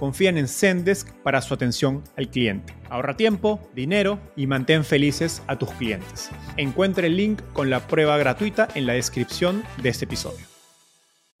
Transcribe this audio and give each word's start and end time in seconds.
confían 0.00 0.38
en 0.38 0.48
Zendesk 0.48 1.12
para 1.22 1.42
su 1.42 1.52
atención 1.52 2.02
al 2.16 2.30
cliente. 2.30 2.74
Ahorra 2.88 3.18
tiempo, 3.18 3.60
dinero 3.74 4.18
y 4.34 4.46
mantén 4.46 4.82
felices 4.82 5.42
a 5.46 5.58
tus 5.58 5.70
clientes. 5.72 6.30
Encuentre 6.56 7.08
el 7.08 7.18
link 7.18 7.42
con 7.52 7.68
la 7.68 7.86
prueba 7.86 8.16
gratuita 8.16 8.66
en 8.74 8.86
la 8.86 8.94
descripción 8.94 9.62
de 9.82 9.90
este 9.90 10.06
episodio. 10.06 10.46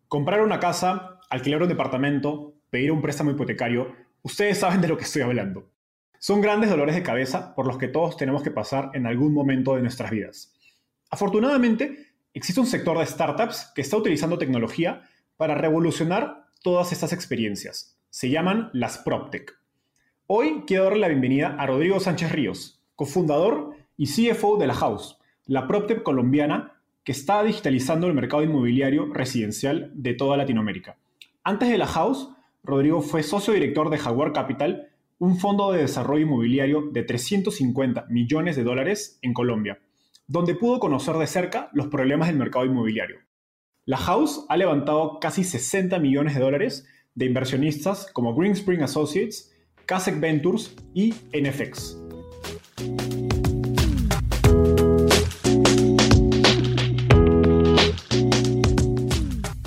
Comprar 0.08 0.42
una 0.42 0.60
casa, 0.60 1.20
alquilar 1.30 1.62
un 1.62 1.70
departamento, 1.70 2.52
pedir 2.68 2.92
un 2.92 3.00
préstamo 3.00 3.30
hipotecario, 3.30 3.96
ustedes 4.20 4.58
saben 4.58 4.82
de 4.82 4.88
lo 4.88 4.98
que 4.98 5.04
estoy 5.04 5.22
hablando. 5.22 5.70
Son 6.18 6.42
grandes 6.42 6.68
dolores 6.68 6.94
de 6.94 7.02
cabeza 7.02 7.54
por 7.54 7.66
los 7.66 7.78
que 7.78 7.88
todos 7.88 8.18
tenemos 8.18 8.42
que 8.42 8.50
pasar 8.50 8.90
en 8.92 9.06
algún 9.06 9.32
momento 9.32 9.74
de 9.74 9.80
nuestras 9.80 10.10
vidas. 10.10 10.52
Afortunadamente, 11.08 12.08
existe 12.34 12.60
un 12.60 12.66
sector 12.66 12.98
de 12.98 13.06
startups 13.06 13.72
que 13.74 13.80
está 13.80 13.96
utilizando 13.96 14.36
tecnología 14.36 15.08
para 15.38 15.54
revolucionar 15.54 16.44
todas 16.62 16.92
estas 16.92 17.14
experiencias 17.14 17.96
se 18.10 18.28
llaman 18.28 18.70
las 18.72 18.98
PropTech. 18.98 19.56
Hoy 20.26 20.64
quiero 20.66 20.84
darle 20.84 20.98
la 20.98 21.08
bienvenida 21.08 21.54
a 21.58 21.66
Rodrigo 21.66 22.00
Sánchez 22.00 22.32
Ríos, 22.32 22.82
cofundador 22.96 23.76
y 23.96 24.06
CFO 24.06 24.58
de 24.58 24.66
la 24.66 24.74
House, 24.74 25.18
la 25.46 25.68
PropTech 25.68 26.02
colombiana 26.02 26.82
que 27.04 27.12
está 27.12 27.42
digitalizando 27.44 28.08
el 28.08 28.14
mercado 28.14 28.42
inmobiliario 28.42 29.12
residencial 29.12 29.92
de 29.94 30.14
toda 30.14 30.36
Latinoamérica. 30.36 30.98
Antes 31.44 31.68
de 31.68 31.78
la 31.78 31.86
House, 31.86 32.30
Rodrigo 32.64 33.00
fue 33.00 33.22
socio 33.22 33.54
director 33.54 33.90
de 33.90 33.98
Jaguar 33.98 34.32
Capital, 34.32 34.88
un 35.18 35.38
fondo 35.38 35.70
de 35.70 35.82
desarrollo 35.82 36.24
inmobiliario 36.24 36.88
de 36.90 37.04
350 37.04 38.06
millones 38.08 38.56
de 38.56 38.64
dólares 38.64 39.20
en 39.22 39.32
Colombia, 39.32 39.78
donde 40.26 40.56
pudo 40.56 40.80
conocer 40.80 41.14
de 41.14 41.28
cerca 41.28 41.70
los 41.72 41.86
problemas 41.86 42.26
del 42.26 42.38
mercado 42.38 42.64
inmobiliario. 42.64 43.18
La 43.84 43.98
House 43.98 44.46
ha 44.48 44.56
levantado 44.56 45.20
casi 45.20 45.44
60 45.44 45.98
millones 46.00 46.34
de 46.34 46.40
dólares 46.40 46.86
de 47.14 47.26
inversionistas 47.26 48.06
como 48.12 48.34
Greenspring 48.34 48.82
Associates, 48.82 49.52
Kasek 49.86 50.20
Ventures 50.20 50.76
y 50.94 51.14
NFX. 51.32 51.98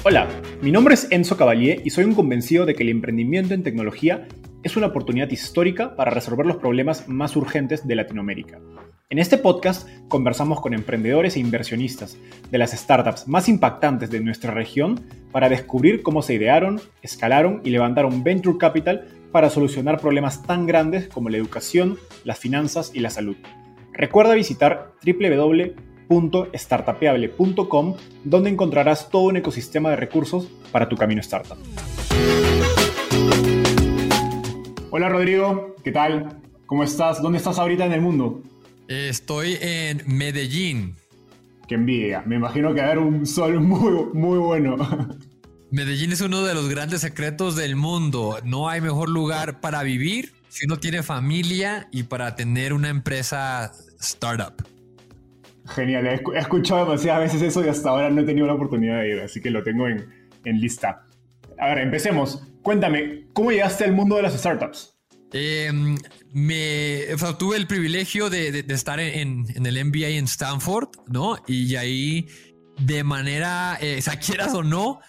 Hola, 0.06 0.28
mi 0.62 0.72
nombre 0.72 0.96
es 0.96 1.08
Enzo 1.12 1.38
Cavalier 1.38 1.82
y 1.86 1.90
soy 1.90 2.04
un 2.04 2.14
convencido 2.14 2.66
de 2.66 2.76
que 2.76 2.84
el 2.84 2.90
emprendimiento 2.90 3.54
en 3.54 3.64
tecnología 3.64 4.28
es 4.64 4.78
una 4.78 4.88
oportunidad 4.88 5.30
histórica 5.30 5.96
para 5.96 6.12
resolver 6.12 6.46
los 6.46 6.58
problemas 6.58 7.08
más 7.08 7.36
urgentes 7.36 7.88
de 7.88 7.96
Latinoamérica. 7.96 8.60
En 9.14 9.20
este 9.20 9.38
podcast 9.38 9.88
conversamos 10.08 10.60
con 10.60 10.74
emprendedores 10.74 11.36
e 11.36 11.40
inversionistas 11.40 12.18
de 12.50 12.58
las 12.58 12.72
startups 12.72 13.28
más 13.28 13.48
impactantes 13.48 14.10
de 14.10 14.20
nuestra 14.22 14.52
región 14.52 15.02
para 15.32 15.50
descubrir 15.50 16.02
cómo 16.02 16.24
se 16.24 16.34
idearon, 16.34 16.82
escalaron 17.04 17.62
y 17.64 17.70
levantaron 17.70 18.24
venture 18.24 18.58
capital 18.58 19.08
para 19.32 19.52
solucionar 19.52 20.00
problemas 20.00 20.42
tan 20.42 20.66
grandes 20.66 21.10
como 21.10 21.30
la 21.30 21.38
educación, 21.38 22.00
las 22.24 22.40
finanzas 22.40 22.90
y 22.96 23.02
la 23.02 23.12
salud. 23.12 23.36
Recuerda 23.92 24.34
visitar 24.34 24.94
www.startapeable.com 25.06 27.96
donde 28.24 28.50
encontrarás 28.50 29.12
todo 29.12 29.26
un 29.26 29.38
ecosistema 29.38 29.92
de 29.92 29.98
recursos 29.98 30.48
para 30.72 30.90
tu 30.90 30.96
camino 30.96 31.22
startup. 31.22 31.60
Hola 34.90 35.08
Rodrigo, 35.08 35.76
¿qué 35.84 35.92
tal? 35.92 36.40
¿Cómo 36.66 36.84
estás? 36.84 37.22
¿Dónde 37.22 37.38
estás 37.38 37.60
ahorita 37.60 37.86
en 37.86 37.92
el 37.92 38.02
mundo? 38.02 38.42
Estoy 38.88 39.58
en 39.62 40.04
Medellín. 40.06 40.96
Qué 41.68 41.76
envidia. 41.76 42.24
Me 42.26 42.36
imagino 42.36 42.74
que 42.74 42.82
va 42.82 42.88
a 42.88 42.92
haber 42.92 43.04
un 43.04 43.26
sol 43.26 43.60
muy, 43.62 44.06
muy 44.14 44.38
bueno. 44.38 44.78
Medellín 45.72 46.12
es 46.12 46.22
uno 46.22 46.44
de 46.44 46.54
los 46.54 46.70
grandes 46.70 47.02
secretos 47.02 47.56
del 47.56 47.76
mundo. 47.76 48.38
No 48.44 48.70
hay 48.70 48.82
mejor 48.82 49.10
lugar 49.10 49.60
para 49.60 49.82
vivir 49.84 50.34
si 50.50 50.66
uno 50.66 50.78
tiene 50.78 51.02
familia 51.02 51.88
y 51.92 52.04
para 52.04 52.36
tener 52.36 52.74
una 52.74 52.90
empresa 52.90 53.72
startup. 54.00 54.54
Genial, 55.66 56.06
he 56.06 56.38
escuchado 56.38 56.86
demasiadas 56.86 57.22
veces 57.22 57.42
eso 57.42 57.66
y 57.66 57.70
hasta 57.70 57.90
ahora 57.90 58.10
no 58.10 58.22
he 58.22 58.26
tenido 58.26 58.46
la 58.46 58.54
oportunidad 58.54 59.00
de 59.00 59.10
ir, 59.10 59.20
así 59.22 59.42
que 59.42 59.50
lo 59.50 59.64
tengo 59.64 59.88
en, 59.88 60.06
en 60.44 60.60
lista. 60.60 61.06
A 61.58 61.68
ver, 61.70 61.80
empecemos. 61.80 62.44
Cuéntame, 62.62 63.28
¿cómo 63.34 63.52
llegaste 63.52 63.86
al 63.86 63.94
mundo 63.94 64.18
de 64.18 64.24
las 64.24 64.34
startups? 64.34 64.93
Em, 65.34 65.98
me, 66.32 67.08
tuve 67.40 67.58
el 67.58 67.66
privilegio 67.68 68.30
de, 68.30 68.66
estar 68.70 69.00
en, 69.00 69.46
el 69.66 69.86
MBA 69.86 70.10
en 70.10 70.26
Stanford, 70.26 70.90
¿no? 71.08 71.38
Y 71.48 71.76
ahí, 71.76 72.28
de 72.80 73.04
manera, 73.04 73.78
eh, 73.82 74.02
sea, 74.04 74.20
quieras 74.20 74.54
o 74.54 74.64
no, 74.64 75.00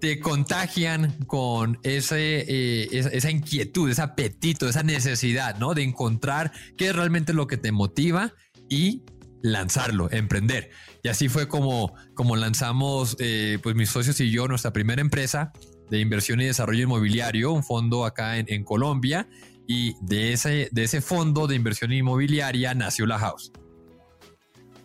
te 0.00 0.18
contagian 0.20 1.12
con 1.26 1.78
ese, 1.82 2.44
eh, 2.48 2.88
esa, 2.92 3.30
inquietud, 3.30 3.90
ese 3.90 4.02
apetito, 4.02 4.68
esa 4.68 4.82
necesidad, 4.82 5.58
¿no? 5.58 5.74
De 5.74 5.82
encontrar 5.82 6.52
qué 6.76 6.88
es 6.88 6.96
realmente 6.96 7.32
lo 7.32 7.46
que 7.46 7.56
te 7.56 7.72
motiva 7.72 8.32
y 8.68 9.02
lanzarlo, 9.42 10.10
emprender. 10.10 10.70
Y 11.02 11.08
así 11.08 11.28
fue 11.28 11.48
como, 11.48 11.94
como 12.14 12.36
lanzamos, 12.36 13.16
eh, 13.20 13.58
pues 13.62 13.76
mis 13.76 13.90
socios 13.90 14.20
y 14.20 14.30
yo, 14.30 14.48
nuestra 14.48 14.72
primera 14.72 15.00
empresa 15.00 15.52
de 15.90 16.00
inversión 16.00 16.40
y 16.40 16.44
desarrollo 16.44 16.82
inmobiliario, 16.82 17.52
un 17.52 17.62
fondo 17.62 18.04
acá 18.04 18.38
en, 18.38 18.64
Colombia, 18.64 19.28
y 19.66 19.94
de 20.00 20.32
ese, 20.32 20.68
de 20.70 20.84
ese 20.84 21.00
fondo 21.00 21.46
de 21.46 21.54
inversión 21.54 21.92
inmobiliaria 21.92 22.74
nació 22.74 23.06
la 23.06 23.18
House. 23.18 23.52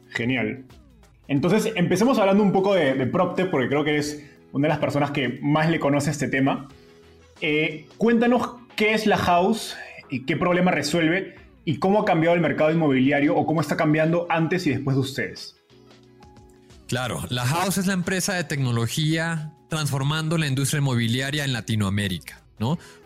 Genial. 0.09 0.65
Entonces, 1.27 1.71
empecemos 1.75 2.19
hablando 2.19 2.43
un 2.43 2.51
poco 2.51 2.75
de, 2.75 2.93
de 2.93 3.05
PropTech, 3.05 3.49
porque 3.49 3.69
creo 3.69 3.83
que 3.83 3.91
eres 3.91 4.23
una 4.51 4.67
de 4.67 4.69
las 4.69 4.79
personas 4.79 5.11
que 5.11 5.39
más 5.41 5.69
le 5.69 5.79
conoce 5.79 6.11
este 6.11 6.27
tema. 6.27 6.67
Eh, 7.39 7.87
cuéntanos 7.97 8.55
qué 8.75 8.93
es 8.93 9.05
la 9.05 9.17
House 9.17 9.75
y 10.09 10.25
qué 10.25 10.35
problema 10.35 10.71
resuelve 10.71 11.35
y 11.63 11.77
cómo 11.77 12.01
ha 12.01 12.05
cambiado 12.05 12.35
el 12.35 12.41
mercado 12.41 12.71
inmobiliario 12.71 13.35
o 13.35 13.45
cómo 13.45 13.61
está 13.61 13.77
cambiando 13.77 14.27
antes 14.29 14.65
y 14.67 14.71
después 14.71 14.95
de 14.95 15.01
ustedes. 15.01 15.55
Claro, 16.87 17.23
la 17.29 17.45
House 17.45 17.77
es 17.77 17.87
la 17.87 17.93
empresa 17.93 18.33
de 18.33 18.43
tecnología 18.43 19.53
transformando 19.69 20.37
la 20.37 20.47
industria 20.47 20.79
inmobiliaria 20.79 21.45
en 21.45 21.53
Latinoamérica. 21.53 22.40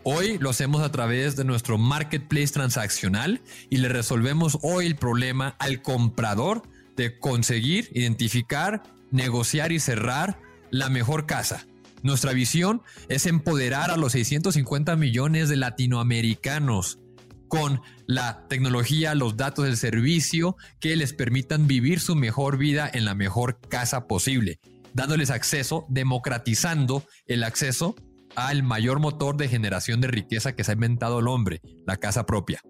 Hoy 0.04 0.38
lo 0.40 0.50
hacemos 0.50 0.82
a 0.82 0.92
través 0.92 1.36
de 1.36 1.44
nuestro 1.44 1.78
marketplace 1.78 2.48
transaccional 2.48 3.42
y 3.70 3.78
le 3.78 3.90
resolvemos 3.90 4.58
hoy 4.62 4.86
el 4.86 4.96
problema 4.96 5.56
al 5.60 5.82
comprador 5.82 6.64
de 6.96 7.18
conseguir, 7.20 7.90
identificar, 7.94 8.84
negociar 9.12 9.72
y 9.72 9.80
cerrar 9.80 10.40
la 10.72 10.90
mejor 10.90 11.26
casa. 11.26 11.66
Nuestra 12.04 12.34
visión 12.34 12.82
es 13.10 13.26
empoderar 13.26 13.92
a 13.92 13.98
los 13.98 14.12
650 14.12 14.96
millones 14.96 15.50
de 15.50 15.56
latinoamericanos 15.56 17.00
con 17.48 17.82
la 18.08 18.48
tecnología, 18.48 19.16
los 19.16 19.38
datos, 19.38 19.66
del 19.66 19.78
servicio 19.78 20.58
que 20.80 20.96
les 20.96 21.14
permitan 21.14 21.68
vivir 21.68 22.00
su 22.00 22.16
mejor 22.16 22.58
vida 22.58 22.90
en 22.92 23.06
la 23.06 23.16
mejor 23.16 23.60
casa 23.70 24.08
posible 24.08 24.60
dándoles 24.96 25.30
acceso, 25.30 25.86
democratizando 25.90 27.04
el 27.28 27.44
acceso 27.44 27.96
al 28.36 28.64
mayor 28.64 29.00
motor 29.00 29.38
de 29.38 29.48
generación 29.48 30.02
de 30.02 30.08
riqueza 30.08 30.56
que 30.56 30.64
se 30.64 30.72
ha 30.72 30.76
inventado 30.76 31.20
el 31.20 31.28
hombre, 31.28 31.62
la 31.86 31.98
casa 31.98 32.26
propia. 32.26 32.62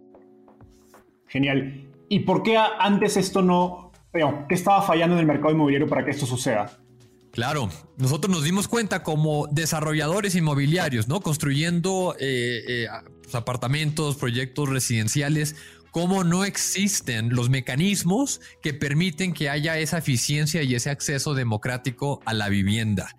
Genial. 1.28 1.92
¿Y 2.10 2.20
por 2.22 2.44
qué 2.44 2.58
antes 2.58 3.18
esto 3.18 3.42
no, 3.42 3.92
¿qué 4.14 4.56
estaba 4.56 4.82
fallando 4.82 5.16
en 5.16 5.22
el 5.22 5.26
mercado 5.26 5.52
inmobiliario 5.52 5.88
para 5.88 6.06
que 6.06 6.12
esto 6.12 6.26
suceda? 6.26 6.80
Claro, 7.32 7.70
nosotros 7.98 8.34
nos 8.34 8.46
dimos 8.46 8.70
cuenta 8.70 9.04
como 9.04 9.48
desarrolladores 9.48 10.36
inmobiliarios, 10.36 11.10
¿no? 11.10 11.20
Construyendo 11.20 12.16
eh, 12.18 12.64
eh, 12.66 12.88
pues, 13.24 13.36
apartamentos, 13.36 14.16
proyectos 14.16 14.70
residenciales, 14.70 15.58
cómo 15.92 16.24
no 16.24 16.46
existen 16.46 17.36
los 17.36 17.50
mecanismos 17.50 18.40
que 18.62 18.74
permiten 18.74 19.34
que 19.34 19.50
haya 19.50 19.78
esa 19.80 19.98
eficiencia 19.98 20.64
y 20.64 20.76
ese 20.76 20.90
acceso 20.90 21.34
democrático 21.34 22.22
a 22.26 22.34
la 22.34 22.48
vivienda. 22.48 23.16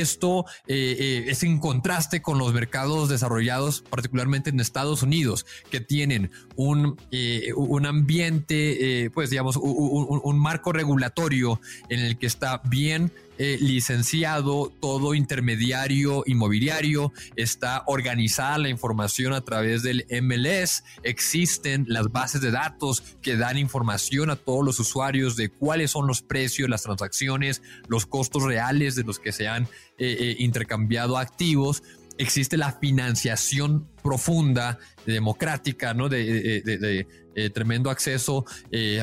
Esto 0.00 0.44
eh, 0.66 0.96
eh, 0.98 1.24
es 1.28 1.42
en 1.42 1.58
contraste 1.58 2.22
con 2.22 2.38
los 2.38 2.52
mercados 2.52 3.08
desarrollados, 3.08 3.82
particularmente 3.82 4.50
en 4.50 4.60
Estados 4.60 5.02
Unidos, 5.02 5.46
que 5.70 5.80
tienen 5.80 6.30
un, 6.56 7.00
eh, 7.10 7.52
un 7.56 7.86
ambiente, 7.86 9.10
pues 9.14 9.30
digamos, 9.30 9.56
un, 9.56 10.38
marco 10.38 10.72
regulatorio 10.72 11.60
en 11.88 12.00
el 12.00 12.18
que 12.18 12.26
está 12.26 12.60
bien 12.64 13.10
licenciado 13.38 14.72
todo 14.80 15.14
intermediario 15.14 16.22
inmobiliario, 16.26 17.12
está 17.36 17.84
organizada 17.86 18.58
la 18.58 18.68
información 18.68 19.32
a 19.32 19.42
través 19.42 19.82
del 19.82 20.06
MLS, 20.22 20.84
existen 21.02 21.84
las 21.88 22.10
bases 22.10 22.40
de 22.40 22.50
datos 22.50 23.02
que 23.22 23.36
dan 23.36 23.58
información 23.58 24.30
a 24.30 24.36
todos 24.36 24.64
los 24.64 24.80
usuarios 24.80 25.36
de 25.36 25.48
cuáles 25.48 25.90
son 25.90 26.06
los 26.06 26.22
precios, 26.22 26.68
las 26.68 26.82
transacciones, 26.82 27.62
los 27.88 28.06
costos 28.06 28.42
reales 28.42 28.94
de 28.94 29.04
los 29.04 29.18
que 29.18 29.32
se 29.32 29.48
han 29.48 29.64
eh, 29.98 30.16
eh, 30.18 30.36
intercambiado 30.38 31.18
activos, 31.18 31.82
existe 32.18 32.56
la 32.56 32.72
financiación 32.72 33.88
profunda, 34.02 34.78
democrática, 35.04 35.94
¿no? 35.94 36.08
De, 36.08 37.06
eh, 37.34 37.50
tremendo 37.50 37.90
acceso 37.90 38.46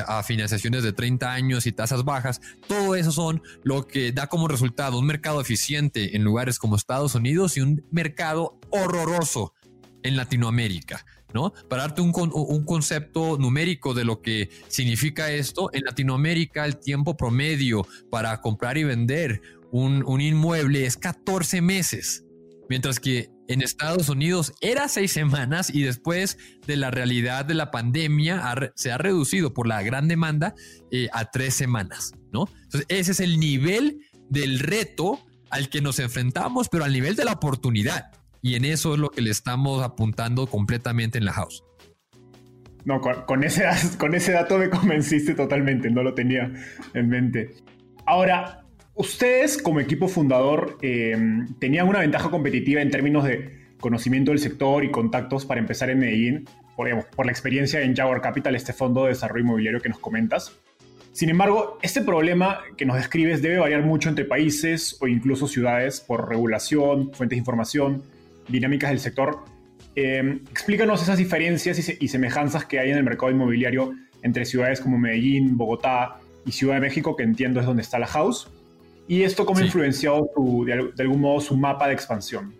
a 0.08 0.22
financiaciones 0.24 0.82
de 0.82 0.92
30 0.92 1.32
años 1.32 1.66
y 1.66 1.72
tasas 1.72 2.04
bajas. 2.04 2.40
Todo 2.66 2.96
eso 2.96 3.12
son 3.12 3.42
lo 3.62 3.86
que 3.86 4.10
da 4.10 4.26
como 4.26 4.48
resultado 4.48 4.98
un 4.98 5.06
mercado 5.06 5.40
eficiente 5.40 6.16
en 6.16 6.24
lugares 6.24 6.58
como 6.58 6.74
Estados 6.74 7.14
Unidos 7.14 7.56
y 7.56 7.60
un 7.60 7.86
mercado 7.92 8.58
horroroso 8.70 9.54
en 10.02 10.16
Latinoamérica. 10.16 11.04
¿No? 11.32 11.52
Para 11.68 11.82
darte 11.82 12.00
un, 12.00 12.12
un, 12.32 12.64
concepto 12.64 13.36
numérico 13.38 13.92
de 13.92 14.04
lo 14.04 14.22
que 14.22 14.50
significa 14.68 15.32
esto, 15.32 15.68
en 15.72 15.82
Latinoamérica 15.82 16.64
el 16.64 16.78
tiempo 16.78 17.16
promedio 17.16 17.84
para 18.08 18.40
comprar 18.40 18.78
y 18.78 18.84
vender 18.84 19.40
un, 19.74 20.20
inmueble 20.20 20.86
es 20.86 20.96
14 20.96 21.60
meses, 21.60 22.23
mientras 22.68 23.00
que 23.00 23.30
en 23.48 23.62
Estados 23.62 24.08
Unidos 24.08 24.54
era 24.60 24.88
seis 24.88 25.12
semanas 25.12 25.74
y 25.74 25.82
después 25.82 26.38
de 26.66 26.76
la 26.76 26.90
realidad 26.90 27.44
de 27.44 27.54
la 27.54 27.70
pandemia 27.70 28.42
se 28.74 28.92
ha 28.92 28.98
reducido 28.98 29.52
por 29.52 29.66
la 29.66 29.82
gran 29.82 30.08
demanda 30.08 30.54
eh, 30.90 31.08
a 31.12 31.30
tres 31.30 31.54
semanas, 31.54 32.12
¿no? 32.32 32.48
Entonces 32.62 32.86
ese 32.88 33.12
es 33.12 33.20
el 33.20 33.38
nivel 33.38 34.00
del 34.30 34.58
reto 34.58 35.20
al 35.50 35.68
que 35.68 35.80
nos 35.80 35.98
enfrentamos, 35.98 36.68
pero 36.68 36.84
al 36.84 36.92
nivel 36.92 37.16
de 37.16 37.24
la 37.24 37.32
oportunidad. 37.32 38.10
Y 38.42 38.56
en 38.56 38.64
eso 38.64 38.94
es 38.94 39.00
lo 39.00 39.10
que 39.10 39.22
le 39.22 39.30
estamos 39.30 39.82
apuntando 39.82 40.46
completamente 40.46 41.18
en 41.18 41.24
la 41.24 41.32
house. 41.32 41.64
No, 42.84 43.00
con, 43.00 43.44
ese, 43.44 43.64
con 43.98 44.14
ese 44.14 44.32
dato 44.32 44.58
me 44.58 44.68
convenciste 44.68 45.34
totalmente, 45.34 45.90
no 45.90 46.02
lo 46.02 46.14
tenía 46.14 46.52
en 46.92 47.08
mente. 47.08 47.54
Ahora, 48.06 48.63
Ustedes 48.96 49.60
como 49.60 49.80
equipo 49.80 50.06
fundador 50.06 50.78
eh, 50.80 51.16
tenían 51.58 51.88
una 51.88 51.98
ventaja 51.98 52.30
competitiva 52.30 52.80
en 52.80 52.90
términos 52.90 53.24
de 53.24 53.74
conocimiento 53.80 54.30
del 54.30 54.38
sector 54.38 54.84
y 54.84 54.92
contactos 54.92 55.44
para 55.44 55.60
empezar 55.60 55.90
en 55.90 55.98
Medellín, 55.98 56.48
por, 56.76 56.88
la 57.26 57.32
experiencia 57.32 57.80
en 57.82 57.96
Jaguar 57.96 58.20
Capital, 58.20 58.54
este 58.54 58.72
fondo 58.72 59.04
de 59.04 59.10
desarrollo 59.10 59.42
inmobiliario 59.42 59.80
que 59.80 59.88
nos 59.88 59.98
comentas. 59.98 60.56
Sin 61.12 61.28
embargo, 61.28 61.78
este 61.82 62.02
problema 62.02 62.60
que 62.76 62.86
nos 62.86 62.96
describes 62.96 63.42
debe 63.42 63.58
variar 63.58 63.82
mucho 63.82 64.08
entre 64.08 64.24
países 64.24 64.96
o 65.00 65.08
incluso 65.08 65.48
ciudades 65.48 66.00
por 66.00 66.28
regulación, 66.28 67.12
fuentes 67.12 67.36
de 67.36 67.40
información, 67.40 68.02
dinámicas 68.48 68.90
del 68.90 69.00
sector. 69.00 69.44
Eh, 69.96 70.40
explícanos 70.50 71.02
esas 71.02 71.18
diferencias 71.18 71.88
y, 71.88 72.04
y 72.04 72.08
semejanzas 72.08 72.64
que 72.64 72.78
hay 72.78 72.90
en 72.90 72.98
el 72.98 73.04
mercado 73.04 73.32
inmobiliario 73.32 73.92
entre 74.22 74.44
ciudades 74.44 74.80
como 74.80 74.98
Medellín, 74.98 75.56
Bogotá 75.56 76.20
y 76.46 76.52
Ciudad 76.52 76.74
de 76.74 76.80
México, 76.80 77.16
que 77.16 77.24
entiendo 77.24 77.58
es 77.58 77.66
donde 77.66 77.82
está 77.82 77.98
la 77.98 78.06
house 78.06 78.48
¿Y 79.06 79.22
esto 79.22 79.44
cómo 79.44 79.60
ha 79.60 79.64
influenciado 79.64 80.30
de, 80.64 81.02
algún 81.02 81.20
modo 81.20 81.40
su 81.40 81.56
mapa 81.56 81.88
de 81.88 81.94
expansión? 81.94 82.54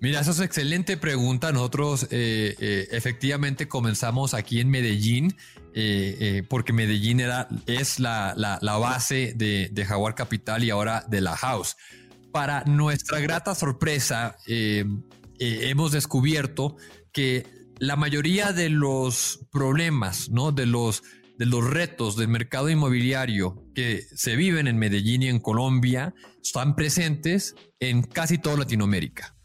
Mira, 0.00 0.20
esa 0.20 0.30
es 0.30 0.36
una 0.36 0.46
excelente 0.46 0.96
pregunta. 0.96 1.50
Nosotros 1.52 2.04
eh, 2.10 2.54
eh, 2.58 2.88
efectivamente 2.92 3.66
comenzamos 3.66 4.34
aquí 4.34 4.60
en 4.60 4.68
Medellín, 4.70 5.34
eh, 5.74 6.42
porque 6.48 6.72
Medellín 6.72 7.20
era, 7.20 7.48
es 7.66 7.98
la, 7.98 8.34
base 8.62 9.32
de, 9.34 9.70
de, 9.72 9.84
Jaguar 9.84 10.14
Capital 10.14 10.62
y 10.62 10.70
ahora 10.70 11.04
de 11.08 11.20
la 11.20 11.36
House. 11.36 11.76
Para 12.30 12.62
nuestra 12.64 13.18
grata 13.20 13.54
sorpresa, 13.54 14.36
hemos 15.38 15.92
descubierto 15.92 16.76
que 17.10 17.46
la 17.78 17.96
mayoría 17.96 18.52
de 18.52 18.68
los 18.68 19.46
problemas, 19.50 20.28
¿no? 20.30 20.52
De 20.52 20.66
los 20.66 21.02
de 21.38 21.46
los 21.46 21.64
retos 21.64 22.16
del 22.16 22.28
mercado 22.28 22.68
inmobiliario 22.68 23.64
que 23.74 24.02
se 24.14 24.36
viven 24.36 24.66
en 24.66 24.76
Medellín 24.76 25.22
y 25.22 25.28
en 25.28 25.38
Colombia 25.38 26.14
están 26.42 26.74
presentes 26.74 27.54
en 27.78 28.02
casi 28.02 28.38
toda 28.38 28.58
Latinoamérica. 28.58 29.36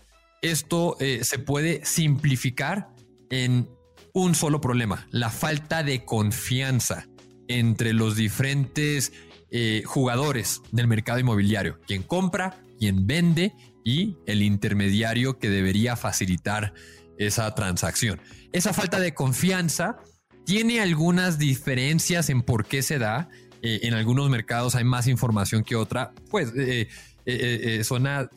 Esto 0.42 0.98
eh, 1.00 1.22
se 1.24 1.40
puede 1.40 1.86
simplificar 1.86 2.90
en 3.30 3.70
un 4.14 4.36
solo 4.36 4.60
problema, 4.60 5.08
la 5.12 5.30
falta 5.30 5.84
de 5.84 6.04
confianza 6.04 7.08
entre 7.48 7.94
los 7.94 8.16
diferentes 8.16 9.14
eh, 9.52 9.84
jugadores 9.86 10.62
del 10.72 10.88
mercado 10.88 11.20
inmobiliario, 11.20 11.80
quien 11.86 12.04
compra, 12.04 12.58
quien 12.80 13.06
vende 13.06 13.54
y 13.84 14.18
el 14.26 14.42
intermediario 14.42 15.38
que 15.38 15.50
debería 15.50 15.96
facilitar 15.96 16.74
esa 17.18 17.54
transacción. 17.54 18.20
Esa 18.52 18.74
falta 18.74 19.00
de 19.00 19.14
confianza 19.14 19.98
tiene 20.46 20.82
algunas 20.82 21.38
diferencias 21.38 22.30
en 22.30 22.42
por 22.42 22.66
qué 22.66 22.82
se 22.82 23.00
da. 23.00 23.30
Eh, 23.62 23.82
en 23.84 23.94
algunos 23.94 24.30
mercados 24.30 24.76
hay 24.76 24.84
más 24.84 25.08
información 25.08 25.64
que 25.64 25.76
otra. 25.76 26.14
Pues 26.30 26.54
eh, 26.56 26.90
eh, 27.26 27.84
suena 27.84 28.30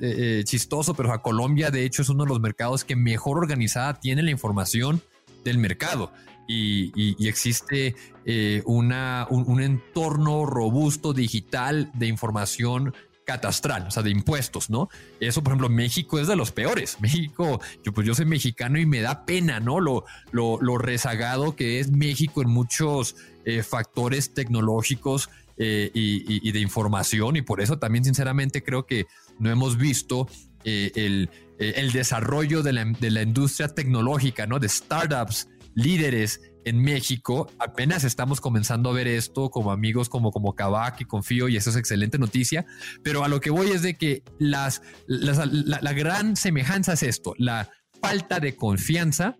chistoso, 0.44 0.94
pero 0.94 1.12
a 1.12 1.22
Colombia 1.22 1.70
de 1.70 1.84
hecho 1.84 2.02
es 2.02 2.08
uno 2.08 2.24
de 2.24 2.28
los 2.28 2.40
mercados 2.40 2.84
que 2.84 2.94
mejor 2.94 3.38
organizada 3.38 3.94
tiene 3.94 4.22
la 4.22 4.30
información 4.30 5.02
del 5.44 5.58
mercado. 5.58 6.12
Y, 6.48 7.26
existe 7.26 7.96
una, 8.64 9.26
un, 9.30 9.60
entorno 9.60 10.46
robusto 10.46 11.12
digital 11.12 11.90
de 11.94 12.06
información 12.06 12.94
catastral, 13.26 13.88
o 13.88 13.90
sea, 13.90 14.02
de 14.02 14.10
impuestos, 14.10 14.70
¿no? 14.70 14.88
Eso, 15.20 15.42
por 15.42 15.52
ejemplo, 15.52 15.68
México 15.68 16.18
es 16.18 16.28
de 16.28 16.36
los 16.36 16.52
peores. 16.52 16.98
México, 17.00 17.60
yo 17.84 17.92
pues 17.92 18.06
yo 18.06 18.14
soy 18.14 18.24
mexicano 18.24 18.78
y 18.78 18.86
me 18.86 19.00
da 19.00 19.26
pena, 19.26 19.60
¿no? 19.60 19.80
Lo, 19.80 20.04
lo, 20.32 20.78
rezagado 20.78 21.56
que 21.56 21.80
es 21.80 21.90
México 21.90 22.40
en 22.40 22.48
muchos 22.48 23.16
eh, 23.44 23.62
factores 23.62 24.32
tecnológicos 24.32 25.28
eh, 25.58 25.90
y, 25.92 26.52
de 26.52 26.60
información 26.60 27.36
y 27.36 27.42
por 27.42 27.60
eso 27.60 27.78
también 27.78 28.04
sinceramente 28.04 28.62
creo 28.62 28.86
que 28.86 29.06
no 29.38 29.50
hemos 29.50 29.78
visto 29.78 30.28
eh, 30.64 30.92
el, 30.94 31.30
el, 31.58 31.92
desarrollo 31.92 32.62
de 32.62 32.74
la, 32.74 32.84
de 32.84 33.10
la 33.10 33.22
industria 33.22 33.68
tecnológica, 33.68 34.46
¿no? 34.46 34.58
De 34.58 34.68
startups 34.68 35.48
líderes 35.74 36.40
en 36.66 36.82
México. 36.82 37.48
Apenas 37.58 38.04
estamos 38.04 38.40
comenzando 38.40 38.90
a 38.90 38.92
ver 38.92 39.06
esto 39.06 39.50
como 39.50 39.70
amigos 39.70 40.10
como, 40.10 40.30
como 40.30 40.54
Kavak 40.54 41.00
y 41.00 41.04
Confío 41.04 41.48
y 41.48 41.56
eso 41.56 41.70
es 41.70 41.76
excelente 41.76 42.18
noticia. 42.18 42.66
Pero 43.02 43.24
a 43.24 43.28
lo 43.28 43.40
que 43.40 43.50
voy 43.50 43.70
es 43.70 43.82
de 43.82 43.96
que 43.96 44.22
las, 44.38 44.82
la, 45.06 45.92
gran 45.92 46.36
semejanza 46.36 46.92
es 46.92 47.02
esto, 47.04 47.34
la 47.38 47.70
falta 48.02 48.40
de 48.40 48.56
confianza 48.56 49.36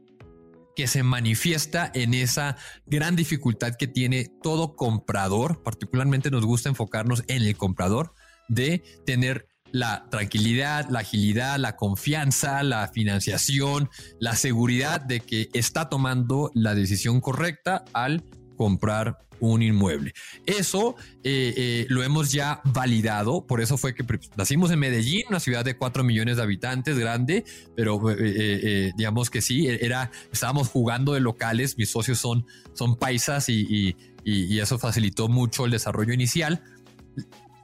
que 0.77 0.87
se 0.87 1.03
manifiesta 1.03 1.91
en 1.95 2.15
esa 2.15 2.57
gran 2.87 3.17
dificultad 3.17 3.75
que 3.77 3.89
tiene 3.89 4.31
todo 4.43 4.77
comprador, 4.77 5.63
particularmente 5.63 6.31
nos 6.31 6.45
gusta 6.45 6.69
enfocarnos 6.69 7.25
en 7.29 7.43
el 7.43 7.57
comprador, 7.57 8.13
de 8.49 8.83
tener 9.05 9.49
la 9.73 10.07
tranquilidad, 10.11 10.89
la 10.91 11.01
agilidad, 11.01 11.59
la 11.59 11.77
confianza, 11.77 12.63
la 12.63 12.89
financiación, 12.89 13.91
la 14.21 14.35
seguridad 14.37 15.01
de 15.01 15.21
que 15.21 15.49
está 15.53 15.89
tomando 15.89 16.51
la 16.55 16.75
decisión 16.75 17.21
correcta 17.21 17.85
al 17.93 18.25
comprar 18.57 19.19
un 19.39 19.63
inmueble. 19.63 20.15
Eso 20.47 20.97
eh, 21.23 21.53
eh, 21.57 21.87
lo 21.89 22.03
hemos 22.03 22.33
ya 22.33 22.61
validado, 22.65 23.47
por 23.47 23.61
eso 23.61 23.77
fue 23.77 23.95
que 23.95 24.05
nacimos 24.37 24.71
en 24.71 24.79
Medellín, 24.79 25.25
una 25.29 25.41
ciudad 25.41 25.65
de 25.65 25.77
4 25.77 26.05
millones 26.05 26.37
de 26.37 26.43
habitantes, 26.43 26.99
grande, 26.99 27.45
pero 27.75 28.01
eh, 28.19 28.93
digamos 28.97 29.31
que 29.31 29.43
sí, 29.43 29.67
era, 29.69 30.11
estábamos 30.33 30.69
jugando 30.69 31.13
de 31.13 31.21
locales, 31.21 31.77
mis 31.77 31.91
socios 31.91 32.19
son, 32.19 32.47
son 32.73 32.97
paisas 32.97 33.49
y, 33.49 33.95
y 34.25 34.59
eso 34.59 34.79
facilitó 34.79 35.29
mucho 35.29 35.67
el 35.67 35.71
desarrollo 35.71 36.13
inicial 36.13 36.63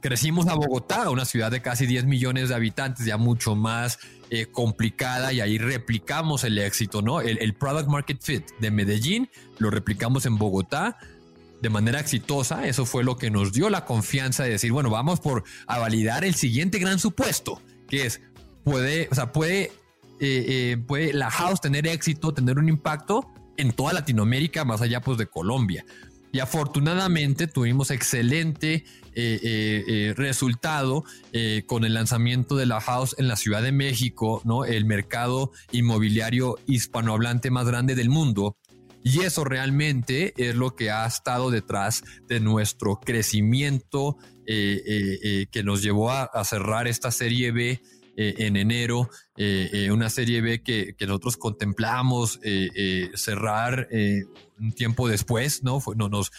Crecimos 0.03 0.47
a 0.47 0.55
Bogotá, 0.55 1.09
una 1.09 1.23
ciudad 1.23 1.49
de 1.49 1.61
casi 1.61 1.85
10 1.85 2.03
millones 2.03 2.49
de 2.49 2.55
habitantes, 2.55 3.05
ya 3.05 3.15
mucho 3.15 3.55
más 3.55 3.99
eh, 4.29 4.47
complicada 4.47 5.31
y 5.31 5.39
ahí 5.39 5.57
replicamos 5.57 6.43
el 6.43 6.57
éxito, 6.57 7.01
¿no? 7.01 7.21
El, 7.21 7.53
product 7.53 7.87
market 7.87 8.21
fit 8.21 8.43
de 8.59 8.69
Medellín 8.69 9.29
lo 9.59 9.69
replicamos 9.69 10.25
en 10.25 10.37
Bogotá. 10.37 10.97
de 11.61 11.69
manera 11.69 12.01
exitosa. 12.01 12.67
Eso 12.67 12.85
fue 12.85 13.05
lo 13.05 13.15
que 13.15 13.31
nos 13.31 13.53
dio 13.53 13.69
la 13.69 13.85
confianza 13.85 14.43
de 14.43 14.49
decir, 14.49 14.73
bueno, 14.73 14.89
vamos 14.89 15.21
por 15.21 15.45
a 15.67 15.79
validar 15.79 16.25
el 16.25 16.35
siguiente 16.35 16.79
gran 16.79 16.99
supuesto, 16.99 17.61
que 17.87 18.05
es, 18.05 18.19
puede, 18.65 19.07
o 19.09 19.15
sea, 19.15 19.31
puede, 19.31 19.61
eh, 19.61 19.71
eh, 20.19 20.77
puede 20.85 21.13
la 21.13 21.31
house 21.31 21.61
tener 21.61 21.87
éxito, 21.87 22.33
tener 22.33 22.59
un 22.59 22.67
impacto 22.67 23.31
en 23.55 23.71
toda 23.71 23.93
Latinoamérica, 23.93 24.65
más 24.65 24.81
allá 24.81 24.99
pues 24.99 25.17
de 25.17 25.27
Colombia. 25.27 25.85
Y 26.33 26.39
afortunadamente 26.39 27.47
tuvimos 27.47 27.91
excelente 27.91 28.83
eh, 29.15 30.13
resultado 30.17 31.05
con 31.67 31.85
el 31.85 31.93
lanzamiento 31.93 32.55
de 32.55 32.65
la 32.65 32.81
house 32.81 33.15
en 33.17 33.29
la 33.29 33.37
Ciudad 33.37 33.61
de 33.61 33.71
México, 33.71 34.41
¿no? 34.43 34.65
El 34.65 34.85
mercado 34.85 35.51
inmobiliario 35.71 36.57
hispanohablante 36.65 37.51
más 37.51 37.67
grande 37.67 37.95
del 37.95 38.09
mundo. 38.09 38.57
Y 39.03 39.19
eso 39.21 39.43
realmente 39.43 40.33
es 40.37 40.55
lo 40.55 40.75
que 40.75 40.89
ha 40.89 41.05
estado 41.05 41.51
detrás 41.51 42.03
de 42.27 42.39
nuestro 42.39 42.99
crecimiento 42.99 44.17
eh, 44.47 44.81
eh, 44.85 45.19
eh, 45.23 45.45
que 45.51 45.63
nos 45.63 45.81
llevó 45.81 46.11
a, 46.11 46.43
cerrar 46.45 46.87
esta 46.87 47.11
serie 47.11 47.51
B 47.51 47.81
en 48.15 48.57
enero, 48.57 49.09
una 49.91 50.09
serie 50.09 50.41
B 50.41 50.61
que, 50.61 50.95
nosotros 51.01 51.37
contemplamos 51.37 52.39
cerrar 53.15 53.87
un 54.59 54.71
tiempo 54.73 55.07
después, 55.07 55.63
¿no? 55.63 55.79
Fue, 55.79 55.95
no, 55.95 56.09
nos, 56.09 56.31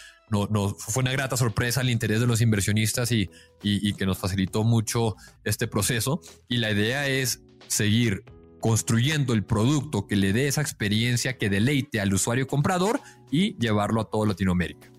fue 0.77 1.01
una 1.01 1.11
grata 1.11 1.37
sorpresa 1.37 1.81
el 1.81 1.89
interés 1.89 2.19
de 2.19 2.27
los 2.27 2.41
inversionistas 2.41 3.11
y, 3.11 3.29
y 3.61 3.93
que 3.93 4.05
nos 4.05 4.17
facilitó 4.17 4.63
mucho 4.63 5.15
este 5.43 5.67
proceso. 5.67 6.21
Y 6.47 6.57
la 6.57 6.71
idea 6.71 7.07
es 7.07 7.43
seguir 7.67 8.23
construyendo 8.65 9.33
el 9.33 9.43
producto 9.43 10.07
que 10.07 10.15
le 10.15 10.33
dé 10.33 10.47
esa 10.47 10.61
experiencia 10.61 11.37
que 11.37 11.51
deleite 11.51 12.01
al 12.01 12.11
usuario 12.11 12.47
comprador 12.47 12.99
y 13.29 13.55
llevarlo 13.59 14.01
a 14.01 14.09
toda 14.09 14.25
Latinoamérica. 14.25 14.91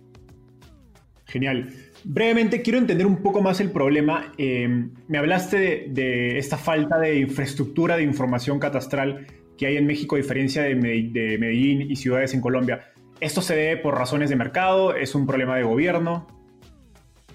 Genial. 1.26 1.74
Brevemente 2.08 2.62
quiero 2.62 2.78
entender 2.78 3.04
un 3.04 3.20
poco 3.20 3.42
más 3.42 3.58
el 3.58 3.72
problema. 3.72 4.32
Eh, 4.38 4.68
me 5.08 5.18
hablaste 5.18 5.88
de, 5.88 6.38
esta 6.38 6.56
falta 6.56 7.00
de 7.00 7.18
infraestructura 7.18 7.96
de 7.96 8.04
información 8.04 8.60
catastral 8.60 9.26
que 9.58 9.66
hay 9.66 9.76
en 9.76 9.88
México 9.88 10.14
a 10.14 10.18
diferencia 10.18 10.62
de 10.62 10.76
Medellín 10.76 11.90
y 11.90 11.96
ciudades 11.96 12.32
en 12.32 12.40
Colombia. 12.40 12.92
¿Esto 13.18 13.42
se 13.42 13.56
debe 13.56 13.78
por 13.78 13.96
razones 13.98 14.30
de 14.30 14.36
mercado? 14.36 14.94
¿Es 14.94 15.16
un 15.16 15.26
problema 15.26 15.56
de 15.56 15.64
gobierno? 15.64 16.28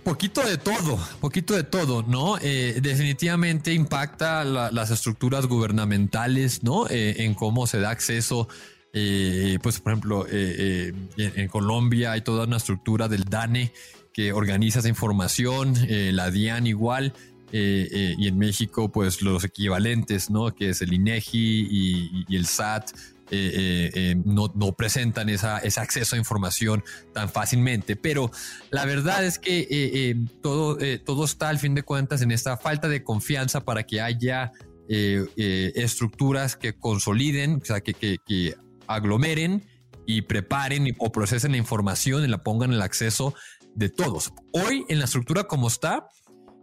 Poquito 0.06 0.42
de 0.42 0.58
todo, 0.58 0.98
poquito 1.20 1.54
de 1.54 1.64
todo, 1.64 2.04
¿no? 2.04 2.38
Eh, 2.42 2.80
definitivamente 2.82 3.74
impacta 3.74 4.46
las 4.46 4.90
estructuras 4.90 5.48
gubernamentales, 5.48 6.64
¿no? 6.64 6.88
Eh, 6.90 7.26
en 7.26 7.34
cómo 7.34 7.68
se 7.68 7.82
da 7.82 7.90
acceso, 7.90 8.48
eh, 8.94 9.60
pues 9.62 9.82
por 9.82 9.92
ejemplo, 9.92 10.26
en, 10.30 11.48
Colombia 11.50 12.14
hay 12.14 12.22
toda 12.22 12.46
una 12.46 12.56
estructura 12.58 13.10
del 13.10 13.26
DANE 13.26 13.74
que 14.14 14.34
organiza 14.34 14.80
esa 14.80 14.90
información, 14.90 15.74
la 15.88 16.32
DIAN 16.32 16.68
igual, 16.68 17.14
y 17.52 18.28
en 18.28 18.38
México 18.38 18.92
pues 18.92 19.22
los 19.22 19.44
equivalentes, 19.44 20.30
¿no? 20.30 20.54
Que 20.54 20.70
es 20.70 20.82
el 20.82 20.94
INEGI 20.94 22.26
y 22.28 22.36
el 22.36 22.46
SAT, 22.46 22.92
eh, 23.34 23.52
eh, 23.56 23.92
eh, 23.96 24.16
no, 24.26 24.50
presentan 24.74 25.30
esa, 25.30 25.60
ese 25.60 25.80
acceso 25.80 26.16
a 26.16 26.20
información 26.20 26.84
tan 27.14 27.30
fácilmente. 27.30 27.96
Pero 27.96 28.30
la 28.72 28.86
verdad 28.86 29.24
es 29.24 29.40
que 29.40 30.18
todo, 30.42 30.78
todo 31.06 31.24
está 31.24 31.48
al 31.48 31.58
fin 31.58 31.74
de 31.74 31.84
cuentas 31.84 32.22
en 32.22 32.32
esta 32.32 32.58
falta 32.58 32.90
de 32.90 33.04
confianza 33.04 33.62
para 33.62 33.84
que 33.84 34.02
haya 34.02 34.52
estructuras 34.88 36.58
que 36.58 36.74
consoliden, 36.74 37.62
o 37.62 37.66
sea, 37.66 37.80
que, 37.80 37.94
que, 37.94 38.56
aglomeren 38.88 39.64
y 40.06 40.24
preparen 40.24 40.94
o 40.98 41.14
procesen 41.14 41.52
la 41.52 41.58
información 41.58 42.26
y 42.26 42.28
la 42.28 42.44
pongan 42.44 42.72
en 42.72 42.76
el 42.76 42.82
acceso 42.82 43.34
de 43.76 43.90
todos. 43.90 44.34
Hoy 44.54 44.86
en 44.90 45.00
la 45.00 45.06
estructura 45.06 45.46
como 45.46 45.68
está, 45.68 46.08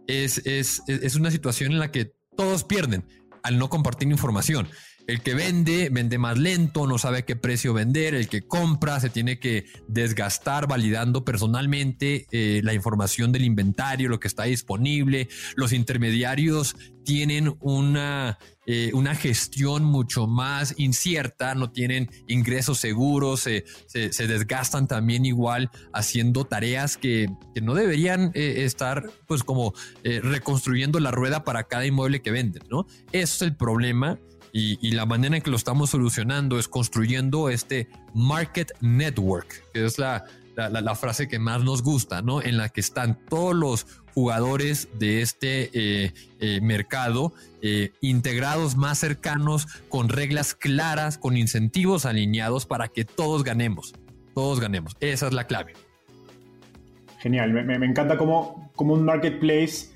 es, 0.07 0.39
es, 0.45 0.81
es 0.87 1.15
una 1.15 1.31
situación 1.31 1.71
en 1.71 1.79
la 1.79 1.91
que 1.91 2.13
todos 2.35 2.63
pierden 2.63 3.05
al 3.43 3.57
no 3.57 3.69
compartir 3.69 4.09
información. 4.09 4.67
El 5.09 5.21
que 5.21 5.33
vende, 5.33 5.89
vende 5.91 6.19
más 6.19 6.37
lento, 6.37 6.85
no 6.85 6.99
sabe 6.99 7.25
qué 7.25 7.35
precio 7.35 7.73
vender. 7.73 8.13
El 8.13 8.29
que 8.29 8.43
compra 8.43 8.99
se 8.99 9.09
tiene 9.09 9.39
que 9.39 9.65
desgastar 9.87 10.67
validando 10.67 11.25
personalmente 11.25 12.27
eh, 12.29 12.61
la 12.63 12.75
información 12.75 13.31
del 13.31 13.43
inventario, 13.43 14.07
lo 14.07 14.19
que 14.19 14.27
está 14.27 14.43
disponible. 14.43 15.27
Los 15.55 15.73
intermediarios 15.73 16.75
tienen 17.05 17.55
una, 17.59 18.37
eh, 18.67 18.91
una 18.93 19.15
gestión 19.15 19.83
mucho 19.83 20.27
más 20.27 20.75
incierta, 20.77 21.55
no 21.55 21.71
tienen 21.71 22.11
ingresos 22.27 22.77
seguros, 22.77 23.39
se, 23.39 23.63
desgastan 24.27 24.87
también 24.87 25.25
igual 25.25 25.71
haciendo 25.91 26.45
tareas 26.45 26.97
que, 26.97 27.29
no 27.59 27.73
deberían 27.73 28.29
eh, 28.35 28.63
estar 28.63 29.09
pues 29.27 29.43
como 29.43 29.73
reconstruyendo 30.03 30.99
la 30.99 31.09
rueda 31.09 31.43
para 31.43 31.63
cada 31.63 31.87
inmueble 31.87 32.21
que 32.21 32.29
venden, 32.29 32.61
¿no? 32.69 32.85
Eso 33.11 33.35
es 33.37 33.41
el 33.41 33.55
problema 33.55 34.19
y, 34.51 34.91
la 34.91 35.05
manera 35.05 35.37
en 35.37 35.41
que 35.41 35.51
lo 35.51 35.57
estamos 35.57 35.91
solucionando 35.91 36.59
es 36.59 36.67
construyendo 36.67 37.49
este 37.49 37.87
market 38.13 38.71
network, 38.81 39.63
que 39.73 39.85
es 39.85 39.99
la, 39.99 40.25
la, 40.55 40.95
frase 40.95 41.27
que 41.27 41.39
más 41.39 41.63
nos 41.63 41.83
gusta, 41.83 42.21
¿no? 42.21 42.41
En 42.41 42.57
la 42.57 42.69
que 42.69 42.81
están 42.81 43.17
todos 43.29 43.55
los 43.55 43.85
jugadores 44.13 44.89
de 44.99 45.21
este 45.21 45.69
eh, 45.73 46.13
eh, 46.39 46.59
mercado 46.61 47.33
eh, 47.61 47.91
integrados 48.01 48.75
más 48.75 48.99
cercanos, 48.99 49.67
con 49.87 50.09
reglas 50.09 50.53
claras, 50.53 51.17
con 51.17 51.37
incentivos 51.37 52.05
alineados 52.05 52.65
para 52.65 52.87
que 52.89 53.05
todos 53.05 53.43
ganemos, 53.43 53.93
todos 54.33 54.59
ganemos. 54.59 54.97
Esa 54.99 55.27
es 55.27 55.33
la 55.33 55.45
clave. 55.45 55.73
Genial, 57.19 57.51
me, 57.51 57.77
me 57.77 57.85
encanta 57.85 58.17
cómo, 58.17 58.71
cómo, 58.75 58.93
un 58.93 59.03
marketplace 59.03 59.89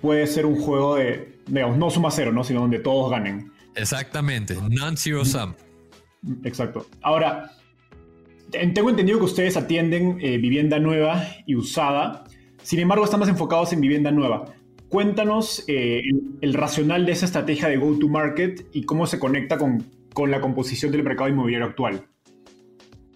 puede 0.00 0.26
ser 0.26 0.46
un 0.46 0.60
juego 0.60 0.96
de, 0.96 1.40
digamos, 1.46 1.76
no 1.76 1.90
suma 1.90 2.10
cero, 2.10 2.32
¿no? 2.32 2.44
sino 2.44 2.60
donde 2.60 2.78
todos 2.78 3.10
ganen. 3.10 3.49
Exactamente, 3.74 4.56
non-zero 4.68 5.24
sum. 5.24 5.54
Exacto. 6.44 6.86
Ahora, 7.02 7.52
tengo 8.50 8.90
entendido 8.90 9.18
que 9.18 9.24
ustedes 9.24 9.56
atienden 9.56 10.18
eh, 10.20 10.38
vivienda 10.38 10.78
nueva 10.78 11.24
y 11.46 11.54
usada, 11.54 12.24
sin 12.62 12.80
embargo 12.80 13.04
están 13.04 13.20
más 13.20 13.28
enfocados 13.28 13.72
en 13.72 13.80
vivienda 13.80 14.10
nueva. 14.10 14.44
Cuéntanos 14.88 15.64
eh, 15.68 16.02
el, 16.40 16.54
racional 16.54 17.06
de 17.06 17.12
esa 17.12 17.26
estrategia 17.26 17.68
de 17.68 17.76
go-to-market 17.76 18.66
y 18.72 18.82
cómo 18.82 19.06
se 19.06 19.20
conecta 19.20 19.56
con, 19.56 19.86
con 20.12 20.32
la 20.32 20.40
composición 20.40 20.90
del 20.90 21.04
mercado 21.04 21.28
inmobiliario 21.28 21.68
actual. 21.68 22.08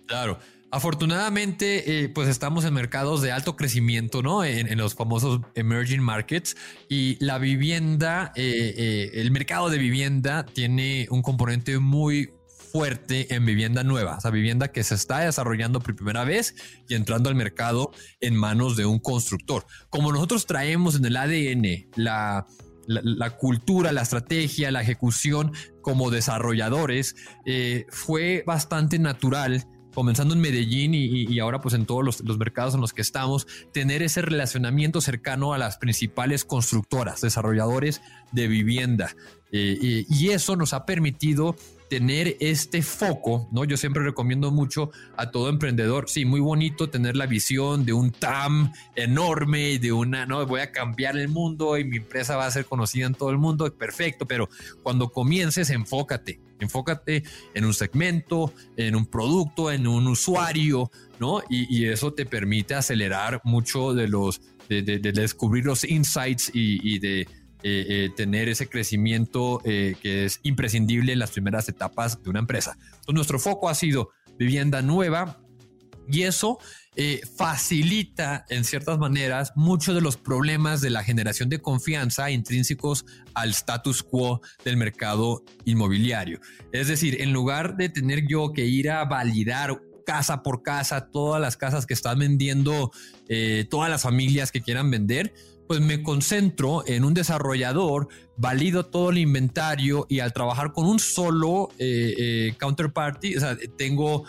Claro. 0.06 0.38
Afortunadamente, 0.74 2.02
eh, 2.02 2.08
pues 2.08 2.28
estamos 2.28 2.64
en 2.64 2.74
mercados 2.74 3.22
de 3.22 3.30
alto 3.30 3.54
crecimiento, 3.54 4.24
¿no? 4.24 4.44
En, 4.44 4.76
los 4.76 4.96
famosos 4.96 5.40
emerging 5.54 6.02
markets 6.02 6.56
y 6.88 7.16
la 7.24 7.38
vivienda, 7.38 8.32
eh, 8.34 8.74
eh, 8.76 9.10
el 9.20 9.30
mercado 9.30 9.70
de 9.70 9.78
vivienda 9.78 10.44
tiene 10.44 11.06
un 11.10 11.22
componente 11.22 11.78
muy 11.78 12.32
fuerte 12.72 13.32
en 13.32 13.46
vivienda 13.46 13.84
nueva, 13.84 14.18
o 14.20 14.30
vivienda 14.32 14.72
que 14.72 14.82
se 14.82 14.96
está 14.96 15.20
desarrollando 15.20 15.78
por 15.78 15.94
primera 15.94 16.24
vez 16.24 16.56
y 16.88 16.94
entrando 16.96 17.28
al 17.28 17.36
mercado 17.36 17.92
en 18.20 18.34
manos 18.34 18.76
de 18.76 18.84
un 18.84 18.98
constructor. 18.98 19.66
Como 19.90 20.10
nosotros 20.10 20.44
traemos 20.44 20.96
en 20.96 21.04
el 21.04 21.16
ADN 21.16 21.86
la, 21.94 22.48
la, 22.88 23.30
cultura, 23.36 23.92
la 23.92 24.02
estrategia, 24.02 24.72
la 24.72 24.82
ejecución 24.82 25.52
como 25.82 26.10
desarrolladores, 26.10 27.14
fue 27.90 28.42
bastante 28.44 28.98
natural 28.98 29.68
comenzando 29.94 30.34
en 30.34 30.40
Medellín 30.40 30.92
y, 30.94 31.38
ahora 31.38 31.60
pues 31.60 31.74
en 31.74 31.86
todos 31.86 32.04
los, 32.04 32.38
mercados 32.38 32.74
en 32.74 32.80
los 32.80 32.92
que 32.92 33.02
estamos, 33.02 33.46
tener 33.72 34.02
ese 34.02 34.22
relacionamiento 34.22 35.00
cercano 35.00 35.54
a 35.54 35.58
las 35.58 35.78
principales 35.78 36.44
constructoras, 36.44 37.20
desarrolladores 37.20 38.02
de 38.32 38.48
vivienda. 38.48 39.14
Eh, 39.52 40.04
y 40.08 40.30
eso 40.30 40.56
nos 40.56 40.72
ha 40.72 40.84
permitido 40.84 41.56
tener 41.88 42.36
este 42.40 42.82
foco, 42.82 43.48
¿no? 43.52 43.64
Yo 43.64 43.76
siempre 43.76 44.02
recomiendo 44.02 44.50
mucho 44.50 44.90
a 45.16 45.30
todo 45.30 45.48
emprendedor, 45.48 46.08
sí, 46.08 46.24
muy 46.24 46.40
bonito 46.40 46.88
tener 46.88 47.16
la 47.16 47.26
visión 47.26 47.84
de 47.84 47.92
un 47.92 48.10
TAM 48.10 48.72
enorme, 48.96 49.78
de 49.78 49.92
una, 49.92 50.26
no, 50.26 50.44
voy 50.46 50.60
a 50.60 50.72
cambiar 50.72 51.16
el 51.16 51.28
mundo 51.28 51.76
y 51.78 51.84
mi 51.84 51.98
empresa 51.98 52.36
va 52.36 52.46
a 52.46 52.50
ser 52.50 52.64
conocida 52.66 53.06
en 53.06 53.14
todo 53.14 53.30
el 53.30 53.38
mundo, 53.38 53.72
perfecto, 53.74 54.26
pero 54.26 54.48
cuando 54.82 55.10
comiences, 55.10 55.70
enfócate, 55.70 56.40
enfócate 56.58 57.22
en 57.54 57.64
un 57.64 57.74
segmento, 57.74 58.52
en 58.76 58.96
un 58.96 59.06
producto, 59.06 59.70
en 59.70 59.86
un 59.86 60.06
usuario, 60.06 60.90
¿no? 61.18 61.42
Y, 61.48 61.84
eso 61.84 62.14
te 62.14 62.24
permite 62.24 62.74
acelerar 62.74 63.40
mucho 63.44 63.92
de 63.92 64.08
los, 64.08 64.40
de, 64.68 64.82
descubrir 64.82 65.66
los 65.66 65.84
insights 65.84 66.50
y 66.54 66.98
de 66.98 67.28
eh, 67.66 67.86
eh, 67.88 68.10
tener 68.14 68.50
ese 68.50 68.68
crecimiento 68.68 69.62
eh, 69.64 69.96
que 70.02 70.26
es 70.26 70.38
imprescindible 70.42 71.14
en 71.14 71.18
las 71.18 71.30
primeras 71.30 71.66
etapas 71.66 72.22
de 72.22 72.28
una 72.28 72.40
empresa. 72.40 72.76
Entonces, 72.76 73.14
nuestro 73.14 73.38
foco 73.38 73.70
ha 73.70 73.74
sido 73.74 74.10
vivienda 74.38 74.82
nueva 74.82 75.40
y 76.06 76.24
eso 76.24 76.58
facilita 77.38 78.44
en 78.50 78.64
ciertas 78.64 78.98
maneras 78.98 79.52
muchos 79.56 79.94
de 79.94 80.02
los 80.02 80.18
problemas 80.18 80.82
de 80.82 80.90
la 80.90 81.02
generación 81.02 81.48
de 81.48 81.62
confianza 81.62 82.30
intrínsecos 82.30 83.06
al 83.32 83.50
status 83.50 84.02
quo 84.02 84.42
del 84.62 84.76
mercado 84.76 85.42
inmobiliario. 85.64 86.40
Es 86.70 86.88
decir, 86.88 87.22
en 87.22 87.32
lugar 87.32 87.78
de 87.78 87.88
tener 87.88 88.26
yo 88.28 88.52
que 88.52 88.66
ir 88.66 88.90
a 88.90 89.06
validar 89.06 89.80
casa 90.04 90.42
por 90.42 90.62
casa, 90.62 91.08
todas 91.10 91.40
las 91.40 91.56
casas 91.56 91.86
que 91.86 91.94
están 91.94 92.18
vendiendo, 92.18 92.92
todas 93.70 93.90
las 93.90 94.02
familias 94.02 94.52
que 94.52 94.60
quieran 94.60 94.90
vender, 94.90 95.32
pues 95.68 95.80
me 95.80 96.02
concentro 96.02 96.84
en 96.86 97.04
un 97.04 97.14
desarrollador, 97.14 98.08
valido 98.36 98.86
todo 98.86 99.10
el 99.10 99.18
inventario 99.18 100.06
y 100.08 100.20
al 100.20 100.32
trabajar 100.32 100.72
con 100.72 100.86
un 100.86 100.98
solo 100.98 101.70
eh, 101.78 102.14
eh, 102.18 102.54
counterparty, 102.58 103.36
o 103.36 103.40
sea, 103.40 103.56
tengo 103.76 104.24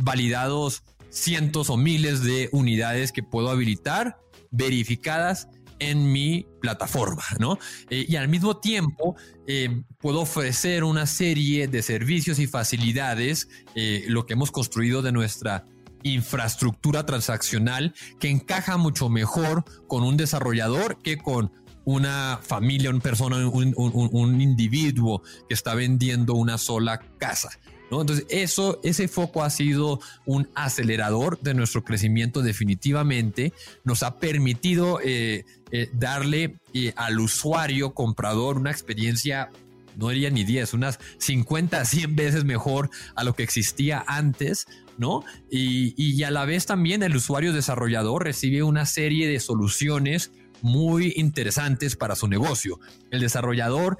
validados 0.00 0.82
cientos 1.10 1.68
o 1.70 1.76
miles 1.76 2.22
de 2.22 2.48
unidades 2.52 3.12
que 3.12 3.22
puedo 3.22 3.50
habilitar, 3.50 4.18
verificadas 4.50 5.48
en 5.82 6.12
mi 6.12 6.46
plataforma, 6.60 7.24
¿no? 7.40 7.58
Eh, 7.90 8.06
y 8.08 8.16
al 8.16 8.28
mismo 8.28 8.58
tiempo 8.58 9.16
eh, 9.46 9.82
puedo 9.98 10.20
ofrecer 10.20 10.84
una 10.84 11.06
serie 11.06 11.66
de 11.66 11.82
servicios 11.82 12.38
y 12.38 12.46
facilidades, 12.46 13.48
eh, 13.74 14.04
lo 14.06 14.24
que 14.24 14.34
hemos 14.34 14.52
construido 14.52 15.02
de 15.02 15.10
nuestra 15.10 15.66
infraestructura 16.02 17.06
transaccional 17.06 17.94
que 18.18 18.30
encaja 18.30 18.76
mucho 18.76 19.08
mejor 19.08 19.64
con 19.86 20.02
un 20.02 20.16
desarrollador 20.16 20.98
que 21.02 21.18
con 21.18 21.52
una 21.84 22.38
familia, 22.42 22.90
una 22.90 23.00
persona, 23.00 23.36
un, 23.48 24.40
individuo 24.40 25.22
que 25.48 25.54
está 25.54 25.74
vendiendo 25.74 26.34
una 26.34 26.58
sola 26.58 27.00
casa. 27.18 27.50
Entonces, 27.90 28.24
eso, 28.30 28.80
ese 28.82 29.06
foco 29.06 29.42
ha 29.42 29.50
sido 29.50 30.00
un 30.24 30.48
acelerador 30.54 31.38
de 31.40 31.52
nuestro 31.52 31.84
crecimiento 31.84 32.40
definitivamente. 32.40 33.52
Nos 33.84 34.02
ha 34.02 34.18
permitido 34.18 34.98
eh, 35.04 35.44
eh, 35.72 35.90
darle 35.92 36.56
eh, 36.72 36.94
al 36.96 37.20
usuario 37.20 37.92
comprador 37.92 38.56
una 38.56 38.70
experiencia 38.70 39.50
no 39.96 40.08
diría 40.08 40.30
ni 40.30 40.44
10, 40.44 40.72
unas 40.74 40.98
50, 41.18 41.84
100 41.84 42.16
veces 42.16 42.44
mejor 42.44 42.90
a 43.14 43.24
lo 43.24 43.34
que 43.34 43.42
existía 43.42 44.02
antes, 44.06 44.66
¿no? 44.98 45.24
Y, 45.50 45.94
y, 45.96 46.22
a 46.22 46.30
la 46.30 46.44
vez 46.44 46.66
también 46.66 47.02
el 47.02 47.16
usuario 47.16 47.52
desarrollador 47.52 48.24
recibe 48.24 48.62
una 48.62 48.86
serie 48.86 49.28
de 49.28 49.40
soluciones 49.40 50.32
muy 50.60 51.12
interesantes 51.16 51.96
para 51.96 52.14
su 52.14 52.28
negocio. 52.28 52.78
El 53.10 53.20
desarrollador 53.20 53.98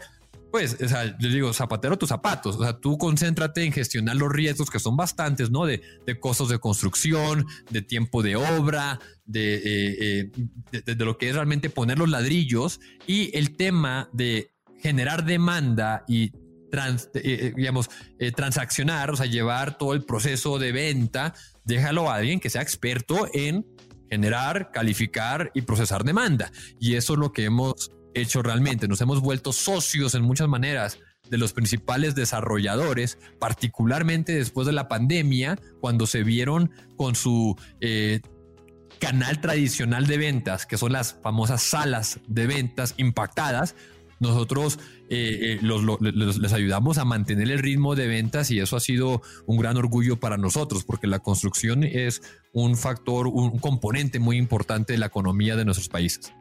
pues, 0.52 0.76
o 0.84 0.86
sea, 0.86 1.18
yo 1.18 1.30
digo, 1.30 1.52
zapatero 1.54 1.96
tus 1.96 2.10
zapatos, 2.10 2.56
o 2.56 2.62
sea, 2.62 2.78
tú 2.78 2.98
concéntrate 2.98 3.64
en 3.64 3.72
gestionar 3.72 4.16
los 4.16 4.30
riesgos 4.30 4.68
que 4.68 4.78
son 4.78 4.98
bastantes, 4.98 5.50
¿no? 5.50 5.64
De, 5.64 5.80
de 6.06 6.20
costos 6.20 6.50
de 6.50 6.58
construcción, 6.58 7.46
de 7.70 7.80
tiempo 7.80 8.22
de 8.22 8.36
obra, 8.36 9.00
de, 9.24 9.54
eh, 9.54 10.30
eh, 10.72 10.82
de, 10.84 11.04
lo 11.06 11.16
que 11.16 11.30
es 11.30 11.34
realmente 11.34 11.70
poner 11.70 11.98
los 11.98 12.10
ladrillos 12.10 12.80
y 13.06 13.34
el 13.36 13.56
tema 13.56 14.10
de 14.12 14.52
generar 14.78 15.24
demanda 15.24 16.04
y 16.06 16.32
eh, 17.14 17.52
digamos, 17.56 17.90
transaccionar, 18.34 19.10
o 19.10 19.16
sea, 19.16 19.26
llevar 19.26 19.78
todo 19.78 19.92
el 19.92 20.04
proceso 20.04 20.58
de 20.58 20.72
venta, 20.72 21.34
déjalo 21.64 22.10
a 22.10 22.16
alguien 22.16 22.40
que 22.40 22.50
sea 22.50 22.62
experto 22.62 23.28
en 23.32 23.66
generar, 24.10 24.70
calificar 24.72 25.50
y 25.54 25.62
procesar 25.62 26.04
demanda. 26.04 26.52
Y 26.78 26.94
eso 26.96 27.14
es 27.14 27.18
lo 27.18 27.32
que 27.32 27.44
hemos 27.44 27.90
hecho 28.14 28.42
realmente. 28.42 28.88
Nos 28.88 29.00
hemos 29.00 29.20
vuelto 29.20 29.52
socios 29.52 30.14
en 30.14 30.22
muchas 30.22 30.48
maneras 30.48 30.98
de 31.30 31.38
los 31.38 31.52
principales 31.52 32.14
desarrolladores, 32.14 33.18
particularmente 33.38 34.34
después 34.34 34.66
de 34.66 34.74
la 34.74 34.88
pandemia, 34.88 35.58
cuando 35.80 36.06
se 36.06 36.24
vieron 36.24 36.70
con 36.96 37.14
su 37.14 37.56
eh, 37.80 38.20
canal 38.98 39.40
tradicional 39.40 40.06
de 40.06 40.18
ventas, 40.18 40.66
que 40.66 40.76
son 40.76 40.92
las 40.92 41.14
famosas 41.22 41.62
salas 41.62 42.20
de 42.28 42.46
ventas 42.46 42.94
impactadas. 42.98 43.74
Nosotros 44.22 44.78
eh, 45.10 45.58
eh, 45.60 46.34
les 46.40 46.52
ayudamos 46.52 46.98
a 46.98 47.04
mantener 47.04 47.50
el 47.50 47.58
ritmo 47.58 47.96
de 47.96 48.06
ventas 48.06 48.52
y 48.52 48.60
eso 48.60 48.76
ha 48.76 48.80
sido 48.80 49.20
un 49.46 49.58
gran 49.58 49.76
orgullo 49.76 50.20
para 50.20 50.36
nosotros 50.36 50.84
porque 50.84 51.08
la 51.08 51.18
construcción 51.18 51.82
es 51.82 52.22
un 52.52 52.76
factor, 52.76 53.26
un 53.26 53.58
componente 53.58 54.20
muy 54.20 54.36
importante 54.36 54.92
de 54.92 55.00
la 55.00 55.06
economía 55.06 55.56
de 55.56 55.64
nuestros 55.64 55.88
países. 55.88 56.32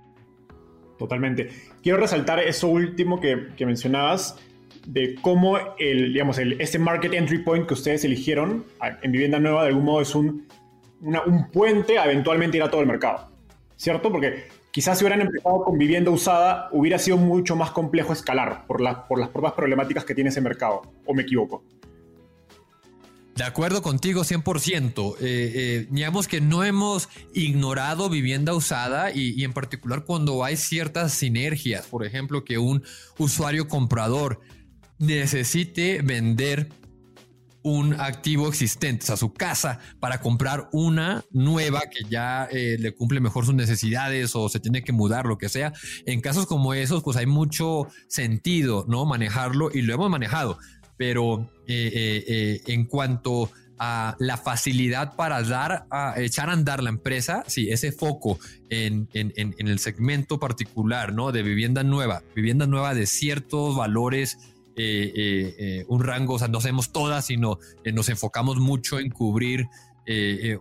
Totalmente. 0.99 1.49
Quiero 1.81 1.97
resaltar 1.97 2.37
eso 2.39 2.67
último 2.67 3.19
que, 3.19 3.47
mencionabas, 3.65 4.37
de 4.85 5.15
cómo 5.19 5.57
el, 5.79 6.13
digamos, 6.13 6.37
este 6.37 6.77
market 6.77 7.15
entry 7.15 7.39
point 7.39 7.65
que 7.65 7.73
ustedes 7.73 8.05
eligieron 8.05 8.63
en 9.01 9.11
Vivienda 9.11 9.39
Nueva 9.39 9.63
de 9.63 9.69
algún 9.69 9.85
modo 9.85 10.01
es 10.01 10.13
un, 10.13 10.47
un 11.01 11.49
puente 11.49 11.97
a 11.97 12.05
eventualmente 12.05 12.57
ir 12.57 12.63
a 12.63 12.69
todo 12.69 12.81
el 12.81 12.87
mercado. 12.87 13.31
¿Cierto? 13.75 14.11
Porque 14.11 14.60
quizás 14.71 14.97
si 14.97 15.03
hubieran 15.03 15.21
empezado 15.21 15.63
con 15.63 15.77
vivienda 15.77 16.11
usada, 16.11 16.69
hubiera 16.71 16.97
sido 16.97 17.17
mucho 17.17 17.55
más 17.55 17.71
complejo 17.71 18.13
escalar 18.13 18.65
por, 18.67 18.81
por 19.07 19.19
las 19.19 19.29
propias 19.29 19.53
problemáticas 19.53 20.05
que 20.05 20.15
tiene 20.15 20.29
ese 20.29 20.41
mercado. 20.41 20.81
¿O 21.05 21.13
me 21.13 21.23
equivoco? 21.23 21.63
De 23.35 23.43
acuerdo 23.45 23.81
contigo 23.81 24.23
100%. 24.23 25.15
Eh, 25.15 25.21
eh, 25.21 25.87
digamos 25.89 26.27
que 26.27 26.41
no 26.41 26.63
hemos 26.63 27.09
ignorado 27.33 28.09
vivienda 28.09 28.53
usada 28.53 29.11
y, 29.11 29.43
en 29.43 29.53
particular 29.53 30.03
cuando 30.03 30.43
hay 30.43 30.57
ciertas 30.57 31.13
sinergias, 31.13 31.87
por 31.87 32.05
ejemplo, 32.05 32.43
que 32.43 32.57
un 32.57 32.83
usuario 33.17 33.67
comprador 33.67 34.41
necesite 34.99 36.01
vender 36.03 36.69
un 37.63 37.93
activo 37.99 38.47
existente, 38.47 39.03
o 39.03 39.07
sea, 39.07 39.17
su 39.17 39.33
casa, 39.33 39.79
para 39.99 40.19
comprar 40.19 40.69
una 40.71 41.23
nueva 41.31 41.81
que 41.91 42.03
ya 42.09 42.47
eh, 42.51 42.77
le 42.79 42.93
cumple 42.93 43.19
mejor 43.19 43.45
sus 43.45 43.55
necesidades 43.55 44.35
o 44.35 44.49
se 44.49 44.59
tiene 44.59 44.83
que 44.83 44.91
mudar, 44.91 45.25
lo 45.25 45.37
que 45.37 45.49
sea. 45.49 45.73
En 46.05 46.21
casos 46.21 46.45
como 46.47 46.73
esos, 46.73 47.03
pues 47.03 47.17
hay 47.17 47.25
mucho 47.25 47.87
sentido, 48.07 48.85
¿no? 48.87 49.05
Manejarlo 49.05 49.69
y 49.73 49.81
lo 49.81 49.93
hemos 49.93 50.09
manejado 50.09 50.57
pero 51.01 51.49
eh, 51.65 52.23
eh, 52.27 52.61
en 52.67 52.85
cuanto 52.85 53.49
a 53.79 54.15
la 54.19 54.37
facilidad 54.37 55.15
para 55.15 55.41
dar, 55.41 55.87
a 55.89 56.13
echar 56.21 56.47
a 56.51 56.53
andar 56.53 56.83
la 56.83 56.91
empresa, 56.91 57.43
sí, 57.47 57.71
ese 57.71 57.91
foco 57.91 58.37
en, 58.69 59.09
el 59.11 59.79
segmento 59.79 60.39
particular, 60.39 61.11
¿no? 61.11 61.31
De 61.31 61.41
vivienda 61.41 61.81
nueva, 61.81 62.21
vivienda 62.35 62.67
nueva 62.67 62.93
de 62.93 63.07
ciertos 63.07 63.75
valores, 63.75 64.37
un 65.87 66.03
rango, 66.03 66.35
o 66.35 66.39
sea, 66.39 66.47
no 66.47 66.57
hacemos 66.57 66.91
todas, 66.91 67.25
sino 67.25 67.59
nos 67.93 68.09
enfocamos 68.09 68.57
mucho 68.57 68.99
en 68.99 69.09
cubrir 69.09 69.67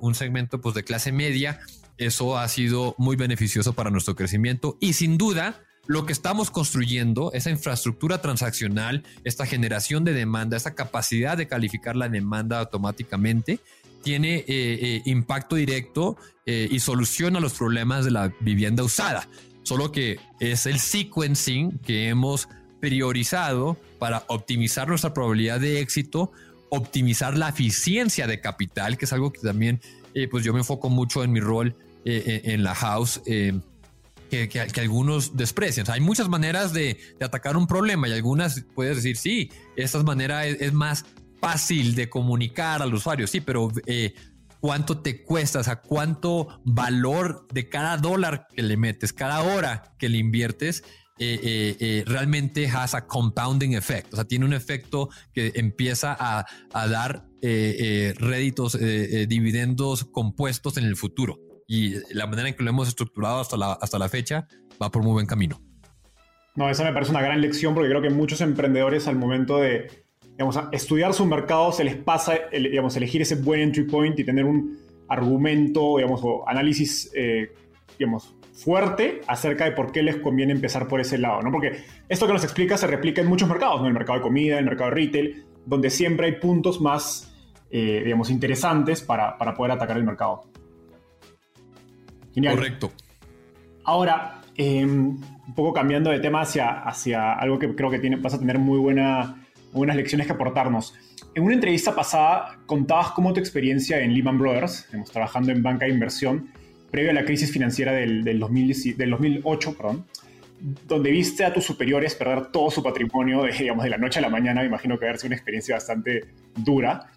un 0.01 0.15
segmento 0.15 0.61
pues, 0.61 0.75
de 0.75 0.85
clase 0.85 1.13
media. 1.13 1.61
Eso 1.99 2.39
ha 2.39 2.49
sido 2.49 2.95
muy 2.99 3.17
beneficioso 3.17 3.75
para 3.75 3.91
nuestro 3.91 4.17
crecimiento 4.17 4.79
y 4.81 4.95
sin 4.95 5.19
duda, 5.19 5.63
lo 5.87 6.07
que 6.07 6.13
estamos 6.13 6.51
construyendo, 6.51 7.33
esa 7.35 7.51
infraestructura 7.51 8.21
transaccional, 8.21 9.03
esta 9.25 9.45
generación 9.45 10.05
de 10.05 10.13
demanda, 10.13 10.57
esta 10.57 10.75
capacidad 10.75 11.37
de 11.37 11.49
calificar 11.49 11.97
la 11.97 12.09
demanda 12.09 12.61
automáticamente, 12.61 13.59
tiene 14.03 14.37
eh, 14.37 14.45
eh, 14.49 15.03
impacto 15.05 15.57
directo 15.57 16.17
eh, 16.47 16.69
y 16.71 16.81
soluciona 16.81 17.41
los 17.41 17.55
problemas 17.55 18.05
de 18.05 18.13
la 18.13 18.33
vivienda 18.41 18.83
usada. 18.83 19.29
Solo 19.63 19.93
que 19.93 20.19
es 20.39 20.67
el 20.67 20.79
sequencing 20.79 21.79
que 21.81 22.09
hemos 22.09 22.49
priorizado 22.81 23.77
para 23.99 24.25
optimizar 24.29 24.89
nuestra 24.89 25.15
probabilidad 25.15 25.61
de 25.61 25.81
éxito, 25.81 26.33
optimizar 26.71 27.37
la 27.37 27.51
eficiencia 27.51 28.27
de 28.27 28.41
capital, 28.41 28.97
que 28.97 29.05
es 29.05 29.13
algo 29.13 29.33
que 29.33 29.41
también 29.41 29.81
pues 30.31 30.45
yo 30.45 30.53
me 30.53 30.61
enfoco 30.61 30.89
mucho 30.89 31.23
en 31.23 31.31
mi 31.31 31.39
rol 31.39 31.77
en 32.05 32.65
la 32.65 32.75
house 32.75 33.21
que, 34.31 34.81
algunos 34.81 35.37
desprecian. 35.37 35.87
hay 35.91 36.01
muchas 36.01 36.29
maneras 36.29 36.73
de, 36.73 36.99
atacar 37.21 37.57
un 37.57 37.67
problema 37.67 38.09
y 38.09 38.13
algunas 38.13 38.65
puedes 38.75 38.97
decir, 38.97 39.17
sí, 39.17 39.51
esta 39.77 40.03
manera 40.03 40.47
es, 40.47 40.73
más 40.73 41.05
fácil 41.41 41.95
de 41.95 42.09
comunicar 42.09 42.83
al 42.83 42.95
usuario, 42.95 43.27
sí, 43.27 43.41
pero 43.41 43.71
eh, 43.87 44.15
cuánto 44.61 44.99
te 44.99 45.23
cuesta, 45.25 45.61
o 45.61 45.89
cuánto 45.89 46.61
valor 46.65 47.47
de 47.53 47.69
cada 47.69 47.97
dólar 47.97 48.47
que 48.55 48.63
le 48.63 48.77
metes, 48.77 49.13
cada 49.13 49.41
hora 49.41 49.95
que 49.99 50.09
le 50.09 50.19
inviertes, 50.19 50.85
eh, 51.21 51.77
eh, 51.79 52.05
realmente 52.07 52.67
has 52.67 52.95
a 52.95 53.07
compounding 53.07 53.75
effect. 53.75 54.13
O 54.13 54.17
sea, 54.17 54.25
tiene 54.25 54.45
un 54.47 54.55
efecto 54.55 55.11
que 55.33 55.53
empieza 55.55 56.17
a, 56.19 56.47
dar 56.89 57.27
réditos, 57.43 58.79
dividendos 59.29 60.05
compuestos 60.05 60.77
en 60.77 60.85
el 60.85 60.97
futuro 60.97 61.39
y 61.67 61.95
la 62.13 62.27
manera 62.27 62.49
en 62.49 62.55
que 62.57 62.65
lo 62.65 62.71
hemos 62.71 62.89
estructurado 62.89 63.41
hasta 63.41 63.57
la, 63.57 63.73
hasta 63.73 63.99
la 63.99 64.09
fecha 64.09 64.49
va 64.83 64.91
por 64.91 65.03
muy 65.03 65.13
buen 65.13 65.27
camino. 65.27 65.63
No, 66.57 66.69
esa 66.69 66.85
me 66.85 66.93
parece 66.93 67.13
una 67.13 67.23
gran 67.23 67.41
lección 67.41 67.75
porque 67.75 67.89
creo 67.89 68.03
que 68.03 68.11
muchos 68.11 68.41
emprendedores 68.41 69.07
al 69.07 69.17
momento 69.17 69.59
de 69.59 70.05
digamos, 70.33 70.59
estudiar 70.73 71.15
su 71.15 71.25
mercado 71.27 71.71
se 71.71 71.85
les 71.85 71.97
pasa 71.97 72.35
digamos, 72.53 72.97
elegir 72.97 73.23
ese 73.23 73.37
buen 73.37 73.61
entry 73.61 73.85
point 73.85 74.19
y 74.19 74.25
tener 74.25 74.45
un 74.45 74.79
argumento 75.09 75.99
digamos, 75.99 76.21
o 76.25 76.49
análisis 76.49 77.11
eh, 77.15 77.53
digamos, 77.99 78.35
fuerte 78.65 79.21
acerca 79.27 79.65
de 79.65 79.73
por 79.73 79.93
qué 79.93 80.03
les 80.03 80.17
conviene 80.17 80.53
empezar 80.53 80.87
por 80.89 81.01
ese 81.01 81.19
lado. 81.19 81.43
¿no? 81.43 81.51
Porque 81.51 81.85
esto 82.09 82.27
que 82.27 82.33
nos 82.33 82.45
explica 82.45 82.77
se 82.77 82.87
replica 82.87 83.21
en 83.21 83.29
muchos 83.29 83.49
mercados, 83.49 83.77
¿no? 83.77 83.87
en 83.87 83.89
el 83.89 83.95
mercado 83.95 84.19
de 84.19 84.23
comida, 84.23 84.55
en 84.55 84.61
el 84.61 84.65
mercado 84.67 84.91
de 84.91 84.97
retail, 84.97 85.45
donde 85.67 85.91
siempre 85.91 86.27
hay 86.27 86.33
puntos 86.33 86.81
más 86.81 87.31
eh, 87.71 88.03
digamos, 88.05 88.31
interesantes 88.31 89.01
para, 89.01 89.39
para 89.39 89.55
poder 89.55 89.73
atacar 89.73 89.97
el 89.97 90.05
mercado. 90.05 90.43
Correcto. 92.35 92.93
Ahora, 93.85 94.41
em, 94.57 95.19
un 95.47 95.55
poco 95.55 95.73
cambiando 95.73 96.11
de 96.11 96.21
tema 96.21 96.43
hacia, 96.43 96.81
hacia 96.81 97.33
algo 97.33 97.59
que 97.59 97.75
creo 97.75 97.91
que 97.91 97.99
tiene, 97.99 98.17
vas 98.17 98.35
a 98.35 98.39
tener 98.39 98.59
muy 98.59 98.79
buena 98.79 99.45
unas 99.73 99.97
lecciones 99.97 100.27
que 100.27 100.33
aportarnos. 100.33 100.95
En 101.35 101.45
una 101.45 101.55
entrevista 101.55 101.95
pasada 101.95 102.59
contabas 102.67 103.13
cómo 103.13 103.33
tu 103.33 103.41
experiencia 103.41 104.01
en 104.01 104.15
Lehman 104.15 104.39
Brothers, 104.39 104.89
trabajando 105.13 105.53
en 105.53 105.63
banca 105.63 105.87
de 105.87 105.93
inversión, 105.93 106.49
previo 106.91 107.11
a 107.11 107.15
la 107.15 107.25
crisis 107.25 107.53
financiera 107.53 107.93
del, 107.93 108.25
del, 108.25 108.39
2008, 108.39 109.77
perdón, 109.77 110.07
donde 110.87 111.11
viste 111.11 111.45
a 111.45 111.53
tus 111.53 111.65
superiores 111.65 112.15
perder 112.15 112.47
todo 112.47 112.71
su 112.71 112.83
patrimonio, 112.83 113.45
de, 113.45 113.53
digamos, 113.53 113.85
de 113.85 113.91
la 113.91 113.99
noche 113.99 114.19
a 114.19 114.23
la 114.23 114.29
mañana, 114.29 114.61
me 114.61 114.67
imagino 114.67 114.99
que 114.99 115.07
haber 115.07 115.19
sido 115.19 115.29
una 115.29 115.37
experiencia 115.37 115.75
bastante 115.75 116.27
dura, 116.57 117.11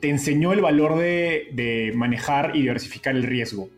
te 0.00 0.08
enseñó 0.08 0.52
el 0.52 0.60
valor 0.60 0.96
de, 0.98 1.48
de 1.52 1.92
manejar 1.94 2.54
y 2.54 2.62
diversificar 2.62 3.16
el 3.16 3.22
riesgo. 3.22 3.68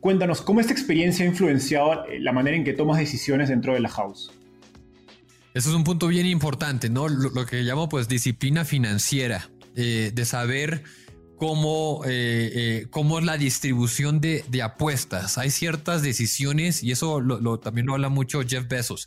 Cuéntanos, 0.00 0.42
¿cómo 0.42 0.60
esta 0.60 0.72
experiencia 0.72 1.24
ha 1.24 1.28
influenciado 1.28 2.04
la 2.20 2.32
manera 2.32 2.56
en 2.56 2.64
que 2.64 2.72
tomas 2.72 2.98
decisiones 2.98 3.48
dentro 3.48 3.74
de 3.74 3.80
la 3.80 3.88
house? 3.88 4.30
Eso 5.56 5.70
es 5.70 5.74
un 5.74 5.84
punto 5.84 6.08
bien 6.08 6.26
importante, 6.26 6.90
¿no? 6.90 7.08
Lo, 7.08 7.46
que 7.46 7.62
llamo 7.62 7.88
pues 7.88 8.08
disciplina 8.08 8.66
financiera, 8.66 9.48
eh, 9.74 10.10
de 10.14 10.24
saber 10.26 10.82
cómo, 11.36 12.02
eh, 12.04 12.50
eh, 12.54 12.86
cómo 12.90 13.18
es 13.18 13.24
la 13.24 13.36
distribución 13.36 14.20
de, 14.20 14.44
apuestas. 14.62 15.38
Hay 15.38 15.50
ciertas 15.50 16.02
decisiones, 16.02 16.82
y 16.82 16.92
eso 16.92 17.20
lo, 17.20 17.58
también 17.60 17.86
lo 17.86 17.94
habla 17.94 18.08
mucho 18.08 18.42
Jeff 18.42 18.66
Bezos, 18.68 19.06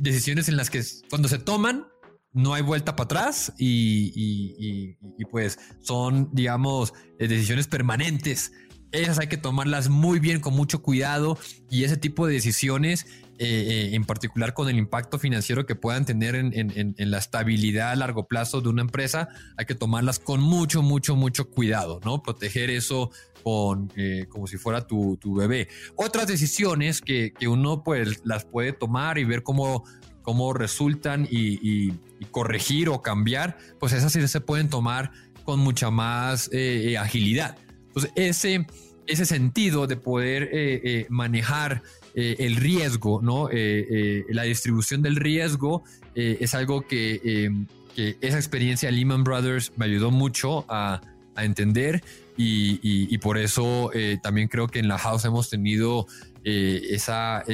decisiones 0.00 0.48
en 0.48 0.56
las 0.56 0.68
que 0.70 0.82
cuando 1.08 1.28
se 1.28 1.38
toman, 1.38 1.86
no 2.32 2.54
hay 2.54 2.62
vuelta 2.62 2.94
para 2.94 3.04
atrás 3.04 3.52
y, 3.56 4.96
y 5.18 5.24
pues 5.26 5.58
son, 5.80 6.28
digamos, 6.32 6.92
decisiones 7.18 7.66
permanentes 7.66 8.52
esas 8.92 9.18
hay 9.18 9.26
que 9.26 9.36
tomarlas 9.36 9.88
muy 9.88 10.18
bien, 10.18 10.40
con 10.40 10.54
mucho 10.54 10.82
cuidado 10.82 11.38
y 11.70 11.84
ese 11.84 11.96
tipo 11.96 12.26
de 12.26 12.34
decisiones, 12.34 13.06
eh, 13.40 13.46
eh, 13.46 13.94
en 13.94 14.04
particular 14.04 14.52
con 14.52 14.68
el 14.68 14.76
impacto 14.76 15.18
financiero 15.18 15.64
que 15.64 15.74
puedan 15.74 16.04
tener 16.04 16.34
en, 16.34 16.94
la 16.98 17.18
estabilidad 17.18 17.92
a 17.92 17.96
largo 17.96 18.26
plazo 18.26 18.60
de 18.60 18.68
una 18.68 18.82
empresa, 18.82 19.28
hay 19.56 19.64
que 19.64 19.74
tomarlas 19.74 20.18
con 20.18 20.40
mucho, 20.40 20.82
mucho, 20.82 21.14
mucho 21.14 21.48
cuidado, 21.48 22.00
¿no? 22.04 22.22
Proteger 22.22 22.70
eso 22.70 23.10
con, 23.44 23.92
eh, 23.96 24.26
como 24.28 24.46
si 24.46 24.56
fuera 24.56 24.86
tu, 24.86 25.18
bebé. 25.36 25.68
Otras 25.94 26.26
decisiones 26.26 27.00
que, 27.00 27.32
uno 27.46 27.84
pues 27.84 28.20
las 28.24 28.44
puede 28.44 28.72
tomar 28.72 29.18
y 29.18 29.24
ver 29.24 29.42
cómo, 29.42 29.84
cómo 30.22 30.52
resultan 30.52 31.26
y, 31.30 31.92
corregir 32.32 32.88
o 32.88 33.00
cambiar, 33.00 33.56
pues 33.78 33.92
esas 33.92 34.12
sí 34.12 34.26
se 34.26 34.40
pueden 34.40 34.68
tomar 34.68 35.12
con 35.44 35.60
mucha 35.60 35.90
más 35.90 36.50
agilidad. 36.98 37.56
Entonces, 37.86 38.12
ese, 38.16 38.66
ese 39.08 39.24
sentido 39.26 39.86
de 39.86 39.96
poder 39.96 40.44
eh, 40.52 40.80
eh, 40.84 41.06
manejar 41.08 41.82
eh, 42.20 42.36
el 42.40 42.56
riesgo, 42.56 43.20
¿no? 43.22 43.48
la 43.50 44.42
distribución 44.42 45.02
del 45.02 45.16
riesgo 45.16 45.84
es 46.14 46.54
algo 46.54 46.82
que, 46.82 47.50
esa 47.96 48.36
experiencia 48.36 48.88
de 48.88 48.96
Lehman 48.96 49.22
Brothers 49.22 49.72
me 49.76 49.84
ayudó 49.84 50.10
mucho 50.10 50.64
a, 50.68 51.00
entender 51.36 52.02
y, 52.36 53.16
por 53.18 53.38
eso 53.38 53.92
también 54.22 54.48
creo 54.48 54.66
que 54.66 54.80
en 54.80 54.88
la 54.88 54.98
house 54.98 55.24
hemos 55.24 55.48
tenido 55.48 56.06
esa... 56.44 57.44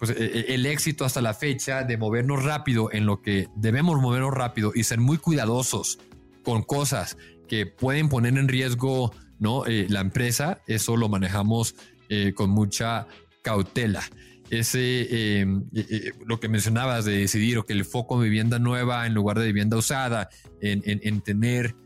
Pues, 0.00 0.10
el 0.18 0.66
éxito 0.66 1.04
hasta 1.04 1.22
la 1.22 1.32
fecha 1.32 1.84
de 1.84 1.96
movernos 1.96 2.42
rápido 2.42 2.90
en 2.92 3.06
lo 3.06 3.22
que 3.22 3.48
debemos 3.54 4.00
movernos 4.00 4.34
rápido 4.34 4.72
y 4.74 4.82
ser 4.82 4.98
muy 4.98 5.18
cuidadosos 5.18 6.00
con 6.42 6.62
cosas 6.62 7.16
que 7.48 7.66
pueden 7.66 8.08
poner 8.08 8.36
en 8.36 8.48
riesgo 8.48 9.12
¿no? 9.38 9.66
Eh, 9.66 9.86
la 9.88 10.00
empresa, 10.00 10.60
eso 10.66 10.96
lo 10.96 11.08
manejamos 11.08 11.74
eh, 12.08 12.32
con 12.34 12.50
mucha 12.50 13.06
cautela. 13.44 14.02
Ese, 14.50 15.40
em, 15.40 15.64
eh, 15.74 16.12
lo 16.26 16.40
que 16.40 16.48
mencionabas 16.48 17.04
de 17.04 17.18
decidir 17.18 17.58
o 17.58 17.64
que 17.64 17.72
el 17.72 17.84
foco 17.84 18.16
en 18.16 18.24
vivienda 18.24 18.58
nueva 18.58 19.06
en 19.06 19.14
lugar 19.14 19.38
de 19.38 19.46
vivienda 19.46 19.76
usada, 19.76 20.28
en, 20.60 21.20
tener 21.20 21.76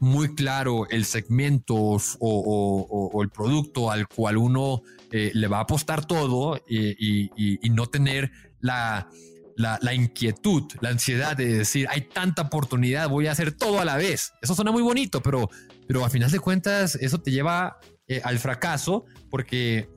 muy 0.00 0.34
claro 0.34 0.88
el 0.90 1.04
segmento 1.04 1.76
o, 1.76 3.22
el 3.22 3.28
producto 3.30 3.90
al 3.90 4.08
cual 4.08 4.36
uno 4.36 4.82
le 5.10 5.46
va 5.48 5.58
a 5.58 5.62
apostar 5.62 6.04
todo 6.04 6.60
y, 6.68 7.30
no 7.70 7.86
tener 7.86 8.30
la, 8.60 9.08
la, 9.56 9.94
inquietud, 9.94 10.64
la 10.80 10.90
ansiedad 10.90 11.36
de 11.36 11.58
decir, 11.58 11.86
hay 11.90 12.02
tanta 12.02 12.42
oportunidad, 12.42 13.08
voy 13.08 13.28
a 13.28 13.32
hacer 13.32 13.52
todo 13.52 13.80
a 13.80 13.84
la 13.84 13.96
vez. 13.96 14.32
Eso 14.42 14.54
suena 14.54 14.72
muy 14.72 14.82
bonito, 14.82 15.20
pero 15.22 15.48
pero 15.90 16.04
a 16.04 16.08
final 16.08 16.30
de 16.30 16.38
cuentas 16.38 16.94
eso 16.94 17.18
te 17.18 17.32
lleva 17.32 17.80
eh, 18.06 18.20
al 18.22 18.38
fracaso 18.38 19.06
porque 19.28 19.78
eh, 19.78 19.88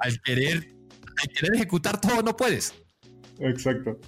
al, 0.00 0.20
querer, 0.20 0.68
al 1.22 1.28
querer 1.28 1.54
ejecutar 1.54 2.00
todo 2.00 2.22
no 2.22 2.36
puedes. 2.36 2.74
Exacto. 3.40 3.98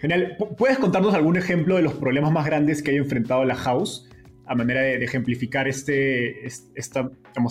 Genial. 0.00 0.36
¿Puedes 0.58 0.78
contarnos 0.78 1.14
algún 1.14 1.36
ejemplo 1.36 1.76
de 1.76 1.82
los 1.82 1.94
problemas 1.94 2.32
más 2.32 2.46
grandes 2.46 2.82
que 2.82 2.90
haya 2.90 3.00
enfrentado 3.00 3.44
la 3.44 3.56
House 3.56 4.08
a 4.48 4.54
manera 4.54 4.80
de, 4.80 5.02
ejemplificar 5.02 5.66
este, 5.66 6.46
esta, 6.46 7.10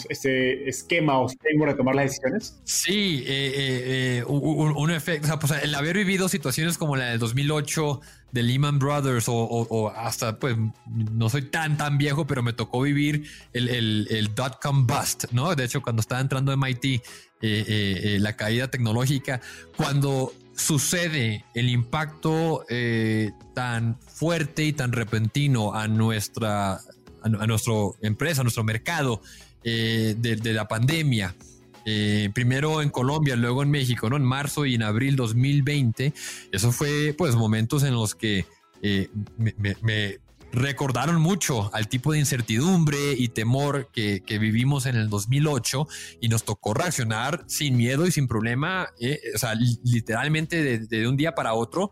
este 0.09 0.69
esquema 0.69 1.19
o 1.19 1.27
framework 1.27 1.73
de 1.73 1.77
tomar 1.77 1.95
las 1.95 2.05
decisiones? 2.05 2.61
Sí, 2.63 3.23
eh, 3.27 4.23
un, 4.27 4.91
efecto, 4.91 5.25
o 5.25 5.27
sea, 5.27 5.39
pues, 5.39 5.63
el 5.63 5.75
haber 5.75 5.97
vivido 5.97 6.29
situaciones 6.29 6.77
como 6.77 6.95
la 6.95 7.09
del 7.09 7.19
2008 7.19 7.99
de 8.35 8.43
Lehman 8.43 8.79
Brothers 8.79 9.25
o, 9.29 9.93
hasta, 9.95 10.37
pues, 10.37 10.57
no 10.85 11.29
soy 11.29 11.43
tan, 11.43 11.77
tan 11.77 11.97
viejo, 11.97 12.27
pero 12.27 12.43
me 12.43 12.51
tocó 12.51 12.81
vivir 12.81 13.23
el, 13.53 13.69
el, 13.69 14.35
dot-com 14.35 14.85
bust, 14.85 15.31
¿no? 15.31 15.55
De 15.55 15.63
hecho, 15.63 15.81
cuando 15.81 16.01
estaba 16.01 16.19
entrando 16.19 16.51
a 16.51 16.57
MIT, 16.57 16.83
eh, 16.85 16.99
eh, 17.41 17.61
eh, 17.67 18.17
la 18.19 18.35
caída 18.35 18.67
tecnológica, 18.67 19.39
cuando 19.77 20.33
sucede 20.53 21.45
el 21.53 21.69
impacto 21.69 22.65
tan 23.53 23.97
fuerte 23.99 24.65
y 24.65 24.73
tan 24.73 24.91
repentino 24.91 25.73
a 25.73 25.87
nuestra, 25.87 26.81
a, 27.23 27.47
nuestra 27.47 27.73
empresa, 28.01 28.41
a 28.41 28.43
nuestro 28.43 28.65
mercado 28.65 29.21
de 29.63 30.53
la 30.53 30.67
pandemia, 30.67 31.35
eh, 31.85 32.31
primero 32.33 32.81
en 32.81 32.89
Colombia, 32.89 33.35
luego 33.35 33.61
en 33.61 33.69
México, 33.69 34.09
¿no? 34.09 34.17
En 34.17 34.23
marzo 34.23 34.65
y 34.65 34.73
en 34.73 34.81
abril 34.81 35.15
2020. 35.15 36.13
Eso 36.51 36.71
fue, 36.71 37.13
pues, 37.15 37.35
momentos 37.35 37.83
en 37.83 37.93
los 37.93 38.15
que 38.15 38.45
eh, 38.81 39.09
me, 39.37 40.19
recordaron 40.51 41.19
mucho 41.19 41.69
al 41.73 41.89
tipo 41.89 42.13
de 42.13 42.19
incertidumbre 42.19 43.13
y 43.17 43.27
temor 43.27 43.89
que, 43.91 44.21
vivimos 44.39 44.85
en 44.85 44.95
el 44.95 45.09
2008 45.09 45.87
y 46.21 46.29
nos 46.29 46.43
tocó 46.43 46.73
reaccionar 46.73 47.43
sin 47.47 47.75
miedo 47.75 48.07
y 48.07 48.11
sin 48.11 48.27
problema, 48.27 48.87
eh, 48.99 49.19
o 49.35 49.37
sea, 49.37 49.53
literalmente 49.83 50.79
de, 50.79 51.07
un 51.07 51.17
día 51.17 51.35
para 51.35 51.53
otro. 51.53 51.91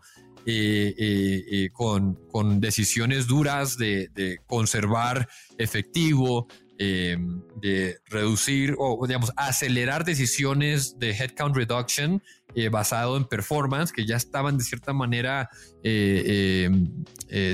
con, 1.72 2.14
con, 2.30 2.60
decisiones 2.60 3.26
duras 3.26 3.76
de, 3.76 4.08
de 4.14 4.40
conservar 4.46 5.28
efectivo, 5.58 6.48
eh, 6.76 7.16
de 7.62 7.98
reducir 8.06 8.74
o, 8.78 9.06
digamos, 9.06 9.30
acelerar 9.36 10.04
decisiones 10.04 10.98
de 10.98 11.12
headcount 11.12 11.54
reduction 11.54 12.20
eh, 12.56 12.68
basado 12.68 13.16
en 13.16 13.26
performance 13.26 13.92
que 13.92 14.04
ya 14.04 14.16
estaban 14.16 14.58
de 14.58 14.64
cierta 14.64 14.92
manera 14.92 15.48
eh, 15.84 16.68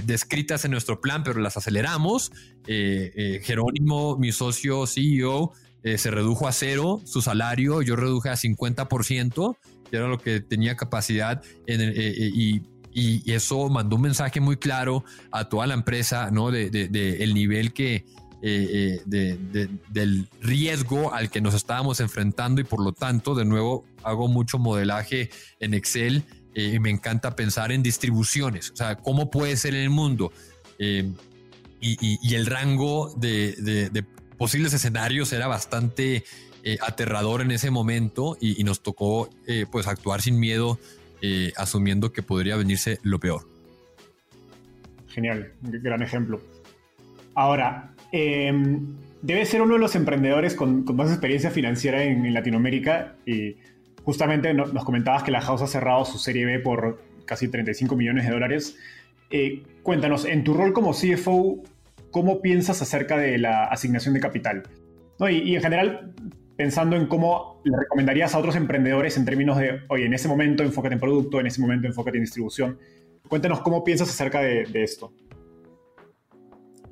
descritas 0.05 0.65
en 0.65 0.71
nuestro 0.71 1.01
plan, 1.03 1.23
pero 1.23 1.39
las 1.41 1.57
aceleramos. 1.57 2.33
Jerónimo, 2.67 4.17
mi 4.17 4.33
socio 4.33 4.87
CEO, 4.87 5.53
se 5.83 6.11
redujo 6.11 6.49
a 6.49 6.53
cero 6.53 7.03
su 7.05 7.21
salario, 7.21 7.83
yo 7.83 7.97
reduje 7.97 8.31
a 8.31 8.37
50%, 8.37 9.57
que 9.91 9.97
era 9.97 10.09
lo 10.09 10.19
que 10.19 10.41
tenía 10.41 10.77
capacidad 10.77 11.43
y 11.67 13.33
eso 13.33 13.69
mandó 13.69 13.97
un 13.97 14.03
mensaje 14.03 14.41
muy 14.41 14.57
claro 14.57 15.05
a 15.31 15.49
toda 15.49 15.67
la 15.67 15.75
empresa, 15.75 16.31
¿no? 16.31 16.51
De, 16.51 16.71
de 16.71 17.23
el 17.23 17.35
nivel 17.35 17.73
que, 17.73 18.05
eh, 18.43 19.03
eh, 19.13 19.69
del 19.91 20.27
riesgo 20.41 21.13
al 21.13 21.31
que 21.31 21.43
nos 21.43 21.53
estábamos 21.53 22.01
enfrentando 22.01 22.63
y 22.63 22.65
por 22.65 22.83
lo 22.83 22.93
tanto, 22.93 23.35
de 23.35 23.45
nuevo, 23.45 23.85
hago 24.03 24.29
mucho 24.29 24.59
modelaje 24.59 25.29
en 25.59 25.75
Excel 25.75 26.25
eh, 26.55 26.73
y 26.75 26.79
me 26.79 26.89
encanta 26.89 27.37
pensar 27.37 27.71
en 27.71 27.83
distribuciones, 27.83 28.71
o 28.71 28.77
sea, 28.77 28.97
cómo 28.97 29.31
puede 29.31 29.59
ser 29.59 29.75
en 29.75 29.83
el 29.83 29.91
mundo. 29.91 30.33
Y, 30.79 32.35
el 32.35 32.47
rango 32.47 33.13
de, 33.17 34.05
posibles 34.39 34.73
escenarios 34.73 35.35
era 35.35 35.47
bastante 35.47 36.25
aterrador 36.81 37.43
en 37.43 37.51
ese 37.51 37.71
momento 37.71 38.39
y, 38.41 38.65
nos 38.65 38.83
tocó 38.83 39.29
pues 39.71 39.87
actuar 39.87 40.23
sin 40.23 40.41
miedo, 40.41 40.79
asumiendo 41.57 42.11
que 42.11 42.23
podría 42.23 42.57
venirse 42.57 42.99
lo 43.03 43.21
peor. 43.21 43.47
Genial, 45.09 45.53
gran 45.61 46.03
ejemplo. 46.03 46.41
Ahora, 47.35 47.95
Em, 48.13 48.97
debe 49.23 49.45
ser 49.45 49.63
uno 49.63 49.75
de 49.75 49.81
los 49.81 49.95
emprendedores 49.95 50.55
con, 50.55 50.85
más 50.95 51.11
experiencia 51.11 51.51
financiera 51.51 52.03
en, 52.03 52.33
Latinoamérica 52.33 53.17
y 53.27 53.57
justamente 54.03 54.53
nos 54.55 54.85
comentabas 54.85 55.23
que 55.23 55.31
la 55.31 55.41
House 55.41 55.63
ha 55.63 55.67
cerrado 55.67 56.05
su 56.05 56.19
serie 56.19 56.47
B 56.47 56.59
por 56.61 57.03
casi 57.27 57.49
35 57.49 57.97
millones 57.97 58.27
de 58.27 58.33
dólares. 58.33 58.77
Eh, 59.31 59.63
cuéntanos, 59.83 60.25
en 60.25 60.43
tu 60.43 60.55
rol 60.55 60.73
como 60.73 60.93
CFO, 60.93 61.63
¿cómo 62.11 62.43
piensas 62.43 62.83
acerca 62.83 63.17
de 63.17 63.39
la 63.39 63.65
asignación 63.67 64.15
de 64.15 64.21
capital? 64.21 64.65
Y, 65.29 65.55
en 65.55 65.63
general, 65.63 66.15
pensando 66.57 66.97
en 66.97 67.07
cómo 67.07 67.61
le 67.65 67.77
recomendarías 67.77 68.35
a 68.35 68.39
otros 68.39 68.57
emprendedores 68.57 69.17
en 69.17 69.25
términos 69.25 69.59
de, 69.59 69.81
oye, 69.89 70.07
en 70.07 70.15
ese 70.15 70.29
momento 70.29 70.63
enfócate 70.63 70.95
en 70.95 71.01
producto, 71.01 71.41
en 71.41 71.47
ese 71.47 71.61
momento 71.61 71.87
enfócate 71.87 72.17
en 72.17 72.25
distribución. 72.25 72.79
Cuéntanos 73.29 73.61
cómo 73.61 73.85
piensas 73.85 74.09
acerca 74.09 74.41
de, 74.41 74.67
esto. 74.75 75.13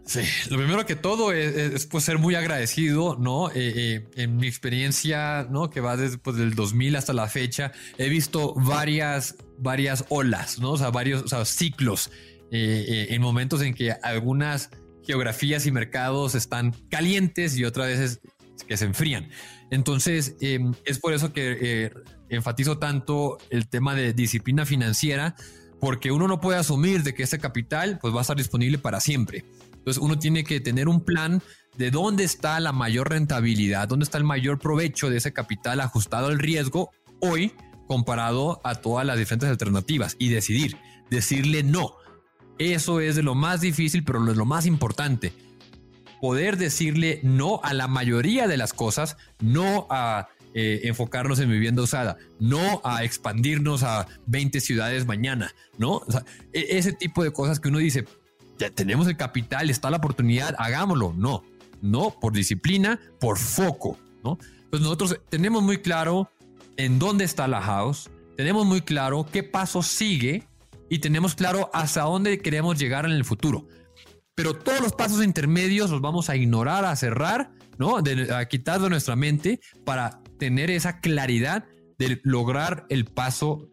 Sí, 0.09 0.21
lo 0.49 0.57
primero 0.57 0.87
que 0.87 0.97
todo 0.97 1.33
es, 1.33 1.85
pues, 1.85 2.03
ser 2.03 2.17
muy 2.17 2.35
agradecido, 2.35 3.19
¿no? 3.21 3.51
Eh, 3.51 3.55
eh, 3.55 4.09
en 4.17 4.39
mi 4.39 4.47
experiencia, 4.47 5.47
¿no? 5.51 5.69
Que 5.69 5.83
va 5.83 5.99
desde 5.99 6.17
pues, 6.17 6.39
del 6.39 6.55
2000 6.55 6.97
hasta 6.97 7.13
la 7.13 7.29
fecha, 7.29 7.73
he 7.99 8.09
visto 8.09 8.55
varias, 8.55 9.37
varias 9.59 10.07
olas, 10.09 10.61
¿no? 10.61 10.71
O 10.71 10.79
sea, 10.79 10.89
varios 10.89 11.25
ciclos 11.45 12.11
eh, 12.51 13.09
en 13.11 13.21
momentos 13.21 13.61
en 13.61 13.75
que 13.75 13.93
algunas 13.93 14.71
geografías 15.07 15.67
y 15.67 15.73
mercados 15.73 16.35
están 16.35 16.75
calientes 16.89 17.59
y 17.59 17.67
otras 17.67 17.89
veces 17.89 18.21
que 18.67 18.79
se 18.79 18.87
enfrían. 18.87 19.29
Entonces, 19.71 20.37
em, 20.41 20.73
es 20.87 21.01
por 21.01 21.13
eso 21.13 21.35
que 21.35 21.93
enfatizo 22.31 22.79
tanto 22.79 23.37
el 23.51 23.69
tema 23.69 23.95
de 23.95 24.15
disciplina 24.15 24.65
financiera, 24.65 25.37
porque 25.81 26.13
uno 26.13 26.29
no 26.29 26.41
puede 26.41 26.59
asumir 26.59 27.03
de 27.03 27.15
que 27.15 27.25
ese 27.25 27.39
capital 27.39 27.99
pues, 28.01 28.15
va 28.15 28.21
a 28.21 28.23
estar 28.23 28.37
disponible 28.37 28.79
para 28.79 29.01
siempre. 29.01 29.45
Entonces, 29.79 30.03
uno 30.03 30.19
tiene 30.19 30.45
que 30.45 30.61
tener 30.61 30.89
un 30.89 31.05
plan 31.05 31.43
de 31.77 31.91
dónde 31.91 32.25
está 32.25 32.61
la 32.61 32.73
mayor 32.73 33.11
rentabilidad, 33.11 33.89
dónde 33.89 34.05
está 34.05 34.19
el 34.19 34.25
mayor 34.25 34.59
provecho 34.59 35.11
de 35.11 35.19
ese 35.19 35.33
capital 35.33 35.81
ajustado 35.81 36.27
al 36.27 36.39
riesgo 36.39 36.91
hoy 37.21 37.53
comparado 37.87 38.61
a 38.65 38.75
todas 38.77 39.07
las 39.07 39.19
diferentes 39.19 39.49
alternativas 39.49 40.17
y 40.19 40.29
decidir, 40.29 40.77
decirle 41.11 41.63
no. 41.63 41.95
Eso 42.59 43.01
es 43.01 43.17
de 43.17 43.23
lo 43.23 43.35
más 43.35 43.61
difícil, 43.61 44.05
pero 44.05 44.19
lo, 44.19 44.35
lo 44.35 44.45
más 44.45 44.67
importante. 44.67 45.33
Poder 46.21 46.57
decirle 46.57 47.21
no 47.23 47.61
a 47.63 47.73
la 47.73 47.87
mayoría 47.87 48.49
de 48.49 48.57
las 48.57 48.73
cosas, 48.73 49.17
no 49.41 49.87
a 49.89 50.29
eh, 50.55 50.89
enfocarnos 50.89 51.39
en 51.41 51.51
vivienda 51.51 51.83
usada, 51.83 52.17
no 52.41 52.81
a 52.83 53.05
expandirnos 53.05 53.83
a 53.83 54.09
20 54.27 54.61
ciudades 54.61 55.07
mañana, 55.07 55.55
¿no? 55.77 56.03
E, 56.53 56.79
ese 56.79 56.93
tipo 56.93 57.23
de 57.23 57.33
cosas 57.33 57.61
que 57.61 57.69
uno 57.69 57.79
dice, 57.79 58.07
ya 58.59 58.71
tenemos 58.71 59.07
el 59.07 59.17
capital, 59.17 59.71
está 59.71 59.91
la 59.91 59.99
oportunidad, 59.99 60.55
hagámoslo. 60.59 61.15
No, 61.17 61.45
no, 61.81 62.15
por 62.21 62.33
disciplina, 62.33 63.01
por 63.21 63.39
foco, 63.39 63.99
¿no? 64.25 64.39
Pues 64.71 64.83
nosotros 64.83 65.21
tenemos 65.29 65.63
muy 65.63 65.79
claro 65.79 66.31
en 66.77 66.99
dónde 66.99 67.25
está 67.25 67.49
la 67.49 67.61
house, 67.61 68.11
tenemos 68.37 68.67
muy 68.67 68.83
claro 68.83 69.27
qué 69.31 69.43
paso 69.43 69.83
sigue 69.83 70.47
y 70.91 70.99
tenemos 70.99 71.35
claro 71.35 71.71
hasta 71.73 72.03
dónde 72.03 72.39
queremos 72.39 72.79
llegar 72.79 73.05
en 73.05 73.13
el 73.13 73.25
futuro. 73.25 73.67
Pero 74.35 74.55
todos 74.55 74.81
los 74.81 74.93
pasos 74.93 75.25
intermedios 75.25 75.91
los 75.91 76.01
vamos 76.01 76.31
a 76.31 76.37
ignorar, 76.37 76.85
a 76.85 76.95
cerrar, 76.95 77.51
a 78.33 78.45
quitar 78.45 78.81
de 78.81 78.91
nuestra 78.91 79.17
mente 79.17 79.61
para 79.85 80.23
tener 80.39 80.71
esa 80.71 81.01
claridad 81.01 81.65
de 81.99 82.21
lograr 82.23 82.87
el 82.89 83.07
paso 83.07 83.69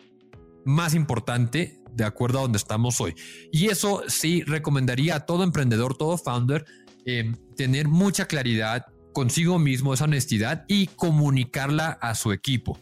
más 0.66 0.96
importante 0.96 1.80
de 1.96 2.04
acuerdo 2.04 2.40
a 2.40 2.42
donde 2.44 2.58
estamos 2.58 3.00
hoy. 3.00 3.14
Y 3.52 3.68
eso 3.68 4.04
sí 4.08 4.44
recomendaría 4.44 5.16
a 5.16 5.20
todo 5.26 5.44
emprendedor, 5.44 5.98
todo 5.98 6.18
founder, 6.18 6.66
em, 7.06 7.36
tener 7.56 7.88
mucha 7.88 8.26
claridad 8.26 8.86
consigo 9.14 9.60
mismo, 9.60 9.94
esa 9.94 10.04
honestidad 10.06 10.66
y 10.68 10.88
comunicarla 10.88 11.98
a 12.02 12.16
su 12.16 12.32
equipo. 12.32 12.78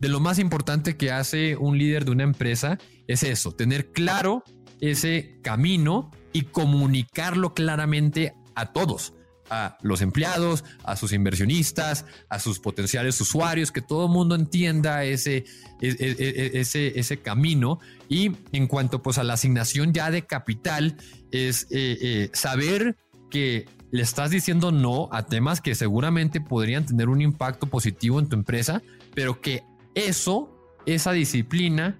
De 0.00 0.08
lo 0.08 0.20
más 0.20 0.38
importante 0.38 0.96
que 0.96 1.10
hace 1.10 1.56
un 1.56 1.78
líder 1.78 2.04
de 2.04 2.12
una 2.12 2.24
empresa 2.24 2.78
es 3.08 3.22
eso, 3.22 3.52
tener 3.52 3.90
claro 3.90 4.44
ese 4.80 5.38
camino 5.42 6.10
y 6.32 6.42
comunicarlo 6.42 7.54
claramente 7.54 8.34
a 8.54 8.72
todos 8.72 9.13
a 9.50 9.78
los 9.82 10.00
empleados, 10.00 10.64
a 10.84 10.96
sus 10.96 11.12
inversionistas, 11.12 12.06
a 12.28 12.38
sus 12.38 12.58
potenciales 12.58 13.20
usuarios, 13.20 13.72
que 13.72 13.80
todo 13.80 14.06
el 14.06 14.12
mundo 14.12 14.34
entienda 14.34 15.04
ese, 15.04 15.44
e, 15.80 15.88
e, 15.88 16.16
e, 16.18 16.60
ese, 16.60 16.98
ese 16.98 17.20
camino. 17.20 17.78
Y 18.08 18.32
en 18.52 18.66
cuanto 18.66 19.02
pues 19.02 19.18
a 19.18 19.24
la 19.24 19.34
asignación 19.34 19.92
ya 19.92 20.10
de 20.10 20.26
capital, 20.26 20.96
es 21.30 21.64
eh, 21.70 21.98
eh, 22.00 22.30
saber 22.32 22.96
que 23.30 23.66
le 23.90 24.02
estás 24.02 24.30
diciendo 24.30 24.72
no 24.72 25.08
a 25.12 25.26
temas 25.26 25.60
que 25.60 25.74
seguramente 25.74 26.40
podrían 26.40 26.86
tener 26.86 27.08
un 27.08 27.20
impacto 27.20 27.66
positivo 27.66 28.18
en 28.18 28.28
tu 28.28 28.36
empresa, 28.36 28.82
pero 29.14 29.40
que 29.40 29.62
eso, 29.94 30.50
esa 30.86 31.12
disciplina, 31.12 31.98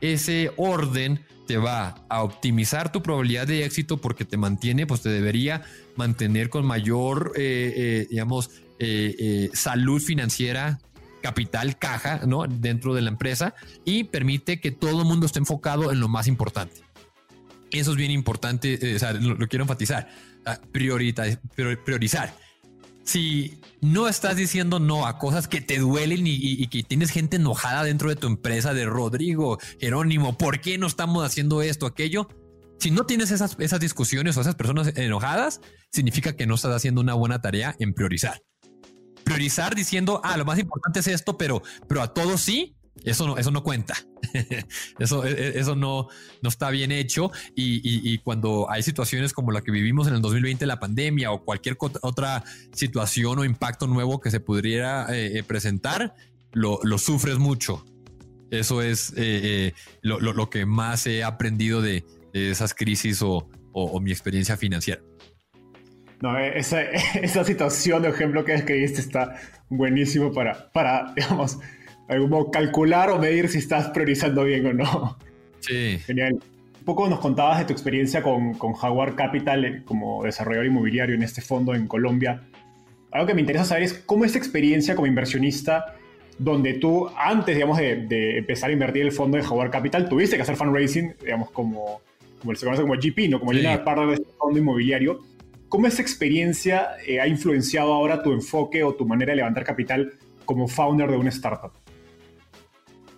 ese 0.00 0.52
orden 0.56 1.20
te 1.46 1.58
va 1.58 1.94
a 2.08 2.22
optimizar 2.22 2.90
tu 2.90 3.02
probabilidad 3.02 3.46
de 3.46 3.64
éxito 3.64 4.00
porque 4.00 4.24
te 4.24 4.36
mantiene, 4.36 4.86
pues 4.86 5.02
te 5.02 5.08
debería 5.08 5.62
mantener 5.96 6.48
con 6.48 6.64
mayor, 6.64 7.32
eh, 7.36 7.72
eh, 7.76 8.06
digamos, 8.10 8.50
eh, 8.78 9.50
salud 9.52 10.00
financiera, 10.00 10.78
capital, 11.22 11.78
caja, 11.78 12.22
¿no? 12.26 12.46
Dentro 12.46 12.94
de 12.94 13.02
la 13.02 13.10
empresa 13.10 13.54
y 13.84 14.04
permite 14.04 14.60
que 14.60 14.70
todo 14.70 15.00
el 15.00 15.06
mundo 15.06 15.26
esté 15.26 15.38
enfocado 15.38 15.92
en 15.92 16.00
lo 16.00 16.08
más 16.08 16.26
importante. 16.26 16.82
Eso 17.70 17.90
es 17.92 17.96
bien 17.96 18.10
importante, 18.10 18.94
o 18.94 18.98
sea, 18.98 19.12
lo, 19.12 19.36
quiero 19.48 19.64
enfatizar, 19.64 20.08
priorizar 20.72 22.34
si 23.04 23.60
no 23.80 24.08
estás 24.08 24.36
diciendo 24.36 24.80
no 24.80 25.06
a 25.06 25.18
cosas 25.18 25.46
que 25.46 25.60
te 25.60 25.78
duelen 25.78 26.26
y, 26.26 26.66
que 26.68 26.82
tienes 26.82 27.10
gente 27.10 27.36
enojada 27.36 27.84
dentro 27.84 28.08
de 28.08 28.16
tu 28.16 28.26
empresa 28.26 28.74
de 28.74 28.86
Rodrigo, 28.86 29.58
Jerónimo, 29.78 30.36
¿por 30.36 30.60
qué 30.60 30.78
no 30.78 30.86
estamos 30.86 31.24
haciendo 31.24 31.62
esto, 31.62 31.86
aquello? 31.86 32.28
Si 32.78 32.90
no 32.90 33.06
tienes 33.06 33.30
esas, 33.30 33.56
esas 33.60 33.80
discusiones 33.80 34.36
o 34.36 34.40
esas 34.40 34.56
personas 34.56 34.96
enojadas, 34.96 35.60
significa 35.92 36.34
que 36.34 36.46
no 36.46 36.54
estás 36.54 36.74
haciendo 36.74 37.00
una 37.00 37.14
buena 37.14 37.40
tarea 37.40 37.76
en 37.78 37.94
priorizar. 37.94 38.42
Priorizar 39.22 39.74
diciendo, 39.74 40.20
ah, 40.24 40.36
lo 40.36 40.44
más 40.44 40.58
importante 40.58 41.00
es 41.00 41.06
esto, 41.06 41.38
pero, 41.38 41.62
pero 41.88 42.02
a 42.02 42.12
todos 42.12 42.40
sí, 42.40 42.76
eso 43.04 43.26
no, 43.26 43.38
eso 43.38 43.50
no 43.50 43.62
cuenta. 43.62 43.94
eso, 44.98 45.24
e, 45.24 45.30
e, 45.30 45.58
eso 45.58 45.76
no, 45.76 46.08
no 46.42 46.48
está 46.48 46.70
bien 46.70 46.92
hecho. 46.92 47.30
Y, 47.54 48.18
cuando 48.18 48.70
hay 48.70 48.82
situaciones 48.82 49.32
como 49.32 49.52
la 49.52 49.62
que 49.62 49.70
vivimos 49.70 50.08
en 50.08 50.14
el 50.14 50.22
2020, 50.22 50.66
la 50.66 50.80
pandemia 50.80 51.30
o 51.32 51.44
cualquier 51.44 51.76
otra 52.02 52.44
situación 52.72 53.38
o 53.38 53.44
impacto 53.44 53.86
nuevo 53.86 54.20
que 54.20 54.30
se 54.30 54.40
pudiera 54.40 55.06
eh, 55.14 55.38
eh, 55.38 55.42
presentar, 55.42 56.14
lo, 56.52 56.78
sufres 56.98 57.38
mucho. 57.38 57.84
Eso 58.50 58.82
es 58.82 59.12
eh, 59.16 59.72
lo, 60.02 60.50
que 60.50 60.66
más 60.66 61.06
he 61.06 61.24
aprendido 61.24 61.82
de, 61.82 62.04
esas 62.32 62.74
crisis 62.74 63.20
o, 63.22 63.48
mi 64.00 64.10
experiencia 64.10 64.56
financiera. 64.56 65.02
No, 66.20 66.38
esa, 66.38 66.82
esa 67.22 67.44
situación 67.44 68.02
de 68.02 68.08
ejemplo 68.08 68.44
que 68.44 68.52
describiste 68.52 69.00
está 69.00 69.36
buenísimo 69.68 70.32
para, 70.32 70.70
para 70.72 71.12
digamos, 71.16 71.58
como 72.08 72.50
calcular 72.50 73.10
o 73.10 73.18
medir 73.18 73.48
si 73.48 73.58
estás 73.58 73.88
priorizando 73.88 74.44
bien 74.44 74.66
o 74.66 74.72
no. 74.72 75.18
Sí. 75.60 75.98
Genial. 76.00 76.34
Un 76.78 76.84
poco 76.84 77.08
nos 77.08 77.20
contabas 77.20 77.60
de 77.60 77.64
tu 77.64 77.72
experiencia 77.72 78.22
con, 78.22 78.54
con 78.54 78.74
Jaguar 78.74 79.14
Capital 79.14 79.64
eh, 79.64 79.82
como 79.86 80.22
desarrollador 80.22 80.66
inmobiliario 80.66 81.14
en 81.14 81.22
este 81.22 81.40
fondo 81.40 81.74
en 81.74 81.86
Colombia. 81.86 82.42
Algo 83.10 83.26
que 83.26 83.34
me 83.34 83.40
interesa 83.40 83.64
saber 83.64 83.84
es 83.84 83.94
cómo 83.94 84.24
esta 84.24 84.38
experiencia 84.38 84.94
como 84.94 85.06
inversionista, 85.06 85.94
donde 86.36 86.74
tú 86.74 87.08
antes, 87.16 87.54
digamos, 87.54 87.78
de, 87.78 88.38
empezar 88.38 88.70
a 88.70 88.72
invertir 88.72 89.02
el 89.02 89.12
fondo 89.12 89.38
de 89.38 89.44
Jaguar 89.44 89.70
Capital, 89.70 90.08
tuviste 90.08 90.36
que 90.36 90.42
hacer 90.42 90.56
fundraising, 90.56 91.14
digamos, 91.22 91.50
como, 91.52 92.02
como 92.40 92.54
se 92.54 92.66
conoce 92.66 92.82
como 92.82 92.94
GP, 92.94 93.30
¿no? 93.30 93.38
Como 93.38 93.52
sí. 93.52 93.58
llena 93.58 93.82
parte 93.82 94.06
de 94.06 94.14
este 94.14 94.32
fondo 94.36 94.58
inmobiliario. 94.58 95.20
¿Cómo 95.68 95.86
esa 95.86 96.02
experiencia 96.02 96.88
eh, 97.06 97.20
ha 97.20 97.26
influenciado 97.26 97.92
ahora 97.92 98.22
tu 98.22 98.32
enfoque 98.32 98.84
o 98.84 98.94
tu 98.94 99.06
manera 99.06 99.30
de 99.30 99.36
levantar 99.36 99.64
capital 99.64 100.12
como 100.44 100.68
founder 100.68 101.10
de 101.10 101.16
una 101.16 101.30
startup? 101.30 101.72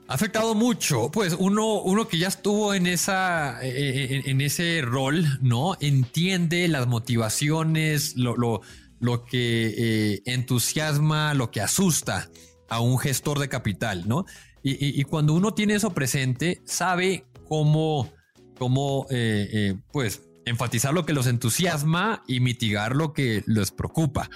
Ha 0.09 0.15
afectado 0.15 0.55
mucho. 0.55 1.11
Pues 1.11 1.35
uno, 1.39 1.81
uno 1.83 2.07
que 2.09 2.19
ya 2.19 2.29
estuvo 2.29 2.75
en 2.75 2.87
esa, 2.87 3.61
eh, 3.63 3.71
eh, 3.71 4.23
en, 4.27 4.41
ese 4.41 4.83
rol, 4.83 5.25
¿no? 5.43 5.77
Entiende 5.81 6.69
las 6.69 6.87
motivaciones, 6.87 8.17
lo, 8.17 8.37
lo, 8.37 8.61
lo 9.01 9.25
que 9.25 9.75
eh, 9.77 10.23
entusiasma, 10.27 11.35
lo 11.35 11.51
que 11.51 11.61
asusta 11.61 12.31
a 12.69 12.81
un 12.81 12.99
gestor 12.99 13.39
de 13.39 13.49
capital, 13.49 14.07
¿no? 14.07 14.25
Y, 14.69 15.05
cuando 15.05 15.33
uno 15.33 15.55
tiene 15.55 15.75
eso 15.75 15.91
presente, 15.91 16.61
sabe 16.65 17.25
cómo, 17.49 18.13
cómo 18.59 19.07
pues, 19.93 20.23
enfatizar 20.45 20.93
lo 20.93 21.07
que 21.07 21.13
los 21.13 21.29
entusiasma 21.29 22.25
y 22.27 22.41
mitigar 22.41 22.97
lo 22.97 23.13
que 23.13 23.45
les 23.47 23.71
preocupa 23.71 24.29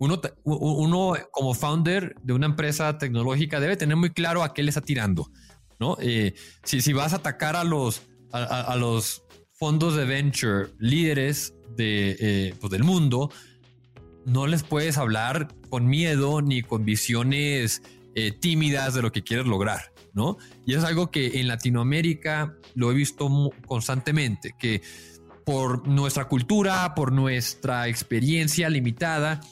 uno, 0.00 0.20
uno 0.44 1.12
como 1.30 1.52
founder 1.54 2.16
de 2.22 2.32
una 2.32 2.46
empresa 2.46 2.96
tecnológica 2.96 3.60
debe 3.60 3.76
tener 3.76 3.96
muy 3.96 4.10
claro 4.10 4.42
a 4.42 4.54
qué 4.54 4.62
le 4.62 4.70
está 4.70 4.80
tirando, 4.80 5.30
¿no? 5.78 5.98
Eh, 6.00 6.34
si, 6.64 6.80
si, 6.80 6.94
vas 6.94 7.12
a 7.12 7.16
atacar 7.16 7.54
a 7.54 7.64
los, 7.64 8.02
a, 8.32 8.74
los 8.76 9.22
fondos 9.52 9.94
de 9.96 10.06
venture 10.06 10.68
líderes 10.78 11.54
de, 11.76 12.16
eh, 12.18 12.54
pues 12.58 12.70
del 12.70 12.82
mundo, 12.82 13.30
no 14.24 14.46
les 14.46 14.62
puedes 14.62 14.96
hablar 14.96 15.48
con 15.68 15.86
miedo 15.86 16.40
ni 16.40 16.62
con 16.62 16.86
visiones 16.86 17.82
eh, 18.14 18.32
tímidas 18.32 18.94
de 18.94 19.02
lo 19.02 19.12
que 19.12 19.22
quieres 19.22 19.46
lograr, 19.46 19.92
¿no? 20.14 20.38
Y 20.64 20.76
es 20.76 20.84
algo 20.84 21.10
que 21.10 21.40
en 21.40 21.46
Latinoamérica 21.46 22.56
lo 22.74 22.90
he 22.90 22.94
visto 22.94 23.28
constantemente, 23.66 24.54
que 24.58 24.80
por 25.44 25.86
nuestra 25.86 26.26
cultura, 26.26 26.94
por 26.94 27.12
nuestra 27.12 27.86
experiencia 27.88 28.70
limitada, 28.70 29.42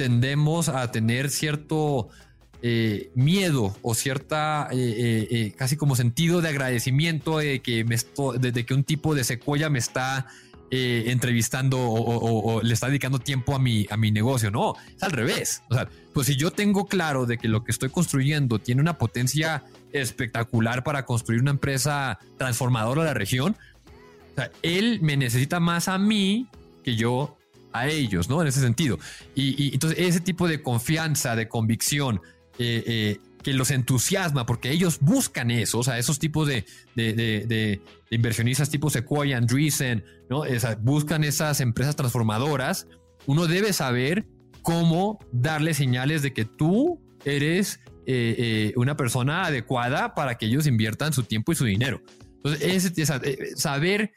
tendemos 0.00 0.70
a 0.70 0.90
tener 0.90 1.28
cierto 1.28 2.08
eh, 2.62 3.10
miedo 3.14 3.76
o 3.82 3.94
cierta 3.94 4.66
eh, 4.72 5.52
casi 5.58 5.76
como 5.76 5.94
sentido 5.94 6.40
de 6.40 6.48
agradecimiento 6.48 7.36
de 7.36 7.60
que, 7.60 7.84
me 7.84 7.98
que 8.64 8.72
un 8.72 8.82
tipo 8.82 9.14
de 9.14 9.24
secuoya 9.24 9.68
me 9.68 9.78
está 9.78 10.26
entrevistando 10.72 11.78
o, 11.80 12.62
le 12.62 12.72
está 12.72 12.86
dedicando 12.86 13.18
tiempo 13.18 13.54
a 13.54 13.58
mi, 13.58 13.86
a 13.90 13.98
mi 13.98 14.10
negocio. 14.10 14.50
No, 14.50 14.74
es 14.96 15.02
al 15.02 15.10
revés. 15.10 15.62
O 15.68 15.74
sea, 15.74 15.86
pues 16.14 16.28
si 16.28 16.36
yo 16.36 16.50
tengo 16.50 16.86
claro 16.86 17.26
de 17.26 17.36
que 17.36 17.48
lo 17.48 17.62
que 17.62 17.72
estoy 17.72 17.90
construyendo 17.90 18.58
tiene 18.58 18.80
una 18.80 18.96
potencia 18.96 19.64
espectacular 19.92 20.82
para 20.82 21.04
construir 21.04 21.42
una 21.42 21.50
empresa 21.50 22.20
transformadora 22.38 23.02
de 23.02 23.08
la 23.08 23.14
región, 23.14 23.54
él 24.62 25.00
me 25.02 25.18
necesita 25.18 25.60
más 25.60 25.88
a 25.88 25.98
mí 25.98 26.46
que 26.82 26.96
yo 26.96 27.36
a 27.72 27.88
ellos, 27.88 28.28
¿no? 28.28 28.40
En 28.42 28.48
ese 28.48 28.60
sentido. 28.60 28.98
Y, 29.34 29.72
entonces 29.74 29.98
ese 30.00 30.20
tipo 30.20 30.48
de 30.48 30.62
confianza, 30.62 31.36
de 31.36 31.48
convicción, 31.48 32.20
eh, 32.58 32.84
eh, 32.86 33.18
que 33.42 33.54
los 33.54 33.70
entusiasma, 33.70 34.44
porque 34.44 34.70
ellos 34.70 34.98
buscan 35.00 35.50
eso, 35.50 35.78
o 35.78 35.82
sea, 35.82 35.98
esos 35.98 36.18
tipos 36.18 36.46
de, 36.46 37.80
inversionistas 38.10 38.68
tipo 38.68 38.90
Sequoia, 38.90 39.38
Andreessen, 39.38 40.04
¿no? 40.28 40.42
buscan 40.80 41.24
esas 41.24 41.60
empresas 41.60 41.96
transformadoras. 41.96 42.86
Uno 43.26 43.46
debe 43.46 43.72
saber 43.72 44.26
cómo 44.60 45.18
darle 45.32 45.72
señales 45.72 46.20
de 46.20 46.34
que 46.34 46.44
tú 46.44 47.00
eres 47.24 47.80
eh, 48.06 48.74
una 48.76 48.96
persona 48.96 49.44
adecuada 49.44 50.14
para 50.14 50.36
que 50.36 50.44
ellos 50.44 50.66
inviertan 50.66 51.14
su 51.14 51.22
tiempo 51.22 51.52
y 51.52 51.54
su 51.54 51.64
dinero. 51.64 52.02
Entonces, 52.42 52.92
es, 52.94 53.60
saber 53.60 54.12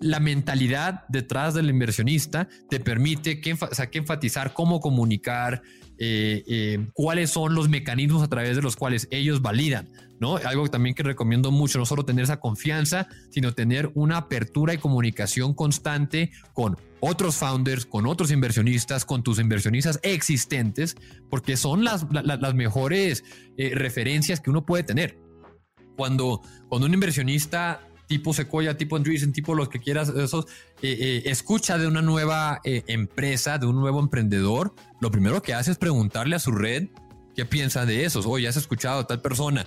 la 0.00 0.20
mentalidad 0.20 1.04
detrás 1.08 1.54
del 1.54 1.70
inversionista 1.70 2.48
te 2.70 2.80
permite 2.80 3.40
que, 3.40 3.56
enfatizar 3.92 4.52
cómo 4.52 4.80
comunicar, 4.80 5.62
eh, 5.98 6.44
eh, 6.46 6.86
cuáles 6.92 7.30
son 7.30 7.54
los 7.54 7.68
mecanismos 7.68 8.22
a 8.22 8.28
través 8.28 8.56
de 8.56 8.62
los 8.62 8.76
cuales 8.76 9.08
ellos 9.10 9.42
validan, 9.42 9.88
¿no? 10.20 10.36
Algo 10.36 10.68
también 10.68 10.94
que 10.94 11.02
recomiendo 11.02 11.50
mucho, 11.50 11.78
no 11.78 11.86
solo 11.86 12.04
tener 12.04 12.24
esa 12.24 12.38
confianza, 12.38 13.08
sino 13.30 13.52
tener 13.52 13.90
una 13.94 14.18
apertura 14.18 14.74
y 14.74 14.78
comunicación 14.78 15.54
constante 15.54 16.30
con 16.52 16.76
otros 17.00 17.36
founders, 17.36 17.86
con 17.86 18.06
otros 18.06 18.30
inversionistas, 18.30 19.04
con 19.04 19.22
tus 19.22 19.38
inversionistas 19.38 20.00
existentes, 20.02 20.96
porque 21.30 21.56
son 21.56 21.84
las, 21.84 22.06
las, 22.10 22.54
mejores 22.54 23.24
eh, 23.56 23.72
referencias 23.74 24.40
que 24.40 24.50
uno 24.50 24.64
puede 24.64 24.82
tener. 24.84 25.18
Cuando, 25.96 26.42
cuando 26.68 26.86
un 26.86 26.94
inversionista 26.94 27.87
tipo 28.08 28.32
Sequoia, 28.32 28.76
tipo 28.76 28.96
Andreessen, 28.96 29.32
tipo 29.32 29.54
los 29.54 29.68
que 29.68 29.78
quieras, 29.78 30.08
esos, 30.08 30.46
eh, 30.82 30.96
eh, 30.98 31.22
escucha 31.26 31.78
de 31.78 31.86
una 31.86 32.02
nueva 32.02 32.60
eh, 32.64 32.82
empresa, 32.88 33.58
de 33.58 33.66
un 33.66 33.76
nuevo 33.76 34.00
emprendedor, 34.00 34.74
lo 35.00 35.10
primero 35.12 35.40
que 35.42 35.54
hace 35.54 35.70
es 35.70 35.78
preguntarle 35.78 36.34
a 36.34 36.40
su 36.40 36.50
red 36.50 36.88
qué 37.36 37.44
piensa 37.44 37.86
de 37.86 38.04
esos. 38.04 38.26
Oye, 38.26 38.48
has 38.48 38.56
escuchado 38.56 39.00
a 39.00 39.06
tal 39.06 39.20
persona. 39.20 39.64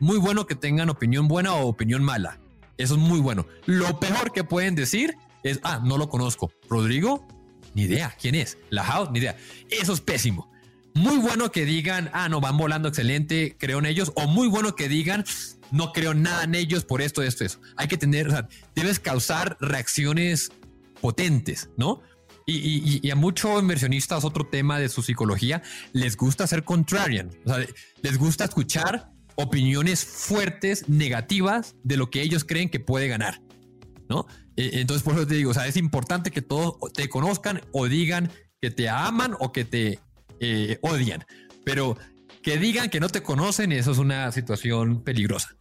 muy 0.00 0.18
bueno 0.18 0.46
que 0.46 0.54
tengan 0.54 0.88
opinión 0.88 1.28
buena 1.28 1.54
o 1.54 1.68
opinión 1.68 2.02
mala. 2.02 2.40
Eso 2.78 2.94
es 2.94 3.00
muy 3.00 3.20
bueno. 3.20 3.46
Lo 3.66 4.00
peor 4.00 4.32
que 4.32 4.42
pueden 4.42 4.74
decir 4.74 5.14
es, 5.42 5.60
ah, 5.62 5.80
no 5.84 5.98
lo 5.98 6.08
conozco. 6.08 6.50
Rodrigo, 6.68 7.28
ni 7.74 7.82
idea. 7.82 8.16
¿Quién 8.20 8.34
es? 8.34 8.56
La 8.70 8.82
House, 8.84 9.10
ni 9.12 9.18
idea. 9.18 9.36
Eso 9.68 9.92
es 9.92 10.00
pésimo. 10.00 10.50
Muy 10.94 11.18
bueno 11.18 11.52
que 11.52 11.64
digan, 11.64 12.10
ah, 12.12 12.28
no, 12.28 12.40
van 12.40 12.56
volando 12.56 12.88
excelente, 12.88 13.56
creo 13.58 13.78
en 13.78 13.86
ellos. 13.86 14.12
O 14.16 14.26
muy 14.26 14.48
bueno 14.48 14.74
que 14.74 14.88
digan, 14.88 15.24
no 15.70 15.92
creo 15.92 16.14
nada 16.14 16.44
en 16.44 16.54
ellos 16.54 16.84
por 16.84 17.00
esto, 17.00 17.22
esto, 17.22 17.44
eso. 17.44 17.60
Hay 17.76 17.88
que 17.88 17.96
tener, 17.96 18.28
o 18.28 18.30
sea, 18.30 18.48
debes 18.74 18.98
causar 18.98 19.56
reacciones 19.60 20.50
potentes, 21.00 21.70
¿no? 21.76 22.02
Y, 22.46 23.08
a 23.10 23.14
muchos 23.14 23.60
inversionistas, 23.62 24.24
otro 24.24 24.44
tema 24.44 24.80
de 24.80 24.88
su 24.88 25.02
psicología, 25.02 25.62
les 25.92 26.16
gusta 26.16 26.48
ser 26.48 26.64
contrarian. 26.64 27.30
O 27.44 27.48
sea, 27.48 27.64
les 28.02 28.18
gusta 28.18 28.44
escuchar 28.44 29.12
opiniones 29.36 30.04
fuertes, 30.04 30.88
negativas 30.88 31.76
de 31.84 31.96
lo 31.96 32.10
que 32.10 32.22
ellos 32.22 32.44
creen 32.44 32.68
que 32.68 32.80
puede 32.80 33.06
ganar, 33.06 33.40
¿no? 34.08 34.26
E, 34.56 34.80
entonces, 34.80 35.04
por 35.04 35.14
eso 35.14 35.28
te 35.28 35.34
digo, 35.34 35.52
o 35.52 35.54
sea, 35.54 35.68
es 35.68 35.76
importante 35.76 36.32
que 36.32 36.42
todos 36.42 36.74
te 36.92 37.08
conozcan 37.08 37.60
o 37.72 37.86
digan 37.86 38.32
que 38.60 38.72
te 38.72 38.88
aman 38.88 39.36
o 39.38 39.52
que 39.52 39.64
te 39.64 40.00
eh, 40.40 40.78
odian. 40.82 41.24
Pero 41.64 41.96
que 42.42 42.56
digan 42.58 42.88
que 42.88 43.00
no 43.00 43.08
te 43.08 43.22
conocen, 43.22 43.72
eso 43.72 43.92
es 43.92 43.98
una 43.98 44.32
situación 44.32 45.02
peligrosa. 45.02 45.56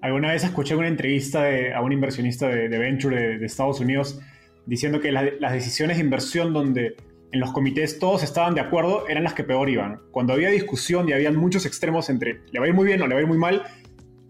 Alguna 0.00 0.32
vez 0.32 0.42
escuché 0.42 0.74
una 0.74 0.88
entrevista 0.88 1.44
a 1.74 1.80
un 1.80 1.92
inversionista 1.92 2.48
de, 2.48 2.68
venture 2.68 3.38
de, 3.38 3.46
Estados 3.46 3.78
Unidos 3.78 4.18
diciendo 4.66 5.00
que 5.00 5.12
las 5.12 5.52
decisiones 5.52 5.96
de 5.98 6.02
inversión 6.02 6.52
donde 6.52 6.96
en 7.32 7.40
los 7.40 7.52
comités 7.52 7.98
todos 7.98 8.22
estaban 8.22 8.54
de 8.54 8.60
acuerdo 8.60 9.08
eran 9.08 9.24
las 9.24 9.34
que 9.34 9.44
peor 9.44 9.68
iban. 9.70 10.00
Cuando 10.10 10.32
había 10.32 10.50
discusión 10.50 11.08
y 11.08 11.12
había 11.12 11.30
muchos 11.32 11.66
extremos 11.66 12.10
entre 12.10 12.40
le 12.50 12.58
va 12.58 12.66
a 12.66 12.68
ir 12.68 12.74
muy 12.74 12.84
bien 12.84 13.00
o 13.00 13.06
le 13.06 13.14
va 13.14 13.20
a 13.20 13.22
ir 13.22 13.28
muy 13.28 13.38
mal, 13.38 13.62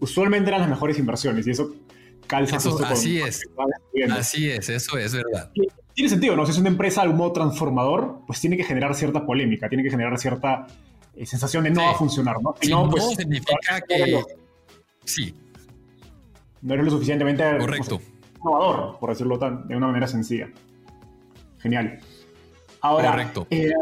usualmente 0.01 0.51
eran 0.51 0.61
las 0.61 0.71
mejores 0.71 0.99
inversiones 0.99 1.47
y 1.47 1.51
eso 1.51 1.75
calza 2.27 2.57
Así 2.57 3.21
es, 3.21 3.43
así 4.11 4.51
es, 4.51 4.69
eso 4.69 4.99
es 4.99 5.15
verdad. 5.15 5.51
Tiene 5.95 6.09
sentido, 6.09 6.37
¿no? 6.37 6.45
Si 6.47 6.53
es 6.53 6.59
una 6.59 6.69
empresa 6.69 7.01
de 7.01 7.07
algún 7.07 7.19
modo 7.19 7.33
transformador, 7.33 8.21
pues 8.27 8.41
tiene 8.41 8.57
que 8.57 8.65
generar 8.65 8.95
cierta 8.95 9.25
polémica, 9.27 9.69
tiene 9.69 9.85
que 9.85 9.91
generar 9.91 10.19
cierta 10.19 10.67
eh, 11.15 11.27
sensación 11.27 11.65
de 11.65 11.71
no 11.71 11.83
va 11.83 11.91
a 11.91 11.95
funcionar, 11.95 12.37
¿no? 12.43 12.55
no, 12.69 12.91
pues, 12.91 13.17
significa 13.17 13.81
que... 13.87 14.23
Sí, 15.05 15.35
no 16.63 16.75
eres 16.75 16.87
lo 16.87 16.93
suficientemente 16.93 17.45
Correcto. 17.59 18.01
innovador, 18.37 18.99
por 18.99 19.11
decirlo 19.11 19.39
tan, 19.39 19.67
de 19.67 19.77
una 19.77 19.89
manera 19.89 20.07
sencilla. 20.07 20.49
Genial. 21.59 21.99
Ahora, 22.81 23.11
Correcto. 23.11 23.47
Eh, 23.51 23.73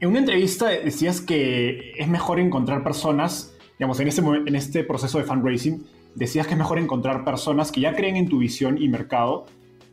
en 0.00 0.08
una 0.08 0.18
entrevista 0.18 0.68
decías 0.68 1.20
que 1.20 1.92
es 1.98 2.08
mejor 2.08 2.38
encontrar 2.40 2.82
personas, 2.82 3.54
digamos, 3.78 3.98
en 4.00 4.08
este, 4.08 4.22
en 4.22 4.54
este 4.54 4.84
proceso 4.84 5.18
de 5.18 5.24
fundraising, 5.24 5.84
decías 6.14 6.46
que 6.46 6.54
es 6.54 6.58
mejor 6.58 6.78
encontrar 6.78 7.24
personas 7.24 7.72
que 7.72 7.80
ya 7.80 7.94
creen 7.94 8.16
en 8.16 8.28
tu 8.28 8.38
visión 8.38 8.80
y 8.80 8.88
mercado, 8.88 9.46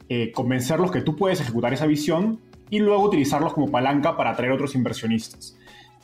eh, 0.09 0.31
convencerlos 0.31 0.91
que 0.91 1.01
tú 1.01 1.15
puedes 1.15 1.41
ejecutar 1.41 1.73
esa 1.73 1.85
visión 1.85 2.39
y 2.69 2.79
luego 2.79 3.03
utilizarlos 3.03 3.53
como 3.53 3.69
palanca 3.69 4.15
para 4.15 4.31
atraer 4.31 4.51
otros 4.51 4.75
inversionistas. 4.75 5.57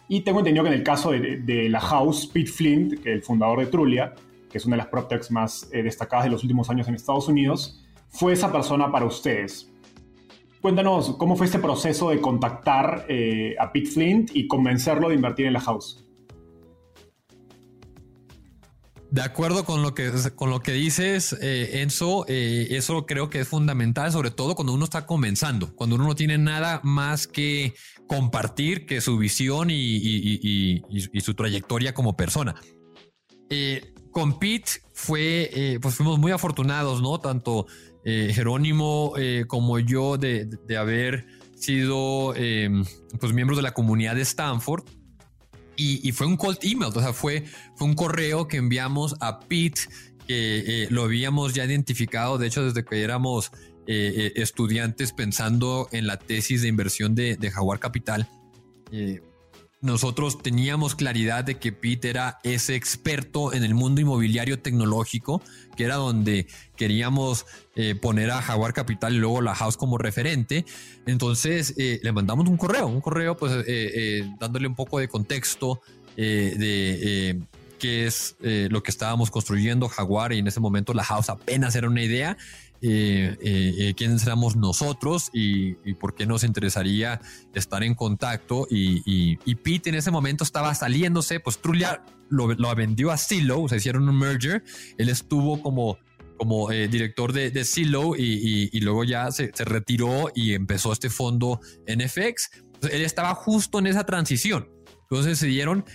Y 0.07 0.21
tengo 0.21 0.39
entendido 0.39 0.63
que 0.63 0.69
en 0.69 0.75
el 0.75 0.83
caso 0.83 1.11
de, 1.11 1.69
la 1.69 1.79
House, 1.79 2.27
Pete 2.27 2.51
Flint, 2.51 3.05
el 3.05 3.23
fundador 3.23 3.59
de 3.59 3.67
Trulia, 3.67 4.13
que 4.49 4.57
es 4.57 4.65
una 4.65 4.75
de 4.75 4.83
las 4.83 4.87
PropTechs 4.87 5.31
más 5.31 5.69
eh, 5.71 5.81
destacadas 5.81 6.25
de 6.25 6.31
los 6.31 6.43
últimos 6.43 6.69
años 6.69 6.87
en 6.87 6.95
Estados 6.95 7.27
Unidos, 7.27 7.83
fue 8.09 8.33
esa 8.33 8.51
persona 8.51 8.91
para 8.91 9.05
ustedes. 9.05 9.71
Cuéntanos 10.61 11.15
cómo 11.17 11.35
fue 11.35 11.47
este 11.47 11.59
proceso 11.59 12.09
de 12.09 12.21
contactar 12.21 13.05
eh, 13.09 13.55
a 13.59 13.71
Pete 13.71 13.89
Flint 13.89 14.31
y 14.33 14.47
convencerlo 14.47 15.09
de 15.09 15.15
invertir 15.15 15.45
en 15.45 15.53
la 15.53 15.59
house. 15.59 16.05
De 19.13 19.21
acuerdo 19.21 19.63
con 19.63 19.83
lo 19.83 19.93
que, 19.93 20.11
con 20.35 20.49
lo 20.49 20.59
que 20.61 20.71
dices, 20.71 21.37
eh, 21.39 21.81
Enzo, 21.81 22.25
eso 22.27 23.05
creo 23.05 23.29
que 23.29 23.41
es 23.41 23.47
fundamental, 23.47 24.11
sobre 24.11 24.31
todo 24.31 24.55
cuando 24.55 24.73
uno 24.73 24.85
está 24.85 25.05
comenzando, 25.05 25.75
cuando 25.75 25.97
uno 25.97 26.07
no 26.07 26.15
tiene 26.15 26.37
nada 26.39 26.81
más 26.83 27.27
que 27.27 27.75
compartir 28.07 28.85
que 28.87 29.01
su 29.01 29.17
visión 29.17 29.69
y, 29.69 30.81
su 31.21 31.33
trayectoria 31.35 31.93
como 31.93 32.17
persona. 32.17 32.55
Con 34.13 34.37
Pete 34.37 34.83
fue, 34.93 35.49
eh, 35.51 35.79
pues 35.81 35.95
fuimos 35.95 36.19
muy 36.19 36.31
afortunados, 36.31 37.01
¿no? 37.01 37.19
Tanto 37.19 37.65
eh, 38.05 38.31
Jerónimo 38.33 39.13
eh, 39.17 39.45
como 39.47 39.79
yo 39.79 40.17
de, 40.17 40.47
haber 40.77 41.25
sido 41.55 42.33
pues 43.19 43.33
miembros 43.33 43.57
de 43.57 43.63
la 43.63 43.73
comunidad 43.73 44.15
de 44.15 44.21
Stanford. 44.21 44.83
Y, 45.75 46.11
fue 46.11 46.27
un 46.27 46.37
cold 46.37 46.59
email, 46.61 46.91
o 46.95 47.01
sea, 47.01 47.13
fue, 47.13 47.45
fue 47.75 47.87
un 47.87 47.95
correo 47.95 48.47
que 48.47 48.57
enviamos 48.57 49.15
a 49.19 49.39
Pete, 49.39 49.81
que 50.27 50.87
lo 50.89 51.03
habíamos 51.03 51.53
ya 51.53 51.65
identificado, 51.65 52.37
de 52.37 52.47
hecho, 52.47 52.63
desde 52.63 52.85
que 52.85 53.01
éramos 53.01 53.51
estudiantes 53.85 55.11
pensando 55.11 55.89
en 55.91 56.07
la 56.07 56.17
tesis 56.17 56.61
de 56.61 56.69
inversión 56.69 57.15
de, 57.15 57.35
de 57.35 57.51
Jaguar 57.51 57.79
Capital 57.79 58.29
nosotros 59.83 60.41
teníamos 60.41 60.95
claridad 60.95 61.43
de 61.43 61.59
que 61.59 61.73
Pete 61.73 62.09
era 62.09 62.39
ese 62.43 62.73
experto 62.73 63.53
en 63.53 63.65
el 63.65 63.75
mundo 63.75 63.99
inmobiliario 63.99 64.57
tecnológico, 64.57 65.43
que 65.75 65.83
era 65.83 65.95
donde 65.95 66.47
queríamos 66.77 67.45
eh, 67.75 67.93
poner 67.93 68.31
a 68.31 68.41
Jaguar 68.41 68.71
Capital 68.71 69.13
y 69.13 69.17
luego 69.17 69.41
la 69.41 69.53
House 69.53 69.75
como 69.75 69.97
referente. 69.97 70.63
Entonces 71.05 71.73
eh, 71.77 71.99
le 72.01 72.11
mandamos 72.13 72.47
un 72.47 72.55
correo, 72.55 72.87
un 72.87 73.01
correo 73.01 73.35
pues 73.35 73.51
eh, 73.67 74.25
dándole 74.39 74.67
un 74.67 74.75
poco 74.75 74.99
de 74.99 75.09
contexto 75.09 75.81
de 76.15 77.41
qué 77.77 78.05
es 78.05 78.37
lo 78.41 78.83
que 78.83 78.91
estábamos 78.91 79.31
construyendo 79.31 79.89
Jaguar 79.89 80.31
y 80.31 80.39
en 80.39 80.47
ese 80.47 80.61
momento 80.61 80.93
la 80.93 81.03
House 81.03 81.29
apenas 81.29 81.75
era 81.75 81.89
una 81.89 82.03
idea 82.03 82.37
eh, 82.85 83.37
eh, 83.39 83.75
eh, 83.77 83.93
quiénes 83.95 84.25
éramos 84.25 84.57
nosotros 84.57 85.29
y, 85.31 85.75
por 85.93 86.15
qué 86.15 86.25
nos 86.25 86.43
interesaría 86.43 87.21
estar 87.53 87.81
en 87.81 87.95
contacto. 87.95 88.67
Y, 88.69 89.37
Pete 89.63 89.89
en 89.89 89.95
ese 89.95 90.11
momento 90.11 90.43
estaba 90.43 90.75
saliéndose, 90.75 91.39
pues 91.39 91.59
Trulia 91.59 92.03
lo, 92.29 92.75
vendió 92.75 93.11
a 93.11 93.17
Silo, 93.17 93.69
se 93.69 93.77
hicieron 93.77 94.09
un 94.09 94.19
merger. 94.19 94.65
Él 94.97 95.07
estuvo 95.07 95.61
como, 95.61 95.97
como 96.37 96.69
director 96.71 97.31
de, 97.31 97.51
de 97.51 97.63
Silo 97.63 98.17
y, 98.17 98.77
luego 98.81 99.05
ya 99.05 99.31
se, 99.31 99.53
retiró 99.59 100.29
y 100.35 100.53
empezó 100.53 100.91
este 100.91 101.09
fondo 101.09 101.61
NFX. 101.87 102.49
él 102.91 103.01
estaba 103.03 103.33
justo 103.33 103.79
en 103.79 103.87
esa 103.87 104.05
transición. 104.05 104.67
Entonces 105.03 105.39
se 105.39 105.47
dieron, 105.47 105.85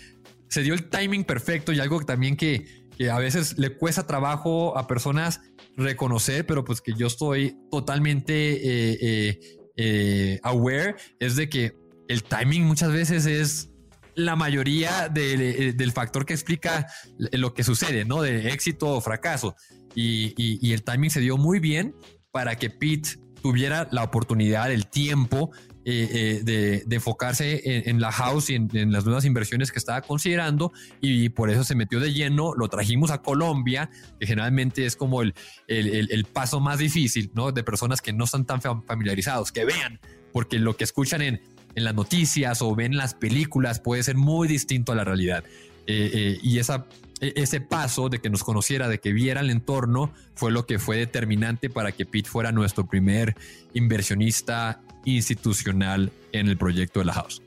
se 0.48 0.62
dio 0.62 0.72
el 0.72 0.88
timing 0.88 1.24
perfecto 1.24 1.70
y 1.74 1.80
algo 1.80 2.00
también 2.00 2.34
que, 2.34 2.87
que 2.98 3.10
a 3.10 3.18
veces 3.18 3.56
le 3.56 3.76
cuesta 3.76 4.06
trabajo 4.06 4.76
a 4.76 4.88
personas 4.88 5.40
reconocer, 5.76 6.44
pero 6.44 6.64
pues 6.64 6.80
que 6.80 6.92
yo 6.94 7.06
estoy 7.06 7.56
totalmente 7.70 8.32
eh, 8.32 8.98
eh, 9.00 9.40
eh, 9.76 10.40
aware, 10.42 10.96
es 11.20 11.36
de 11.36 11.48
que 11.48 11.76
el 12.08 12.24
timing 12.24 12.64
muchas 12.64 12.92
veces 12.92 13.26
es 13.26 13.70
la 14.16 14.34
mayoría 14.34 15.08
del 15.08 15.92
factor 15.92 16.26
que 16.26 16.32
explica 16.32 16.88
lo 17.16 17.54
que 17.54 17.62
sucede, 17.62 18.04
¿no? 18.04 18.20
De 18.20 18.48
éxito 18.48 18.88
o 18.88 19.00
fracaso. 19.00 19.54
Y, 19.94 20.72
el 20.72 20.82
timing 20.82 21.10
se 21.10 21.20
dio 21.20 21.36
muy 21.36 21.60
bien 21.60 21.94
para 22.32 22.56
que 22.56 22.68
Pete 22.68 23.10
tuviera 23.40 23.86
la 23.92 24.02
oportunidad, 24.02 24.72
el 24.72 24.88
tiempo 24.88 25.52
eh, 25.90 26.42
eh, 26.44 26.82
de, 26.84 26.96
enfocarse 26.96 27.88
en, 27.88 27.98
la 27.98 28.12
house 28.12 28.50
y 28.50 28.56
en, 28.56 28.92
las 28.92 29.06
nuevas 29.06 29.24
inversiones 29.24 29.72
que 29.72 29.78
estaba 29.78 30.02
considerando 30.02 30.70
y 31.00 31.30
por 31.30 31.48
eso 31.48 31.64
se 31.64 31.74
metió 31.74 31.98
de 31.98 32.12
lleno, 32.12 32.52
lo 32.52 32.68
trajimos 32.68 33.10
a 33.10 33.22
Colombia, 33.22 33.88
que 34.20 34.26
generalmente 34.26 34.84
es 34.84 34.96
como 34.96 35.22
el, 35.22 35.32
el, 35.66 36.24
paso 36.26 36.60
más 36.60 36.78
difícil, 36.78 37.30
¿no? 37.32 37.52
De 37.52 37.64
personas 37.64 38.02
que 38.02 38.12
no 38.12 38.24
están 38.24 38.44
tan 38.44 38.60
familiarizados, 38.60 39.50
que 39.50 39.64
vean, 39.64 39.98
porque 40.30 40.58
lo 40.58 40.76
que 40.76 40.84
escuchan 40.84 41.22
en, 41.22 41.40
en 41.74 41.84
las 41.84 41.94
noticias 41.94 42.60
o 42.60 42.74
ven 42.74 42.98
las 42.98 43.14
películas 43.14 43.80
puede 43.80 44.02
ser 44.02 44.16
muy 44.16 44.46
distinto 44.46 44.92
a 44.92 44.94
la 44.94 45.04
realidad. 45.04 45.42
Eh, 45.86 46.38
y 46.42 46.58
esa, 46.58 46.84
e, 47.22 47.32
ese 47.36 47.62
paso 47.62 48.10
de 48.10 48.18
que 48.18 48.28
nos 48.28 48.44
conociera, 48.44 48.88
de 48.88 48.98
que 48.98 49.14
viera 49.14 49.40
el 49.40 49.48
entorno, 49.48 50.12
fue 50.34 50.52
lo 50.52 50.66
que 50.66 50.78
fue 50.78 50.98
determinante 50.98 51.70
para 51.70 51.92
que 51.92 52.04
Pete 52.04 52.28
fuera 52.28 52.52
nuestro 52.52 52.86
primer 52.86 53.34
inversionista 53.72 54.82
institucional 55.16 56.12
en 56.32 56.48
el 56.48 56.56
proyecto 56.56 57.00
de 57.00 57.06
la 57.06 57.12
House. 57.14 57.42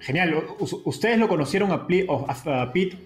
Genial. 0.00 0.34
¿Ustedes 0.84 1.18
lo 1.18 1.28
conocieron 1.28 1.70
a, 1.72 1.86
Pete 1.86 2.98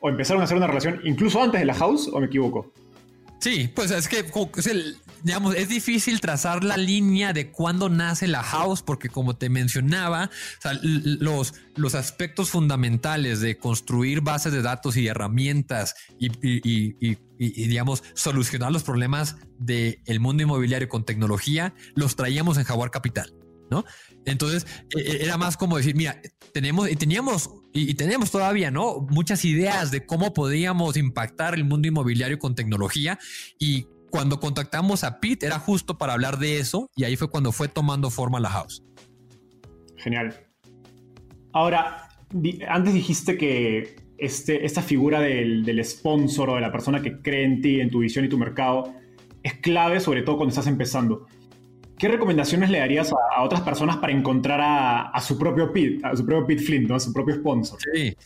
o 0.00 0.08
empezaron 0.08 0.40
a 0.40 0.44
hacer 0.44 0.56
una 0.56 0.66
relación 0.66 1.00
incluso 1.04 1.42
antes 1.42 1.60
de 1.60 1.66
la 1.66 1.74
House 1.74 2.08
o 2.12 2.20
me 2.20 2.26
equivoco? 2.26 2.72
Sí, 3.38 3.70
pues 3.74 3.90
es 3.90 4.08
que 4.08 4.24
es, 4.56 4.66
el, 4.66 4.96
digamos, 5.22 5.54
es 5.54 5.68
difícil 5.68 6.20
trazar 6.20 6.64
la 6.64 6.76
línea 6.76 7.32
de 7.32 7.50
cuándo 7.50 7.88
nace 7.88 8.26
la 8.26 8.42
house, 8.42 8.82
porque 8.82 9.08
como 9.08 9.36
te 9.36 9.48
mencionaba, 9.48 10.30
los, 10.82 11.54
los 11.76 11.94
aspectos 11.94 12.50
fundamentales 12.50 13.40
de 13.40 13.58
construir 13.58 14.20
bases 14.20 14.52
de 14.52 14.62
datos 14.62 14.96
y 14.96 15.06
herramientas 15.06 15.94
y, 16.18 17.16
digamos, 17.38 18.02
solucionar 18.14 18.72
los 18.72 18.82
problemas 18.82 19.36
del 19.58 20.20
mundo 20.20 20.42
inmobiliario 20.42 20.88
con 20.88 21.04
tecnología, 21.04 21.74
los 21.94 22.16
traíamos 22.16 22.58
en 22.58 22.64
Jaguar 22.64 22.90
Capital. 22.90 23.32
¿no? 23.70 23.84
Entonces 24.24 24.66
e, 24.96 25.00
e, 25.00 25.24
era 25.24 25.38
más 25.38 25.56
como 25.56 25.76
decir, 25.76 25.94
mira, 25.94 26.20
tenemos 26.52 26.90
y 26.90 26.96
teníamos 26.96 27.50
y, 27.72 27.94
tenemos 27.94 28.32
todavía, 28.32 28.70
¿no? 28.72 29.06
Muchas 29.10 29.44
ideas 29.44 29.92
de 29.92 30.04
cómo 30.04 30.34
podíamos 30.34 30.96
impactar 30.96 31.54
el 31.54 31.64
mundo 31.64 31.86
inmobiliario 31.86 32.38
con 32.38 32.56
tecnología 32.56 33.18
y 33.60 33.86
cuando 34.10 34.40
contactamos 34.40 35.04
a 35.04 35.20
Pete 35.20 35.46
era 35.46 35.58
justo 35.58 35.96
para 35.96 36.12
hablar 36.12 36.38
de 36.38 36.58
eso 36.58 36.90
y 36.96 37.04
ahí 37.04 37.16
fue 37.16 37.30
cuando 37.30 37.52
fue 37.52 37.68
tomando 37.68 38.10
forma 38.10 38.40
la 38.40 38.50
house. 38.50 38.82
Genial. 39.96 40.34
Ahora, 41.52 42.08
antes 42.68 42.94
dijiste 42.94 43.36
que 43.36 43.96
este, 44.18 44.64
esta 44.64 44.82
figura 44.82 45.20
del, 45.20 45.64
del 45.64 45.84
sponsor 45.84 46.50
o 46.50 46.54
de 46.56 46.60
la 46.60 46.72
persona 46.72 47.00
que 47.02 47.20
cree 47.20 47.44
en 47.44 47.62
ti, 47.62 47.80
en 47.80 47.90
tu 47.90 48.00
visión 48.00 48.24
y 48.24 48.28
tu 48.28 48.38
mercado, 48.38 48.94
es 49.42 49.54
clave, 49.54 50.00
sobre 50.00 50.22
todo 50.22 50.36
cuando 50.36 50.50
estás 50.50 50.66
empezando. 50.66 51.26
¿Qué 51.98 52.08
recomendaciones 52.08 52.70
le 52.70 52.78
darías 52.78 53.12
a, 53.12 53.42
otras 53.42 53.60
personas 53.60 53.98
para 53.98 54.12
encontrar 54.12 54.60
a, 54.62 55.20
su 55.20 55.38
propio 55.38 55.70
Pete, 55.72 56.00
a 56.02 56.16
su 56.16 56.24
propio 56.24 56.46
Pete 56.46 56.62
Flint, 56.62 56.90
a 56.92 56.98
su 56.98 57.12
propio 57.12 57.34
sponsor? 57.36 57.78
Sí. 57.92 58.16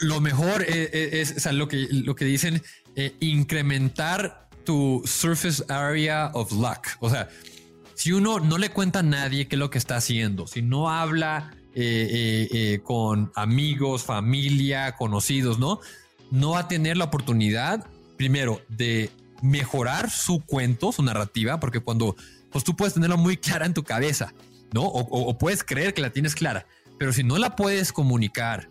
Lo 0.00 0.20
mejor 0.20 0.62
es, 0.62 1.52
lo, 1.52 1.68
que, 1.68 1.86
lo 1.90 2.14
que 2.14 2.24
dicen, 2.24 2.62
eh, 2.96 3.12
incrementar 3.20 4.47
tu 4.68 5.00
surface 5.06 5.64
area 5.70 6.30
of 6.34 6.52
luck. 6.52 6.88
O 7.00 7.08
sea, 7.08 7.30
si 7.94 8.12
uno 8.12 8.38
no 8.38 8.58
le 8.58 8.68
cuenta 8.68 8.98
a 8.98 9.02
nadie 9.02 9.48
qué 9.48 9.56
es 9.56 9.58
lo 9.58 9.70
que 9.70 9.78
está 9.78 9.96
haciendo, 9.96 10.46
si 10.46 10.60
no 10.60 10.90
habla 10.90 11.54
eh, 11.74 12.48
eh, 12.52 12.80
con 12.82 13.32
amigos, 13.34 14.02
familia, 14.02 14.94
conocidos, 14.94 15.58
¿no? 15.58 15.80
No 16.30 16.50
va 16.50 16.58
a 16.58 16.68
tener 16.68 16.98
la 16.98 17.04
oportunidad, 17.04 17.86
primero, 18.18 18.60
de 18.68 19.10
mejorar 19.40 20.10
su 20.10 20.44
cuento, 20.44 20.92
su 20.92 21.02
narrativa, 21.02 21.58
porque 21.60 21.80
cuando 21.80 22.14
pues 22.50 22.62
tú 22.62 22.76
puedes 22.76 22.92
tenerla 22.92 23.16
muy 23.16 23.38
clara 23.38 23.64
en 23.64 23.72
tu 23.72 23.84
cabeza, 23.84 24.34
¿no? 24.74 24.82
O, 24.82 25.38
puedes 25.38 25.64
creer 25.64 25.94
que 25.94 26.02
la 26.02 26.10
tienes 26.10 26.34
clara, 26.34 26.66
pero 26.98 27.14
si 27.14 27.24
no 27.24 27.38
la 27.38 27.56
puedes 27.56 27.90
comunicar 27.90 28.68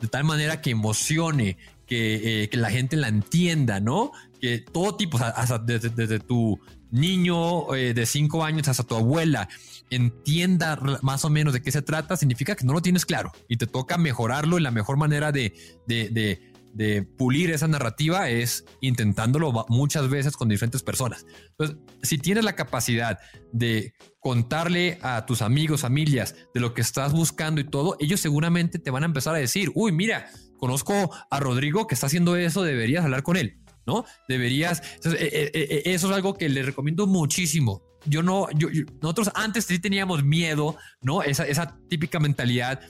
de 0.00 0.06
tal 0.06 0.22
manera 0.22 0.60
que 0.60 0.70
emocione, 0.70 1.56
que, 1.86 2.44
eh, 2.44 2.50
la 2.52 2.70
gente 2.70 2.96
la 2.96 3.08
entienda, 3.08 3.80
¿no? 3.80 4.12
Que 4.40 4.58
todo 4.58 4.96
tipo, 4.96 5.18
hasta 5.18 5.58
desde, 5.58 6.18
tu 6.20 6.58
niño 6.90 7.74
eh, 7.74 7.94
de 7.94 8.06
cinco 8.06 8.44
años 8.44 8.68
hasta 8.68 8.82
tu 8.82 8.96
abuela 8.96 9.48
entienda 9.90 10.78
más 11.02 11.24
o 11.24 11.30
menos 11.30 11.52
de 11.52 11.62
qué 11.62 11.70
se 11.70 11.82
trata, 11.82 12.16
significa 12.16 12.56
que 12.56 12.64
no 12.64 12.72
lo 12.72 12.80
tienes 12.80 13.04
claro 13.04 13.32
y 13.48 13.56
te 13.56 13.66
toca 13.66 13.98
mejorarlo 13.98 14.58
y 14.58 14.62
la 14.62 14.70
mejor 14.70 14.96
manera 14.96 15.32
de, 15.32 15.52
de 15.86 16.50
de 16.72 17.02
pulir 17.02 17.50
esa 17.50 17.68
narrativa 17.68 18.28
es 18.28 18.64
intentándolo 18.80 19.66
muchas 19.68 20.08
veces 20.08 20.36
con 20.36 20.48
diferentes 20.48 20.82
personas. 20.82 21.26
Entonces, 21.50 21.76
si 22.02 22.18
tienes 22.18 22.44
la 22.44 22.54
capacidad 22.54 23.18
de 23.52 23.94
contarle 24.20 24.98
a 25.02 25.26
tus 25.26 25.42
amigos, 25.42 25.80
familias 25.80 26.34
de 26.54 26.60
lo 26.60 26.74
que 26.74 26.80
estás 26.80 27.12
buscando 27.12 27.60
y 27.60 27.64
todo, 27.64 27.96
ellos 28.00 28.20
seguramente 28.20 28.78
te 28.78 28.90
van 28.90 29.02
a 29.02 29.06
empezar 29.06 29.34
a 29.34 29.38
decir, 29.38 29.70
uy, 29.74 29.92
mira, 29.92 30.26
conozco 30.58 31.10
a 31.30 31.40
Rodrigo 31.40 31.86
que 31.86 31.94
está 31.94 32.06
haciendo 32.06 32.36
eso, 32.36 32.62
deberías 32.62 33.04
hablar 33.04 33.22
con 33.22 33.36
él. 33.36 33.59
¿No? 33.86 34.04
Deberías. 34.28 34.80
Eh, 35.04 35.10
eh, 35.14 35.50
eh, 35.54 35.82
eso 35.86 36.08
es 36.08 36.16
algo 36.16 36.34
que 36.34 36.48
les 36.48 36.64
recomiendo 36.66 37.06
muchísimo. 37.06 37.82
Yo 38.06 38.22
no, 38.22 38.48
yo, 38.52 38.68
nosotros 39.02 39.30
antes 39.34 39.66
sí 39.66 39.78
teníamos 39.78 40.24
miedo, 40.24 40.76
¿no? 41.02 41.22
Esa, 41.22 41.46
esa 41.46 41.78
típica 41.88 42.18
mentalidad 42.18 42.80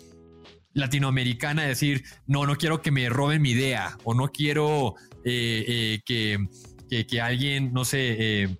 latinoamericana 0.72 1.64
decir, 1.64 2.05
no, 2.26 2.47
no 2.47 2.57
quiero 2.57 2.82
que 2.82 2.91
me 2.91 3.09
roben 3.09 3.43
mi 3.43 3.51
idea 3.51 3.99
o 4.05 4.14
no 4.14 4.28
quiero 4.28 4.95
eh, 5.24 6.01
eh, 6.09 7.07
que, 7.07 7.20
alguien, 7.20 7.72
no 7.72 7.84
sé, 7.84 8.59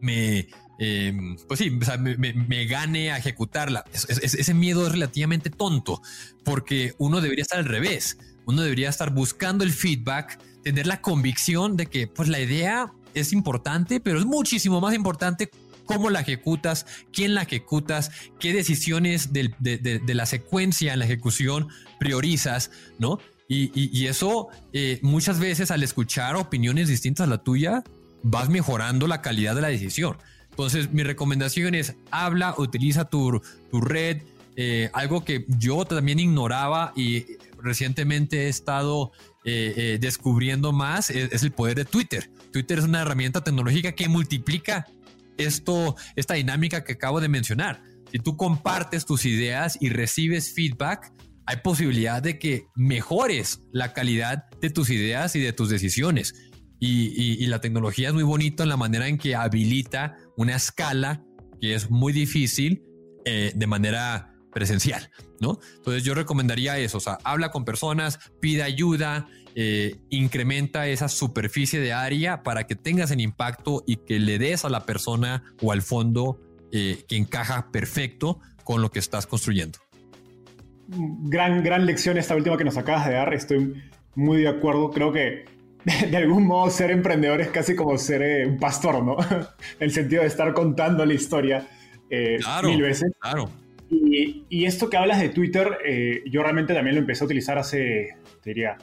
me, 0.00 0.46
pues 1.46 1.58
sí, 1.58 1.70
me, 1.70 2.66
gane 2.66 3.10
a 3.10 3.18
ejecutarla. 3.18 3.84
ese 3.92 4.54
miedo 4.54 4.86
es 4.86 4.92
relativamente 4.92 5.50
tonto 5.50 6.00
porque 6.44 6.94
uno 6.98 7.20
debería 7.20 7.42
estar 7.42 7.58
al 7.58 7.66
revés. 7.66 8.18
Uno 8.46 8.60
debería 8.60 8.90
estar 8.90 9.10
buscando 9.10 9.64
el 9.64 9.72
feedback, 9.72 10.38
tener 10.64 10.86
la 10.86 11.00
convicción 11.00 11.76
de 11.76 11.86
que 11.86 12.06
pues 12.06 12.28
la 12.28 12.40
idea 12.40 12.92
es 13.14 13.32
importante, 13.32 14.00
pero 14.00 14.18
es 14.18 14.24
muchísimo 14.24 14.80
más 14.80 14.94
importante 14.94 15.50
cómo 15.84 16.10
la 16.10 16.20
ejecutas, 16.20 16.86
quién 17.12 17.34
la 17.34 17.42
ejecutas, 17.42 18.10
qué 18.40 18.52
decisiones 18.52 19.32
de, 19.32 20.02
la 20.06 20.26
secuencia 20.26 20.92
en 20.92 20.98
la 20.98 21.04
ejecución 21.04 21.68
priorizas, 22.00 22.70
¿no? 22.98 23.18
Y, 23.46 24.06
eso 24.06 24.48
eh, 24.72 24.98
muchas 25.02 25.38
veces 25.38 25.70
al 25.70 25.82
escuchar 25.82 26.34
opiniones 26.34 26.88
distintas 26.88 27.26
a 27.26 27.30
la 27.30 27.38
tuya, 27.38 27.84
vas 28.22 28.48
mejorando 28.48 29.06
la 29.06 29.20
calidad 29.20 29.54
de 29.54 29.60
la 29.60 29.68
decisión. 29.68 30.16
Entonces, 30.50 30.92
mi 30.92 31.02
recomendación 31.02 31.74
es 31.74 31.94
habla, 32.10 32.54
utiliza 32.56 33.04
tu, 33.04 33.42
red. 33.72 34.22
Eh, 34.56 34.88
algo 34.92 35.24
que 35.24 35.44
yo 35.48 35.84
también 35.84 36.20
ignoraba 36.20 36.92
y 36.96 37.26
recientemente 37.60 38.46
he 38.46 38.48
estado 38.48 39.10
eh, 39.44 39.98
descubriendo 40.00 40.72
más 40.72 41.10
es, 41.10 41.42
el 41.42 41.52
poder 41.52 41.76
de 41.76 41.84
Twitter. 41.84 42.30
Twitter 42.52 42.78
es 42.78 42.84
una 42.84 43.02
herramienta 43.02 43.42
tecnológica 43.42 43.92
que 43.92 44.08
multiplica 44.08 44.86
esto, 45.36 45.96
esta 46.16 46.34
dinámica 46.34 46.84
que 46.84 46.92
acabo 46.92 47.20
de 47.20 47.28
mencionar. 47.28 47.82
Si 48.10 48.18
tú 48.18 48.36
compartes 48.36 49.04
tus 49.04 49.24
ideas 49.24 49.76
y 49.80 49.88
recibes 49.88 50.54
feedback, 50.54 51.12
hay 51.46 51.56
posibilidad 51.58 52.22
de 52.22 52.38
que 52.38 52.66
mejores 52.74 53.60
la 53.72 53.92
calidad 53.92 54.44
de 54.60 54.70
tus 54.70 54.90
ideas 54.90 55.36
y 55.36 55.40
de 55.40 55.52
tus 55.52 55.68
decisiones. 55.68 56.34
Y, 56.80 57.46
la 57.46 57.60
tecnología 57.60 58.08
es 58.08 58.14
muy 58.14 58.24
bonita 58.24 58.62
en 58.62 58.68
la 58.68 58.76
manera 58.76 59.08
en 59.08 59.16
que 59.16 59.34
habilita 59.34 60.16
una 60.36 60.56
escala 60.56 61.24
que 61.60 61.74
es 61.74 61.90
muy 61.90 62.12
difícil 62.12 62.82
eh, 63.24 63.52
de 63.54 63.66
manera 63.66 64.33
presencial, 64.54 65.10
¿no? 65.40 65.58
Entonces 65.76 66.04
yo 66.04 66.14
recomendaría 66.14 66.78
eso, 66.78 66.98
o 66.98 67.00
sea, 67.00 67.18
habla 67.24 67.50
con 67.50 67.66
personas, 67.66 68.18
pide 68.40 68.62
ayuda, 68.62 69.28
eh, 69.56 69.96
incrementa 70.08 70.86
esa 70.86 71.08
superficie 71.08 71.80
de 71.80 71.92
área 71.92 72.42
para 72.42 72.66
que 72.66 72.74
tengas 72.74 73.10
el 73.10 73.20
impacto 73.20 73.84
y 73.86 73.96
que 73.96 74.18
le 74.18 74.38
des 74.38 74.64
a 74.64 74.68
la 74.68 74.86
persona 74.86 75.44
o 75.60 75.72
al 75.72 75.82
fondo 75.82 76.40
eh, 76.72 77.04
que 77.06 77.16
encaja 77.16 77.70
perfecto 77.70 78.40
con 78.64 78.80
lo 78.80 78.90
que 78.90 78.98
estás 78.98 79.26
construyendo. 79.26 79.78
Gran, 80.88 81.62
gran 81.62 81.86
lección 81.86 82.16
esta 82.16 82.34
última 82.34 82.56
que 82.56 82.64
nos 82.64 82.76
acabas 82.76 83.06
de 83.06 83.14
dar. 83.14 83.32
Estoy 83.34 83.82
muy 84.14 84.42
de 84.42 84.48
acuerdo. 84.48 84.90
Creo 84.90 85.12
que 85.12 85.44
de 86.10 86.16
algún 86.16 86.46
modo 86.46 86.70
ser 86.70 86.90
emprendedor 86.90 87.40
es 87.40 87.48
casi 87.48 87.76
como 87.76 87.96
ser 87.98 88.22
eh, 88.22 88.46
un 88.46 88.58
pastor, 88.58 89.02
¿no? 89.02 89.16
El 89.80 89.92
sentido 89.92 90.22
de 90.22 90.28
estar 90.28 90.52
contando 90.52 91.04
la 91.04 91.14
historia 91.14 91.68
mil 92.62 92.82
veces. 92.82 93.10
Claro 93.20 93.50
Y, 94.48 94.64
esto 94.64 94.88
que 94.88 94.96
hablas 94.96 95.20
de 95.20 95.28
Twitter, 95.28 95.78
eh, 95.84 96.22
yo 96.30 96.42
realmente 96.42 96.74
también 96.74 96.96
lo 96.96 97.00
empecé 97.00 97.24
a 97.24 97.26
utilizar 97.26 97.58
hace, 97.58 98.16
diría, 98.44 98.76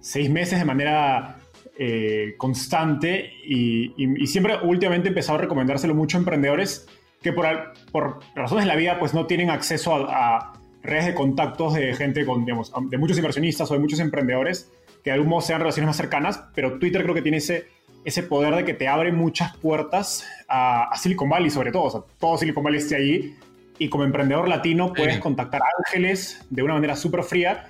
seis 0.00 0.30
meses 0.30 0.58
de 0.58 0.64
manera 0.64 1.38
eh, 1.78 2.34
constante 2.38 3.32
y, 3.44 3.92
siempre 4.26 4.56
últimamente 4.62 5.08
he 5.08 5.10
empezado 5.10 5.38
a 5.38 5.42
recomendárselo 5.42 5.94
mucho 5.94 6.16
a 6.16 6.20
emprendedores 6.20 6.86
que 7.22 7.32
por, 7.32 7.46
por 7.90 8.20
razones 8.34 8.64
de 8.64 8.68
la 8.68 8.76
vida 8.76 8.98
pues 8.98 9.14
no 9.14 9.26
tienen 9.26 9.50
acceso 9.50 9.94
a, 9.94 10.52
redes 10.82 11.06
de 11.06 11.14
contactos 11.14 11.74
de 11.74 11.94
gente 11.94 12.24
con, 12.24 12.44
digamos, 12.44 12.72
de 12.88 12.96
muchos 12.96 13.16
inversionistas 13.16 13.68
o 13.70 13.74
de 13.74 13.80
muchos 13.80 13.98
emprendedores 13.98 14.70
que 15.02 15.10
de 15.10 15.14
algún 15.14 15.28
modo 15.28 15.40
sean 15.40 15.60
relaciones 15.60 15.88
más 15.88 15.96
cercanas, 15.96 16.44
pero 16.54 16.78
Twitter 16.78 17.02
creo 17.02 17.14
que 17.14 17.22
tiene 17.22 17.38
ese, 17.38 17.66
ese 18.04 18.22
poder 18.22 18.54
de 18.54 18.64
que 18.64 18.72
te 18.72 18.86
abre 18.86 19.10
muchas 19.10 19.56
puertas 19.56 20.24
a, 20.48 20.90
Silicon 20.96 21.28
Valley 21.28 21.50
sobre 21.50 21.72
todo, 21.72 21.82
o 21.82 21.90
sea, 21.90 22.00
todo 22.18 22.38
Silicon 22.38 22.62
Valley 22.62 22.78
esté 22.78 22.96
ahí 22.96 23.36
y 23.78 23.88
como 23.88 24.04
emprendedor 24.04 24.48
latino 24.48 24.92
puedes 24.92 25.18
contactar 25.18 25.62
ángeles 25.78 26.46
de 26.50 26.62
una 26.62 26.74
manera 26.74 26.96
súper 26.96 27.22
fría 27.22 27.68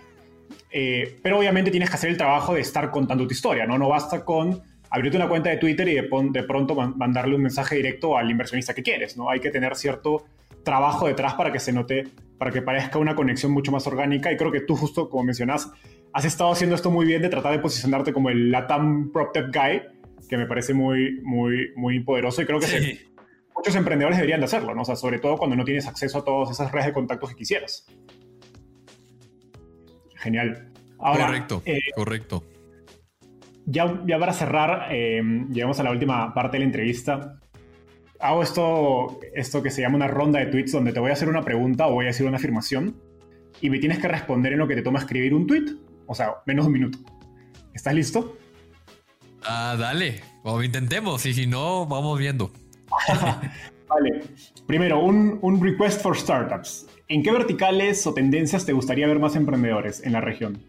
eh, 0.70 1.18
pero 1.22 1.38
obviamente 1.38 1.70
tienes 1.70 1.88
que 1.88 1.96
hacer 1.96 2.10
el 2.10 2.16
trabajo 2.16 2.54
de 2.54 2.60
estar 2.60 2.90
contando 2.90 3.26
tu 3.26 3.32
historia, 3.32 3.66
¿no? 3.66 3.78
No 3.78 3.88
basta 3.88 4.24
con 4.24 4.62
abrirte 4.90 5.16
una 5.16 5.28
cuenta 5.28 5.50
de 5.50 5.56
Twitter 5.56 5.88
y 5.88 5.94
de, 5.94 6.08
de 6.30 6.42
pronto 6.42 6.74
mandarle 6.74 7.34
un 7.34 7.42
mensaje 7.42 7.76
directo 7.76 8.16
al 8.16 8.30
inversionista 8.30 8.74
que 8.74 8.82
quieres, 8.82 9.16
¿no? 9.16 9.30
Hay 9.30 9.40
que 9.40 9.50
tener 9.50 9.74
cierto 9.76 10.26
trabajo 10.64 11.06
detrás 11.06 11.34
para 11.34 11.52
que 11.52 11.60
se 11.60 11.72
note, 11.72 12.04
para 12.38 12.50
que 12.50 12.62
parezca 12.62 12.98
una 12.98 13.14
conexión 13.14 13.52
mucho 13.52 13.72
más 13.72 13.86
orgánica 13.86 14.32
y 14.32 14.36
creo 14.36 14.52
que 14.52 14.60
tú 14.60 14.76
justo, 14.76 15.08
como 15.08 15.24
mencionas, 15.24 15.70
has 16.12 16.24
estado 16.24 16.50
haciendo 16.50 16.74
esto 16.74 16.90
muy 16.90 17.06
bien 17.06 17.22
de 17.22 17.28
tratar 17.28 17.52
de 17.52 17.58
posicionarte 17.58 18.12
como 18.12 18.30
el 18.30 18.50
Latam 18.50 19.12
PropTech 19.12 19.46
Guy, 19.46 19.82
que 20.28 20.36
me 20.36 20.46
parece 20.46 20.74
muy, 20.74 21.20
muy, 21.22 21.70
muy 21.76 22.00
poderoso 22.00 22.42
y 22.42 22.46
creo 22.46 22.58
que 22.58 23.06
muchos 23.56 23.74
emprendedores 23.74 24.18
deberían 24.18 24.40
de 24.40 24.46
hacerlo, 24.46 24.74
¿no? 24.74 24.82
O 24.82 24.84
sea, 24.84 24.96
sobre 24.96 25.18
todo 25.18 25.36
cuando 25.36 25.56
no 25.56 25.64
tienes 25.64 25.86
acceso 25.86 26.18
a 26.18 26.24
todas 26.24 26.50
esas 26.50 26.70
redes 26.70 26.86
de 26.86 26.92
contactos 26.92 27.30
que 27.30 27.36
quisieras. 27.36 27.86
Genial. 30.16 30.72
correcto, 30.98 31.62
eh, 31.64 31.78
correcto. 31.94 32.44
Ya, 33.64 34.00
ya 34.06 34.18
para 34.18 34.32
cerrar, 34.32 34.88
eh, 34.92 35.22
llegamos 35.50 35.80
a 35.80 35.82
la 35.82 35.90
última 35.90 36.32
parte 36.34 36.56
de 36.56 36.60
la 36.60 36.66
entrevista. 36.66 37.40
Hago 38.20 38.42
esto, 38.42 39.18
esto 39.34 39.62
que 39.62 39.70
se 39.70 39.82
llama 39.82 39.96
una 39.96 40.06
ronda 40.06 40.38
de 40.38 40.46
tweets 40.46 40.72
donde 40.72 40.92
te 40.92 41.00
voy 41.00 41.10
a 41.10 41.14
hacer 41.14 41.28
una 41.28 41.42
pregunta 41.42 41.86
o 41.86 41.94
voy 41.94 42.04
a 42.04 42.08
decir 42.08 42.26
una 42.26 42.36
afirmación 42.36 42.96
y 43.60 43.70
me 43.70 43.78
tienes 43.78 43.98
que 43.98 44.08
responder 44.08 44.52
en 44.52 44.58
lo 44.58 44.68
que 44.68 44.74
te 44.74 44.82
toma 44.82 45.00
escribir 45.00 45.34
un 45.34 45.46
tweet. 45.46 45.76
O 46.06 46.14
sea, 46.14 46.36
menos 46.46 46.64
de 46.64 46.66
un 46.68 46.72
minuto. 46.72 46.98
¿Estás 47.74 47.94
listo? 47.94 48.36
Ah, 49.42 49.76
dale. 49.78 50.20
O 50.44 50.62
intentemos 50.62 51.26
y 51.26 51.34
si 51.34 51.46
no, 51.46 51.86
vamos 51.86 52.18
viendo. 52.18 52.52
vale. 53.88 54.22
Primero, 54.66 55.00
un, 55.00 55.38
un 55.42 55.62
request 55.62 56.02
for 56.02 56.16
startups. 56.16 56.86
¿En 57.08 57.22
qué 57.22 57.30
verticales 57.30 58.06
o 58.06 58.14
tendencias 58.14 58.66
te 58.66 58.72
gustaría 58.72 59.06
ver 59.06 59.18
más 59.18 59.36
emprendedores 59.36 60.02
en 60.04 60.12
la 60.12 60.20
región? 60.20 60.60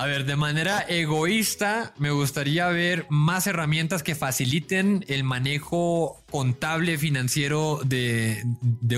A 0.00 0.06
ver, 0.06 0.24
de 0.24 0.34
manera 0.34 0.80
egoísta, 0.88 1.92
me 1.98 2.10
gustaría 2.10 2.68
ver 2.68 3.04
más 3.10 3.46
herramientas 3.46 4.02
que 4.02 4.14
faciliten 4.14 5.04
el 5.08 5.24
manejo 5.24 6.24
contable 6.30 6.96
financiero 6.96 7.80
de, 7.84 8.42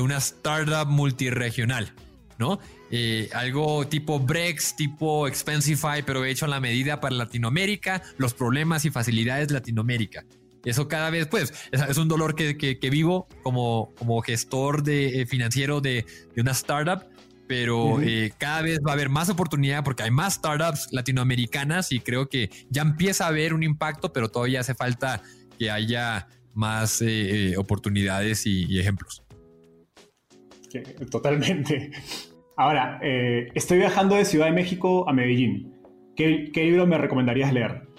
una 0.01 0.19
startup 0.19 0.87
multiregional, 0.87 1.93
¿no? 2.39 2.61
Eh, 2.93 3.29
algo 3.35 3.89
tipo 3.89 4.21
Brex, 4.21 4.77
tipo 4.77 5.27
Expensify, 5.27 6.05
pero 6.07 6.25
hecho 6.25 6.45
a 6.45 6.49
la 6.49 6.61
medida 6.61 7.01
para 7.01 7.17
Latinoamérica, 7.17 8.01
los 8.17 8.33
problemas 8.33 8.85
y 8.85 8.91
facilidades 8.91 9.49
de 9.49 9.55
Latinoamérica. 9.55 10.25
Eso 10.65 10.89
cada 10.89 11.11
vez, 11.11 11.27
pues, 11.27 11.53
es, 11.73 11.99
un 11.99 12.09
dolor 12.09 12.35
que, 12.35 12.79
vivo 12.91 13.27
como, 13.43 13.93
como 13.97 14.21
gestor 14.23 14.83
de, 14.83 15.23
eh, 15.23 15.27
financiero 15.27 15.81
de, 15.81 16.05
una 16.37 16.53
startup, 16.53 17.05
pero 17.49 18.01
eh, 18.01 18.33
cada 18.39 18.63
vez 18.63 18.79
va 18.87 18.93
a 18.93 18.95
haber 18.95 19.09
más 19.09 19.29
oportunidad 19.29 19.85
porque 19.85 20.05
hay 20.05 20.11
más 20.11 20.35
startups 20.35 20.89
latinoamericanas 20.93 21.93
y 21.93 22.01
creo 22.01 22.29
que 22.29 22.49
ya 22.71 22.83
empieza 22.83 23.25
a 23.25 23.29
haber 23.29 23.53
un 23.53 23.63
impacto, 23.63 24.13
pero 24.13 24.31
todavía 24.31 24.61
hace 24.61 24.75
falta 24.75 25.21
que 25.59 25.71
haya 25.71 26.29
más 26.55 27.03
eh, 27.03 27.55
oportunidades 27.57 28.47
y, 28.47 28.79
ejemplos. 28.79 29.23
totalmente. 31.11 31.91
Ahora, 32.57 33.01
estoy 33.03 33.79
viajando 33.79 34.15
de 34.15 34.25
Ciudad 34.25 34.47
de 34.47 34.53
México 34.53 35.09
a 35.09 35.13
Medellín. 35.13 35.75
¿Qué, 36.15 36.51
¿Qué 36.53 36.65
libro 36.65 36.87
me 36.87 36.99
recomendarías 36.99 37.53
leer? 37.53 37.92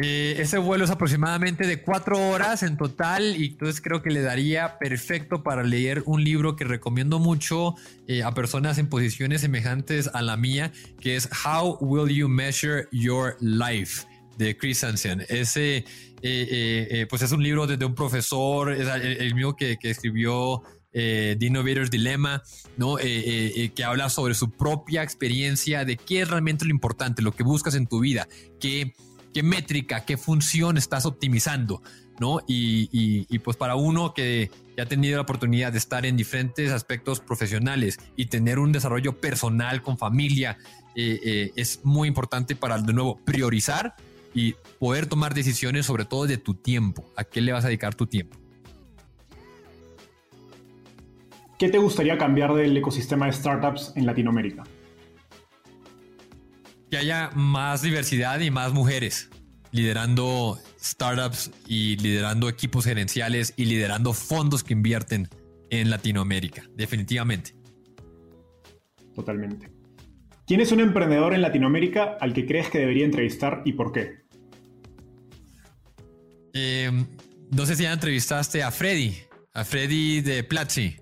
Eh, 0.00 0.36
ese 0.38 0.58
vuelo 0.58 0.84
es 0.84 0.90
aproximadamente 0.92 1.66
de 1.66 1.82
cuatro 1.82 2.28
horas 2.28 2.62
en 2.62 2.76
total 2.76 3.34
y 3.36 3.46
entonces 3.46 3.80
creo 3.80 4.00
que 4.00 4.10
le 4.10 4.20
daría 4.20 4.78
perfecto 4.78 5.42
para 5.42 5.64
leer 5.64 6.04
un 6.06 6.22
libro 6.22 6.54
que 6.54 6.64
recomiendo 6.64 7.18
mucho 7.18 7.74
eh, 8.06 8.22
a 8.22 8.32
personas 8.32 8.78
en 8.78 8.88
posiciones 8.88 9.40
semejantes 9.40 10.08
a 10.14 10.22
la 10.22 10.36
mía, 10.36 10.70
que 11.00 11.16
es 11.16 11.28
How 11.44 11.78
Will 11.80 12.14
You 12.14 12.28
Measure 12.28 12.86
Your 12.92 13.36
Life 13.40 14.06
de 14.36 14.56
Chris 14.56 14.84
Hansen. 14.84 15.26
Ese 15.28 15.84
eh, 16.22 17.06
pues 17.10 17.22
es 17.22 17.32
un 17.32 17.42
libro 17.42 17.66
de, 17.66 17.84
un 17.84 17.96
profesor, 17.96 18.72
es 18.72 18.86
el, 19.02 19.34
mismo 19.34 19.56
que, 19.56 19.78
escribió 19.82 20.62
The 20.92 21.38
Innovator's 21.40 21.90
Dilemma, 21.90 22.44
¿no? 22.76 22.96
que 22.98 23.84
habla 23.84 24.10
sobre 24.10 24.34
su 24.34 24.52
propia 24.52 25.02
experiencia 25.02 25.84
de 25.84 25.96
qué 25.96 26.22
es 26.22 26.30
realmente 26.30 26.64
lo 26.64 26.70
importante, 26.70 27.20
lo 27.20 27.32
que 27.32 27.42
buscas 27.42 27.74
en 27.74 27.88
tu 27.88 27.98
vida, 27.98 28.28
qué 28.60 28.92
qué 29.38 29.44
métrica, 29.44 30.04
qué 30.04 30.16
función 30.16 30.76
estás 30.78 31.06
optimizando, 31.06 31.80
¿no? 32.18 32.40
Y, 32.48 33.38
pues 33.38 33.56
para 33.56 33.76
uno 33.76 34.12
que, 34.12 34.50
ha 34.76 34.86
tenido 34.86 35.14
la 35.14 35.22
oportunidad 35.22 35.70
de 35.70 35.78
estar 35.78 36.04
en 36.06 36.16
diferentes 36.16 36.72
aspectos 36.72 37.20
profesionales 37.20 38.00
y 38.16 38.26
tener 38.26 38.58
un 38.58 38.72
desarrollo 38.72 39.20
personal 39.20 39.80
con 39.80 39.96
familia, 39.96 40.58
eh, 40.96 41.20
eh, 41.24 41.52
es 41.54 41.84
muy 41.84 42.08
importante 42.08 42.56
para, 42.56 42.78
de 42.78 42.92
nuevo, 42.92 43.20
priorizar 43.24 43.94
y 44.34 44.56
poder 44.80 45.06
tomar 45.06 45.34
decisiones 45.34 45.86
sobre 45.86 46.04
todo 46.04 46.26
de 46.26 46.38
tu 46.38 46.54
tiempo. 46.54 47.04
¿A 47.14 47.22
qué 47.22 47.40
le 47.40 47.52
vas 47.52 47.64
a 47.64 47.68
dedicar 47.68 47.94
tu 47.94 48.08
tiempo? 48.08 48.36
¿Qué 51.60 51.68
te 51.68 51.78
gustaría 51.78 52.18
cambiar 52.18 52.54
del 52.54 52.76
ecosistema 52.76 53.26
de 53.26 53.34
startups 53.34 53.92
en 53.94 54.04
Latinoamérica? 54.04 54.64
Que 56.90 56.96
haya 56.96 57.30
más 57.34 57.82
diversidad 57.82 58.40
y 58.40 58.50
más 58.50 58.72
mujeres 58.72 59.30
liderando 59.72 60.58
startups 60.80 61.50
y 61.66 61.96
liderando 61.96 62.48
equipos 62.48 62.84
gerenciales 62.84 63.52
y 63.56 63.66
liderando 63.66 64.12
fondos 64.12 64.64
que 64.64 64.72
invierten 64.72 65.28
en 65.70 65.90
Latinoamérica, 65.90 66.64
definitivamente. 66.74 67.54
Totalmente. 69.14 69.70
¿Quién 70.46 70.60
es 70.60 70.72
un 70.72 70.80
emprendedor 70.80 71.34
en 71.34 71.42
Latinoamérica 71.42 72.16
al 72.20 72.32
que 72.32 72.46
crees 72.46 72.70
que 72.70 72.78
debería 72.78 73.04
entrevistar 73.04 73.62
y 73.64 73.72
por 73.72 73.92
qué? 73.92 74.22
Em, 76.54 77.06
no 77.50 77.66
sé 77.66 77.76
si 77.76 77.82
ya 77.82 77.92
entrevistaste 77.92 78.62
a 78.62 78.70
Freddy, 78.70 79.14
a 79.52 79.64
Freddy 79.64 80.22
de 80.22 80.44
Platzi. 80.44 80.96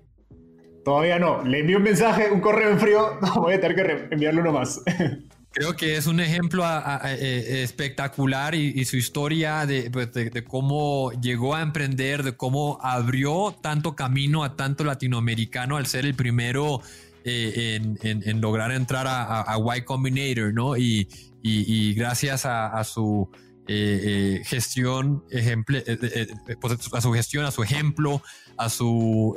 Todavía 0.83 1.19
no. 1.19 1.43
Le 1.43 1.59
envío 1.59 1.77
un 1.77 1.83
mensaje, 1.83 2.29
un 2.31 2.41
correo 2.41 2.71
en 2.71 2.79
frío. 2.79 3.19
No, 3.21 3.35
voy 3.41 3.53
a 3.53 3.61
tener 3.61 3.75
que 3.75 4.13
enviarlo 4.13 4.41
uno 4.41 4.51
más. 4.51 4.81
Creo 5.57 5.75
que 5.75 5.97
es 5.97 6.05
un 6.05 6.19
ejemplo 6.19 6.63
eh, 7.03 7.63
espectacular 7.63 8.53
y, 8.53 8.85
su 8.85 8.95
historia 8.95 9.67
pues, 9.91 10.13
de, 10.13 10.43
cómo 10.43 11.11
llegó 11.19 11.55
a 11.55 11.63
emprender, 11.63 12.21
de 12.21 12.37
cómo 12.37 12.77
abrió 12.79 13.55
tanto 13.59 13.95
camino 13.95 14.43
a 14.43 14.55
tanto 14.55 14.83
latinoamericano 14.83 15.77
al 15.77 15.87
ser 15.87 16.05
el 16.05 16.13
primero 16.13 16.81
eh, 17.23 17.81
en, 18.03 18.39
lograr 18.39 18.71
entrar 18.71 19.07
a, 19.09 19.57
Y 19.75 19.81
Combinator, 19.81 20.53
¿no? 20.53 20.77
Y, 20.77 21.07
gracias 21.95 22.45
a, 22.45 22.83
su 22.83 23.27
eh, 23.67 24.43
gestión, 24.45 25.23
pues, 26.61 26.93
a 26.93 27.01
su 27.01 27.13
gestión, 27.13 27.45
a 27.45 27.51
su 27.51 27.63
ejemplo, 27.63 28.21
a 28.57 28.69
su 28.69 29.33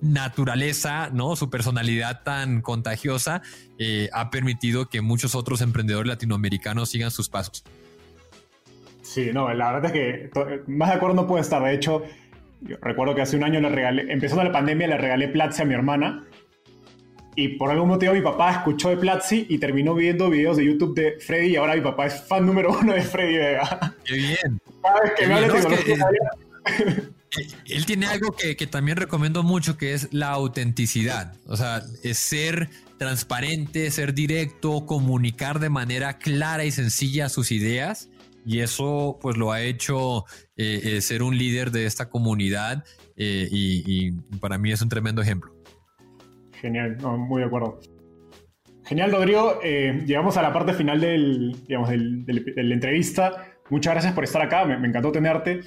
naturaleza, 0.00 1.10
¿no? 1.12 1.36
Su 1.36 1.50
personalidad 1.50 2.22
tan 2.22 2.62
contagiosa 2.62 3.42
eh, 3.78 4.08
ha 4.12 4.30
permitido 4.30 4.88
que 4.88 5.00
muchos 5.00 5.34
otros 5.34 5.60
emprendedores 5.60 6.08
latinoamericanos 6.08 6.90
sigan 6.90 7.10
sus 7.10 7.28
pasos. 7.28 7.64
Sí, 9.02 9.30
no, 9.32 9.52
la 9.52 9.72
verdad 9.72 9.86
es 9.86 9.92
que 9.92 10.30
más 10.66 10.90
de 10.90 10.94
acuerdo 10.94 11.16
no 11.16 11.26
puedo 11.26 11.42
estar. 11.42 11.62
De 11.62 11.74
hecho, 11.74 12.04
yo 12.60 12.76
recuerdo 12.80 13.14
que 13.14 13.22
hace 13.22 13.36
un 13.36 13.44
año 13.44 13.60
le 13.60 13.68
regalé, 13.68 14.12
empezando 14.12 14.44
la 14.44 14.52
pandemia, 14.52 14.86
le 14.86 14.98
regalé 14.98 15.28
Platzi 15.28 15.62
a 15.62 15.64
mi 15.64 15.74
hermana. 15.74 16.24
Y 17.36 17.56
por 17.56 17.70
algún 17.70 17.88
motivo 17.88 18.12
mi 18.12 18.20
papá 18.20 18.52
escuchó 18.52 18.90
de 18.90 18.96
Platzi 18.96 19.46
y 19.48 19.58
terminó 19.58 19.94
viendo 19.94 20.28
videos 20.30 20.56
de 20.56 20.64
YouTube 20.64 20.94
de 20.94 21.18
Freddy 21.20 21.48
y 21.48 21.56
ahora 21.56 21.74
mi 21.74 21.80
papá 21.80 22.06
es 22.06 22.22
fan 22.22 22.44
número 22.44 22.76
uno 22.80 22.92
de 22.92 23.02
Freddy 23.02 23.36
Vega. 23.36 23.94
Qué 24.04 24.14
bien. 24.14 24.60
que 25.16 25.26
me 25.26 27.19
él 27.68 27.86
tiene 27.86 28.06
algo 28.06 28.34
que, 28.36 28.54
también 28.66 28.96
recomiendo 28.96 29.42
mucho, 29.42 29.76
que 29.76 29.94
es 29.94 30.12
la 30.12 30.30
autenticidad. 30.30 31.34
O 31.46 31.56
sea, 31.56 31.82
es 32.02 32.18
ser 32.18 32.68
transparente, 32.98 33.90
ser 33.90 34.14
directo, 34.14 34.84
comunicar 34.84 35.60
de 35.60 35.70
manera 35.70 36.18
clara 36.18 36.64
y 36.64 36.70
sencilla 36.70 37.28
sus 37.28 37.52
ideas. 37.52 38.10
y 38.46 38.60
eso 38.60 39.18
pues 39.20 39.36
lo 39.36 39.52
ha 39.52 39.60
hecho 39.60 40.24
eh, 40.56 40.80
eh, 40.82 41.00
ser 41.02 41.22
un 41.22 41.36
líder 41.36 41.70
de 41.70 41.84
esta 41.84 42.08
comunidad 42.08 42.84
y, 43.16 44.12
para 44.40 44.56
mí 44.56 44.72
es 44.72 44.80
un 44.80 44.88
tremendo 44.88 45.20
ejemplo. 45.20 45.54
Genial, 46.52 46.96
muy 47.18 47.42
de 47.42 47.46
acuerdo. 47.46 47.80
Genial, 48.86 49.12
Rodrigo. 49.12 49.60
llegamos 49.62 50.38
a 50.38 50.42
la 50.42 50.52
parte 50.54 50.72
final 50.72 51.00
del, 51.00 51.54
digamos, 51.66 51.90
de 51.90 52.64
la 52.64 52.74
entrevista. 52.74 53.46
Muchas 53.70 53.94
gracias 53.94 54.14
por 54.14 54.24
estar 54.24 54.42
acá, 54.42 54.64
me, 54.64 54.74
encantó 54.86 55.12
tenerte. 55.12 55.60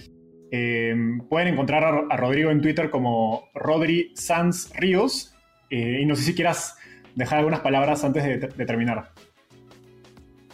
Pueden 1.29 1.47
encontrar 1.47 2.05
a, 2.09 2.17
Rodrigo 2.17 2.51
en 2.51 2.61
Twitter 2.61 2.89
como 2.89 3.49
Rodri 3.55 4.11
Sanz 4.15 4.71
Ríos. 4.75 5.33
y 5.69 6.05
no 6.05 6.15
sé 6.15 6.23
si 6.23 6.35
quieras 6.35 6.77
dejar 7.15 7.39
algunas 7.39 7.61
palabras 7.61 8.03
antes 8.03 8.23
de 8.23 8.65
terminar. 8.65 9.13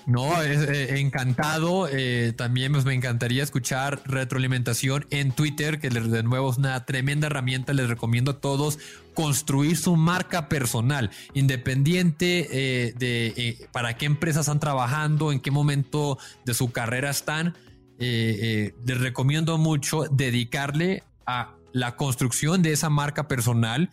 No, 0.10 0.42
es, 0.42 0.68
eh, 0.68 1.00
encantado. 1.00 1.88
Eh, 1.88 2.34
también 2.36 2.72
pues, 2.72 2.84
me 2.84 2.96
encantaría 2.96 3.44
escuchar 3.44 4.02
retroalimentación 4.06 5.06
en 5.12 5.32
Twitter, 5.32 5.80
que 5.80 5.92
de 5.92 6.24
nuevo 6.24 6.50
es 6.50 6.58
una 6.58 6.84
tremenda 6.84 7.28
herramienta. 7.28 7.74
Les 7.74 7.88
recomiendo 7.88 8.32
a 8.32 8.42
todos 8.42 8.80
construir 9.14 9.78
su 9.78 9.96
marca 9.98 10.50
personal, 10.50 11.12
independiente 11.36 12.48
eh, 12.52 12.94
de 12.98 13.68
para 13.72 13.98
qué 13.98 14.08
empresas 14.08 14.48
están 14.48 14.60
trabajando, 14.60 15.32
en 15.32 15.42
qué 15.42 15.52
momento 15.52 16.18
de 16.44 16.56
su 16.56 16.72
carrera 16.72 17.12
están. 17.12 17.56
Les 18.00 19.00
recomiendo 19.00 19.58
mucho 19.58 20.06
dedicarle 20.10 21.04
a 21.26 21.56
la 21.74 21.96
construcción 21.96 22.62
de 22.62 22.72
esa 22.72 22.90
marca 22.90 23.28
personal 23.28 23.90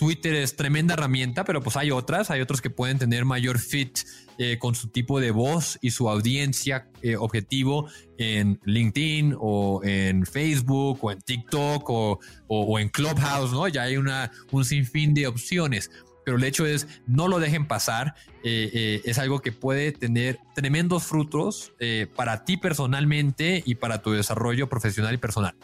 Twitter 0.00 0.34
es 0.34 0.56
tremenda 0.56 0.94
herramienta, 0.94 1.44
pero 1.44 1.60
pues 1.60 1.76
hay 1.76 1.90
otras, 1.90 2.30
hay 2.30 2.40
otros 2.40 2.62
que 2.62 2.70
pueden 2.70 2.98
tener 2.98 3.26
mayor 3.26 3.58
fit 3.58 3.98
eh, 4.38 4.56
con 4.58 4.74
su 4.74 4.88
tipo 4.88 5.20
de 5.20 5.30
voz 5.30 5.78
y 5.82 5.90
su 5.90 6.08
audiencia 6.08 6.88
eh, 7.02 7.16
objetivo 7.16 7.86
en 8.16 8.58
LinkedIn 8.64 9.36
o 9.38 9.82
en 9.84 10.24
Facebook 10.24 11.00
o 11.02 11.12
en 11.12 11.20
TikTok 11.20 11.84
o, 11.90 12.78
en 12.78 12.88
Clubhouse, 12.88 13.52
¿no? 13.52 13.68
Ya 13.68 13.82
hay 13.82 13.98
una, 13.98 14.32
un 14.52 14.64
sinfín 14.64 15.12
de 15.12 15.26
opciones. 15.26 15.90
Pero 16.24 16.36
el 16.36 16.44
hecho 16.44 16.66
es, 16.66 16.86
no 17.06 17.28
lo 17.28 17.38
dejen 17.38 17.66
pasar. 17.66 18.14
Eh, 18.42 19.00
es 19.04 19.18
algo 19.18 19.40
que 19.40 19.52
puede 19.52 19.92
tener 19.92 20.38
tremendos 20.54 21.04
frutos 21.04 21.72
para 22.14 22.44
ti 22.44 22.56
personalmente 22.56 23.62
y 23.64 23.74
para 23.76 24.02
tu 24.02 24.12
desarrollo 24.12 24.68
profesional 24.68 25.14
y 25.14 25.18
personal. 25.18 25.54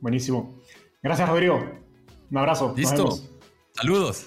Buenísimo. 0.00 0.58
Gracias, 1.02 1.28
Rodrigo. 1.28 1.62
Un 2.30 2.38
abrazo. 2.38 2.74
Listo. 2.76 3.18
Saludos. 3.74 4.26